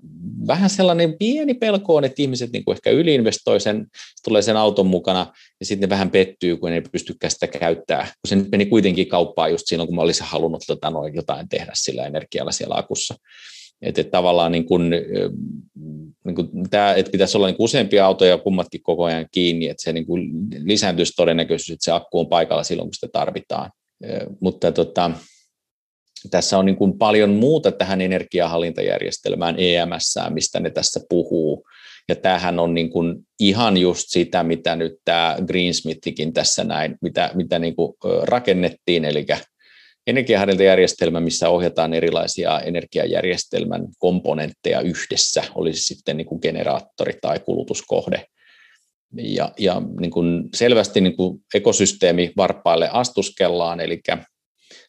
vähän 0.46 0.70
sellainen 0.70 1.18
pieni 1.18 1.54
pelko 1.54 1.94
on, 1.94 2.04
että 2.04 2.22
ihmiset 2.22 2.52
niin 2.52 2.64
kuin 2.64 2.74
ehkä 2.74 2.90
yliinvestoi 2.90 3.60
sen, 3.60 3.86
tulee 4.24 4.42
sen 4.42 4.56
auton 4.56 4.86
mukana 4.86 5.32
ja 5.60 5.66
sitten 5.66 5.88
ne 5.88 5.90
vähän 5.90 6.10
pettyy, 6.10 6.56
kun 6.56 6.72
ei 6.72 6.80
pystykään 6.80 7.30
sitä 7.30 7.46
käyttää. 7.46 8.02
Kun 8.04 8.28
se 8.28 8.48
meni 8.52 8.66
kuitenkin 8.66 9.08
kauppaan 9.08 9.50
just 9.50 9.66
silloin, 9.66 9.86
kun 9.86 9.96
mä 9.96 10.02
olisin 10.02 10.26
halunnut 10.26 10.62
noin 10.90 11.14
jotain 11.14 11.48
tehdä 11.48 11.72
sillä 11.74 12.06
energialla 12.06 12.52
siellä 12.52 12.74
akussa. 12.74 13.14
Että, 13.82 14.00
että 14.00 14.10
tavallaan 14.10 14.52
niin 14.52 14.66
kuin, 14.66 14.90
niin 16.24 16.34
kuin 16.34 16.70
tämä, 16.70 16.94
että 16.94 17.12
pitäisi 17.12 17.36
olla 17.36 17.46
niin 17.46 17.56
useampia 17.58 18.06
autoja 18.06 18.38
kummatkin 18.38 18.82
koko 18.82 19.04
ajan 19.04 19.26
kiinni, 19.32 19.68
että 19.68 19.82
se 19.82 19.92
niin 19.92 20.06
lisääntyisi 20.64 21.12
todennäköisyys, 21.16 21.70
että 21.70 21.84
se 21.84 21.92
akku 21.92 22.20
on 22.20 22.28
paikalla 22.28 22.64
silloin, 22.64 22.86
kun 22.86 22.94
sitä 22.94 23.08
tarvitaan. 23.12 23.70
Mutta 24.40 24.72
tota, 24.72 25.10
tässä 26.30 26.58
on 26.58 26.66
niin 26.66 26.98
paljon 26.98 27.30
muuta 27.30 27.72
tähän 27.72 28.00
energiahallintajärjestelmään 28.00 29.54
EMS, 29.58 30.14
mistä 30.30 30.60
ne 30.60 30.70
tässä 30.70 31.00
puhuu. 31.08 31.66
Ja 32.08 32.16
tämähän 32.16 32.58
on 32.58 32.74
niin 32.74 32.90
kuin 32.90 33.16
ihan 33.40 33.76
just 33.76 34.04
sitä, 34.06 34.42
mitä 34.42 34.76
nyt 34.76 34.92
tämä 35.04 35.36
Greensmithikin 35.46 36.32
tässä 36.32 36.64
näin, 36.64 36.96
mitä, 37.02 37.30
mitä 37.34 37.58
niin 37.58 37.76
kuin 37.76 37.92
rakennettiin, 38.22 39.04
eli 39.04 39.26
energiahärdintäjärjestelmä, 40.06 41.20
missä 41.20 41.48
ohjataan 41.48 41.94
erilaisia 41.94 42.60
energiajärjestelmän 42.60 43.86
komponentteja 43.98 44.80
yhdessä, 44.80 45.42
olisi 45.54 45.80
sitten 45.80 46.16
niin 46.16 46.26
kuin 46.26 46.38
generaattori 46.42 47.12
tai 47.22 47.40
kulutuskohde. 47.40 48.24
Ja, 49.16 49.52
ja 49.58 49.82
niin 50.00 50.10
kuin 50.10 50.48
selvästi 50.54 51.00
niin 51.00 51.16
kuin 51.16 51.44
ekosysteemi 51.54 52.32
varpaille 52.36 52.88
astuskellaan, 52.92 53.80
eli 53.80 54.00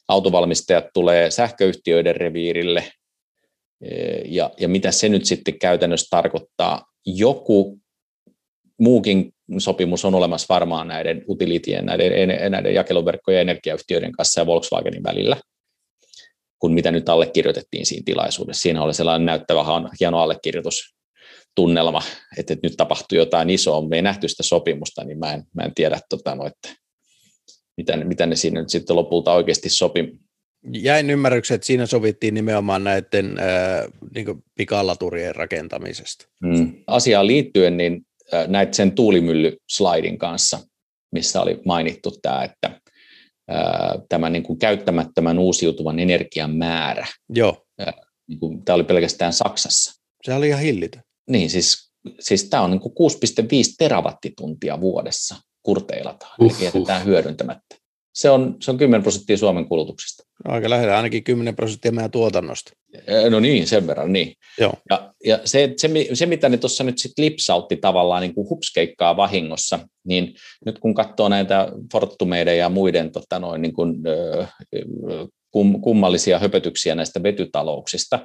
autovalmistajat 0.07 0.85
tulee 0.93 1.31
sähköyhtiöiden 1.31 2.15
reviirille, 2.15 2.83
ja, 4.25 4.51
ja 4.59 4.67
mitä 4.67 4.91
se 4.91 5.09
nyt 5.09 5.25
sitten 5.25 5.59
käytännössä 5.59 6.07
tarkoittaa. 6.09 6.85
Joku 7.05 7.79
muukin 8.79 9.33
sopimus 9.57 10.05
on 10.05 10.15
olemassa 10.15 10.53
varmaan 10.53 10.87
näiden 10.87 11.23
utilitien, 11.29 11.85
näiden, 11.85 12.51
näiden 12.51 12.73
jakeluverkkojen 12.73 13.37
ja 13.37 13.41
energiayhtiöiden 13.41 14.11
kanssa 14.11 14.41
ja 14.41 14.45
Volkswagenin 14.45 15.03
välillä, 15.03 15.37
kun 16.59 16.73
mitä 16.73 16.91
nyt 16.91 17.09
allekirjoitettiin 17.09 17.85
siinä 17.85 18.03
tilaisuudessa. 18.05 18.61
Siinä 18.61 18.83
oli 18.83 18.93
sellainen 18.93 19.25
näyttävä 19.25 19.65
hieno 19.99 20.19
allekirjoitustunnelma, 20.19 22.01
että, 22.37 22.53
että 22.53 22.67
nyt 22.67 22.77
tapahtui 22.77 23.17
jotain 23.17 23.49
isoa. 23.49 23.87
Me 23.87 23.95
ei 23.95 24.01
nähty 24.01 24.27
sitä 24.27 24.43
sopimusta, 24.43 25.03
niin 25.03 25.19
mä 25.19 25.33
en, 25.33 25.43
mä 25.53 25.63
en 25.63 25.71
tiedä, 25.75 25.99
tota, 26.09 26.35
no, 26.35 26.45
että 26.45 26.69
mitä, 27.77 27.97
mitä 27.97 28.25
ne 28.25 28.35
siinä 28.35 28.59
nyt 28.59 28.69
sitten 28.69 28.95
lopulta 28.95 29.33
oikeasti 29.33 29.69
sopi. 29.69 30.13
Jäin 30.73 31.09
ymmärryksen, 31.09 31.55
että 31.55 31.67
siinä 31.67 31.85
sovittiin 31.85 32.33
nimenomaan 32.33 32.83
näiden 32.83 33.37
äh, 33.39 33.87
niin 34.15 34.43
pikalaturien 34.55 35.35
rakentamisesta. 35.35 36.25
Mm. 36.43 36.73
Asiaan 36.87 37.27
liittyen, 37.27 37.77
niin 37.77 38.06
näitä 38.47 38.75
sen 38.75 38.91
tuulimylly-slaidin 38.91 40.17
kanssa, 40.17 40.59
missä 41.11 41.41
oli 41.41 41.61
mainittu 41.65 42.11
tämä, 42.21 42.43
että 42.43 42.81
tämä 44.09 44.29
niin 44.29 44.43
kuin 44.43 44.59
käyttämättömän 44.59 45.39
uusiutuvan 45.39 45.99
energian 45.99 46.55
määrä. 46.55 47.07
Joo. 47.29 47.65
Niin 48.27 48.39
kuin, 48.39 48.65
tämä 48.65 48.75
oli 48.75 48.83
pelkästään 48.83 49.33
Saksassa. 49.33 50.01
Se 50.23 50.33
oli 50.33 50.47
ihan 50.47 50.61
hillitön. 50.61 51.01
Niin, 51.29 51.49
siis, 51.49 51.91
siis 52.19 52.49
tämä 52.49 52.63
on 52.63 52.71
niin 52.71 52.81
kuin 52.81 52.93
6,5 52.93 53.75
terawattituntia 53.77 54.81
vuodessa 54.81 55.35
kurteilataan, 55.63 56.35
uh, 56.41 56.55
eli 56.55 56.65
jätetään 56.65 57.05
hyödyntämättä. 57.05 57.75
Se 58.17 58.29
on, 58.29 58.57
se 58.61 58.71
on 58.71 58.77
10 58.77 59.01
prosenttia 59.01 59.37
Suomen 59.37 59.67
kulutuksesta. 59.67 60.23
Aika 60.45 60.69
lähellä 60.69 60.97
ainakin 60.97 61.23
10 61.23 61.55
prosenttia 61.55 61.91
meidän 61.91 62.11
tuotannosta. 62.11 62.71
No 63.29 63.39
niin, 63.39 63.67
sen 63.67 63.87
verran, 63.87 64.13
niin. 64.13 64.33
Joo. 64.59 64.73
Ja, 64.89 65.13
ja 65.25 65.39
se, 65.45 65.73
se, 65.77 65.89
se, 66.13 66.25
mitä 66.25 66.49
ne 66.49 66.57
tuossa 66.57 66.83
nyt 66.83 66.97
sitten 66.97 67.25
lipsautti 67.25 67.75
tavallaan 67.75 68.21
niin 68.21 68.33
kuin 68.33 68.49
hupskeikkaa 68.49 69.17
vahingossa, 69.17 69.79
niin 70.07 70.33
nyt 70.65 70.79
kun 70.79 70.93
katsoo 70.93 71.29
näitä 71.29 71.71
Fortumeiden 71.91 72.57
ja 72.57 72.69
muiden 72.69 73.11
tota 73.11 73.39
noin, 73.39 73.61
niin 73.61 73.73
kuin, 73.73 73.95
kum, 75.51 75.81
kummallisia 75.81 76.39
höpötyksiä 76.39 76.95
näistä 76.95 77.23
vetytalouksista, 77.23 78.19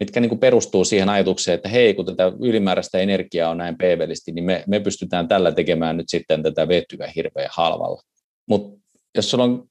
mitkä 0.00 0.20
niin 0.20 0.28
kuin 0.28 0.38
perustuu 0.38 0.84
siihen 0.84 1.08
ajatukseen, 1.08 1.54
että 1.54 1.68
hei, 1.68 1.94
kun 1.94 2.06
tätä 2.06 2.32
ylimääräistä 2.42 2.98
energiaa 2.98 3.50
on 3.50 3.58
näin 3.58 3.78
peevelisti, 3.78 4.32
niin 4.32 4.44
me, 4.44 4.64
me 4.66 4.80
pystytään 4.80 5.28
tällä 5.28 5.52
tekemään 5.52 5.96
nyt 5.96 6.08
sitten 6.08 6.42
tätä 6.42 6.68
vetyä 6.68 7.12
hirveän 7.16 7.50
halvalla. 7.52 8.02
Mutta 8.48 8.75
jos 9.16 9.30
sulla 9.30 9.44
on 9.44 9.68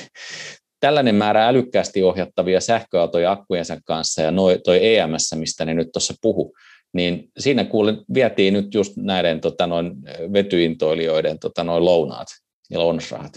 tällainen 0.80 1.14
määrä 1.14 1.48
älykkäästi 1.48 2.02
ohjattavia 2.02 2.60
sähköautoja 2.60 3.32
akkujensa 3.32 3.78
kanssa 3.84 4.22
ja 4.22 4.30
noi, 4.30 4.58
toi 4.64 4.96
EMS, 4.96 5.34
mistä 5.34 5.64
ne 5.64 5.74
nyt 5.74 5.88
tuossa 5.92 6.14
puhu, 6.20 6.54
niin 6.92 7.30
siinä 7.38 7.64
kuulin, 7.64 7.98
vietiin 8.14 8.54
nyt 8.54 8.74
just 8.74 8.92
näiden 8.96 9.40
tota, 9.40 9.66
noin 9.66 9.92
vetyintoilijoiden 10.32 11.38
tota, 11.38 11.64
noin 11.64 11.84
lounaat 11.84 12.28
ja 12.70 12.78
lounasrahat. 12.78 13.32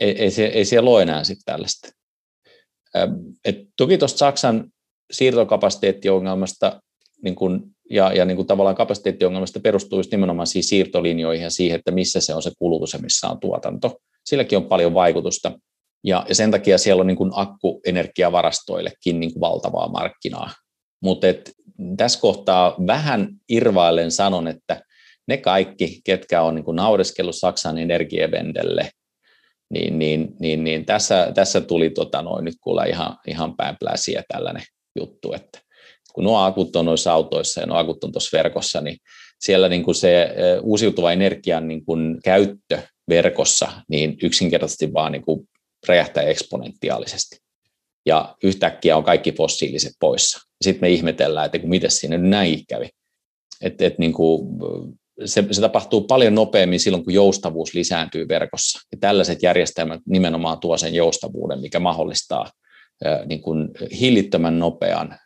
Ei, 0.00 0.22
ei, 0.22 0.30
se, 0.30 0.46
ei 0.46 0.64
siellä 0.64 0.90
ole 0.90 1.02
enää 1.02 1.24
sitten 1.24 1.44
tällaista. 1.44 1.88
Et 3.44 3.58
toki 3.76 3.98
tuosta 3.98 4.18
Saksan 4.18 4.70
siirtokapasiteettiongelmasta 5.12 6.80
niin 7.22 7.34
kun, 7.34 7.70
ja, 7.90 8.12
ja 8.12 8.24
niin 8.24 8.36
kun 8.36 8.46
tavallaan 8.46 8.76
kapasiteettiongelmasta 8.76 9.60
perustuu 9.60 9.98
just 9.98 10.10
nimenomaan 10.10 10.46
siihen 10.46 10.68
siirtolinjoihin 10.68 11.44
ja 11.44 11.50
siihen, 11.50 11.78
että 11.78 11.90
missä 11.90 12.20
se 12.20 12.34
on 12.34 12.42
se 12.42 12.50
kulutus 12.58 12.92
ja 12.92 12.98
missä 12.98 13.28
on 13.28 13.40
tuotanto. 13.40 13.96
Silläkin 14.24 14.58
on 14.58 14.64
paljon 14.64 14.94
vaikutusta. 14.94 15.52
Ja, 16.04 16.24
ja 16.28 16.34
sen 16.34 16.50
takia 16.50 16.78
siellä 16.78 17.00
on 17.00 17.06
niin 17.06 17.16
kuin 17.16 17.30
akkuenergiavarastoillekin 17.34 19.20
niin 19.20 19.32
kuin 19.32 19.40
valtavaa 19.40 19.88
markkinaa. 19.88 20.50
Mutta 21.02 21.26
tässä 21.96 22.20
kohtaa 22.20 22.76
vähän 22.86 23.28
irvaillen 23.48 24.10
sanon, 24.10 24.48
että 24.48 24.82
ne 25.28 25.36
kaikki, 25.36 26.00
ketkä 26.04 26.42
on 26.42 26.54
niin 26.54 26.64
naureskellut 26.72 27.36
Saksan 27.36 27.78
energievendelle, 27.78 28.90
niin, 29.70 29.98
niin, 29.98 30.36
niin, 30.40 30.64
niin 30.64 30.86
tässä, 30.86 31.32
tässä 31.34 31.60
tuli 31.60 31.90
tota 31.90 32.22
noin, 32.22 32.44
nyt 32.44 32.54
kuule 32.60 32.88
ihan, 32.88 33.16
ihan 33.26 33.56
päänpläsiä 33.56 34.22
tällainen 34.28 34.62
juttu, 34.98 35.32
että 35.32 35.60
kun 36.12 36.24
nuo 36.24 36.38
akut 36.38 36.76
on 36.76 36.84
noissa 36.84 37.12
autoissa 37.12 37.60
ja 37.60 37.66
nuo 37.66 37.76
akut 37.76 38.04
on 38.04 38.12
tuossa 38.12 38.36
verkossa, 38.38 38.80
niin 38.80 38.96
siellä 39.40 39.68
niin 39.68 39.82
kuin 39.82 39.94
se 39.94 40.34
uusiutuva 40.62 41.12
energian 41.12 41.68
niin 41.68 41.84
kuin 41.84 42.18
käyttö 42.24 42.78
verkossa 43.08 43.72
niin 43.88 44.16
yksinkertaisesti 44.22 44.92
vaan 44.92 45.12
niin 45.12 45.22
kuin 45.22 45.48
räjähtää 45.88 46.22
eksponentiaalisesti. 46.22 47.36
Ja 48.06 48.36
yhtäkkiä 48.42 48.96
on 48.96 49.04
kaikki 49.04 49.32
fossiiliset 49.32 49.92
poissa. 50.00 50.38
Sitten 50.62 50.80
me 50.80 50.90
ihmetellään, 50.90 51.46
että 51.46 51.68
miten 51.68 51.90
siinä 51.90 52.18
näin 52.18 52.66
kävi. 52.68 52.88
Et, 53.60 53.82
et 53.82 53.98
niin 53.98 54.12
kuin, 54.12 54.58
se, 55.24 55.44
se 55.50 55.60
tapahtuu 55.60 56.00
paljon 56.00 56.34
nopeammin 56.34 56.80
silloin, 56.80 57.04
kun 57.04 57.14
joustavuus 57.14 57.74
lisääntyy 57.74 58.28
verkossa. 58.28 58.80
Ja 58.92 58.98
tällaiset 59.00 59.42
järjestelmät 59.42 60.00
nimenomaan 60.06 60.58
tuo 60.58 60.76
sen 60.76 60.94
joustavuuden, 60.94 61.60
mikä 61.60 61.80
mahdollistaa 61.80 62.50
niin 63.26 63.42
kuin 63.42 63.68
hillittömän 64.00 64.58
nopean 64.58 65.18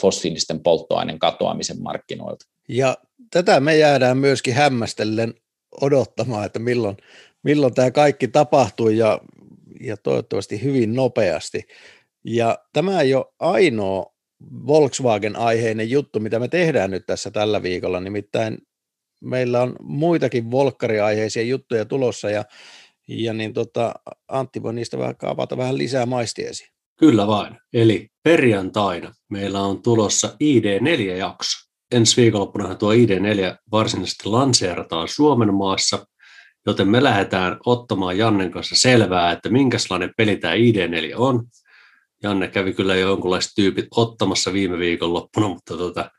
fossiilisten 0.00 0.60
polttoaineen 0.60 1.18
katoamisen 1.18 1.82
markkinoilta. 1.82 2.46
Ja 2.68 2.96
tätä 3.30 3.60
me 3.60 3.76
jäädään 3.76 4.18
myöskin 4.18 4.54
hämmästellen 4.54 5.34
odottamaan, 5.80 6.46
että 6.46 6.58
milloin, 6.58 6.96
milloin 7.42 7.74
tämä 7.74 7.90
kaikki 7.90 8.28
tapahtuu 8.28 8.88
ja, 8.88 9.20
ja 9.80 9.96
toivottavasti 9.96 10.62
hyvin 10.62 10.94
nopeasti. 10.94 11.66
Ja 12.24 12.58
tämä 12.72 13.00
ei 13.00 13.14
ole 13.14 13.26
ainoa 13.38 14.12
Volkswagen-aiheinen 14.66 15.90
juttu, 15.90 16.20
mitä 16.20 16.38
me 16.38 16.48
tehdään 16.48 16.90
nyt 16.90 17.06
tässä 17.06 17.30
tällä 17.30 17.62
viikolla, 17.62 18.00
nimittäin 18.00 18.58
meillä 19.20 19.62
on 19.62 19.76
muitakin 19.80 20.50
volkkariaiheisia 20.50 21.42
juttuja 21.42 21.84
tulossa 21.84 22.30
ja, 22.30 22.44
ja 23.08 23.32
niin 23.32 23.52
tota, 23.52 23.94
Antti 24.28 24.62
voi 24.62 24.74
niistä 24.74 24.98
vähän 24.98 25.16
kaapata 25.16 25.56
vähän 25.56 25.78
lisää 25.78 26.06
maistiesi. 26.06 26.72
Kyllä 26.98 27.26
vain. 27.26 27.56
Eli 27.72 28.08
perjantaina 28.22 29.14
meillä 29.30 29.60
on 29.60 29.82
tulossa 29.82 30.28
ID4-jakso. 30.28 31.67
Ensi 31.92 32.22
viikonloppuna 32.22 32.74
tuo 32.74 32.92
ID4 32.92 33.56
varsinaisesti 33.72 34.28
lanseerataan 34.28 35.08
Suomen 35.08 35.54
maassa, 35.54 36.06
joten 36.66 36.88
me 36.88 37.02
lähdetään 37.02 37.56
ottamaan 37.66 38.18
Jannen 38.18 38.50
kanssa 38.50 38.76
selvää, 38.76 39.32
että 39.32 39.48
minkälainen 39.48 40.12
peli 40.16 40.36
tämä 40.36 40.54
ID4 40.54 41.14
on. 41.16 41.44
Janne 42.22 42.48
kävi 42.48 42.72
kyllä 42.72 42.96
jo 42.96 43.08
jonkunlaiset 43.08 43.52
tyypit 43.56 43.86
ottamassa 43.96 44.52
viime 44.52 44.78
viikonloppuna, 44.78 45.48
mutta 45.48 45.76
tota, 45.76 46.10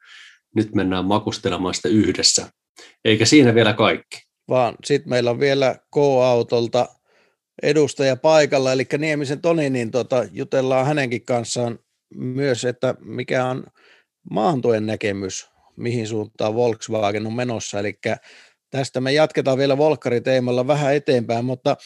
nyt 0.55 0.75
mennään 0.75 1.05
makustelemaan 1.05 1.73
sitä 1.73 1.89
yhdessä. 1.89 2.49
Eikä 3.05 3.25
siinä 3.25 3.55
vielä 3.55 3.73
kaikki. 3.73 4.17
Vaan 4.49 4.75
sitten 4.85 5.09
meillä 5.09 5.31
on 5.31 5.39
vielä 5.39 5.75
K-autolta 5.93 6.87
edustaja 7.63 8.15
paikalla, 8.15 8.71
eli 8.71 8.87
Niemisen 8.97 9.41
Toni, 9.41 9.69
niin 9.69 9.91
tota, 9.91 10.25
jutellaan 10.31 10.85
hänenkin 10.85 11.25
kanssaan 11.25 11.79
myös, 12.15 12.65
että 12.65 12.95
mikä 12.99 13.45
on 13.45 13.63
maantuen 14.31 14.85
näkemys, 14.85 15.49
mihin 15.79 16.07
suuntaan 16.07 16.55
Volkswagen 16.55 17.27
on 17.27 17.33
menossa, 17.33 17.79
eli 17.79 17.99
tästä 18.69 19.01
me 19.01 19.13
jatketaan 19.13 19.57
vielä 19.57 19.77
Volkkariteemalla 19.77 20.67
vähän 20.67 20.95
eteenpäin, 20.95 21.45
mutta 21.45 21.77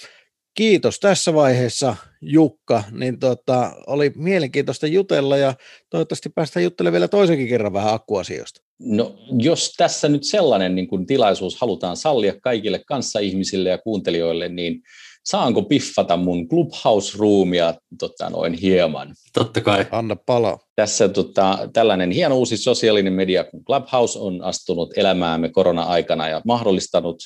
kiitos 0.54 1.00
tässä 1.00 1.34
vaiheessa 1.34 1.96
Jukka, 2.22 2.84
niin 2.92 3.20
tota, 3.20 3.72
oli 3.88 4.12
mielenkiintoista 4.16 4.88
jutella 4.88 5.38
ja 5.38 5.54
toivottavasti 5.90 6.30
päästään 6.30 6.64
juttelemaan 6.64 6.94
vielä 6.94 7.08
toisenkin 7.08 7.48
kerran 7.48 7.74
vähän 7.74 7.94
akkuasioista. 7.94 8.62
No 8.80 9.16
jos 9.40 9.74
tässä 9.78 10.10
nyt 10.10 10.24
sellainen 10.24 10.76
niin 10.76 10.88
kuin 10.88 11.06
tilaisuus 11.06 11.62
halutaan 11.62 11.98
sallia 11.98 12.34
kaikille 12.42 12.82
kanssaihmisille 12.88 13.70
ja 13.70 13.78
kuuntelijoille, 13.78 14.50
niin 14.50 14.82
saanko 15.24 15.62
piffata 15.62 16.18
mun 16.18 16.48
Clubhouse-ruumia 16.48 17.74
tota, 18.00 18.30
noin 18.30 18.54
hieman? 18.54 19.16
Totta 19.34 19.62
kai. 19.62 19.86
Anna 19.92 20.16
pala. 20.16 20.60
Tässä 20.76 21.10
tota, 21.10 21.70
tällainen 21.74 22.12
hieno 22.12 22.38
uusi 22.38 22.58
sosiaalinen 22.58 23.14
media 23.14 23.44
kuin 23.44 23.66
Clubhouse 23.66 24.20
on 24.20 24.44
astunut 24.44 24.98
elämäämme 24.98 25.50
korona-aikana 25.50 26.30
ja 26.30 26.42
mahdollistanut 26.46 27.18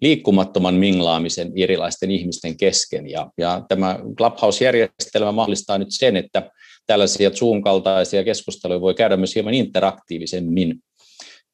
liikkumattoman 0.00 0.74
minglaamisen 0.74 1.52
erilaisten 1.56 2.10
ihmisten 2.10 2.56
kesken. 2.56 3.10
Ja, 3.10 3.30
ja 3.38 3.62
tämä 3.68 3.98
Clubhouse-järjestelmä 4.16 5.32
mahdollistaa 5.32 5.78
nyt 5.78 5.88
sen, 5.90 6.16
että 6.16 6.50
tällaisia 6.86 7.30
Zoom-kaltaisia 7.30 8.24
keskusteluja 8.24 8.80
voi 8.80 8.94
käydä 8.94 9.16
myös 9.16 9.34
hieman 9.34 9.54
interaktiivisemmin. 9.54 10.78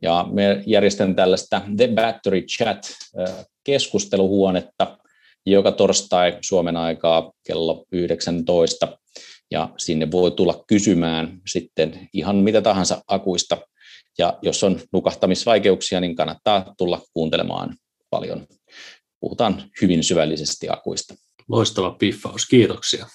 Ja 0.03 0.27
me 0.33 0.63
järjestämme 0.67 1.15
tällaista 1.15 1.63
The 1.77 1.89
Battery 1.89 2.41
Chat-keskusteluhuonetta, 2.41 4.99
joka 5.47 5.73
torstai 5.73 6.39
Suomen 6.41 6.77
aikaa 6.77 7.33
kello 7.47 7.85
19, 7.93 8.99
ja 9.51 9.69
sinne 9.77 10.11
voi 10.11 10.31
tulla 10.31 10.65
kysymään 10.67 11.41
sitten 11.47 12.09
ihan 12.13 12.37
mitä 12.37 12.63
tahansa 12.63 13.03
akuista, 13.09 13.59
ja 14.19 14.39
jos 14.43 14.65
on 14.65 14.81
nukahtamisvaikeuksia, 14.93 16.01
niin 16.01 16.17
kannattaa 16.17 16.75
tulla 16.79 17.03
kuuntelemaan 17.13 17.77
paljon. 18.11 18.47
Puhutaan 19.21 19.63
hyvin 19.83 20.05
syvällisesti 20.05 20.69
akuista. 20.69 21.15
Loistava 21.49 21.91
piffaus, 21.91 22.47
kiitoksia. 22.47 23.07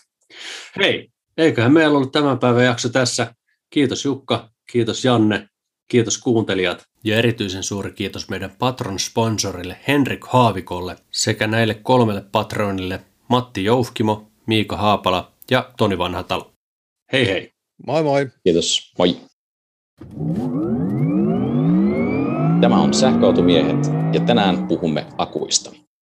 Hei, 0.77 1.09
eiköhän 1.37 1.73
meillä 1.73 1.97
ollut 1.97 2.11
tämän 2.11 2.39
päivän 2.39 2.65
jakso 2.65 2.89
tässä. 2.89 3.33
Kiitos 3.69 4.05
Jukka, 4.05 4.49
kiitos 4.71 5.05
Janne, 5.05 5.47
kiitos 5.87 6.17
kuuntelijat. 6.17 6.83
Ja 7.03 7.17
erityisen 7.17 7.63
suuri 7.63 7.91
kiitos 7.91 8.29
meidän 8.29 8.51
patron-sponsorille 8.59 9.75
Henrik 9.87 10.25
Haavikolle 10.25 10.95
sekä 11.11 11.47
näille 11.47 11.73
kolmelle 11.73 12.23
patronille 12.31 13.01
Matti 13.27 13.63
Joufkimo, 13.63 14.31
Miika 14.47 14.77
Haapala 14.77 15.31
ja 15.51 15.71
Toni 15.77 15.97
Vanhatalo. 15.97 16.51
Hei 17.11 17.27
hei! 17.27 17.51
Moi 17.87 18.03
moi! 18.03 18.27
Kiitos, 18.43 18.93
moi! 18.97 19.15
Tämä 22.61 22.81
on 22.81 22.93
Sähköautomiehet 22.93 23.85
ja 24.13 24.19
tänään 24.19 24.67
puhumme 24.67 25.05
akuista. 25.17 25.84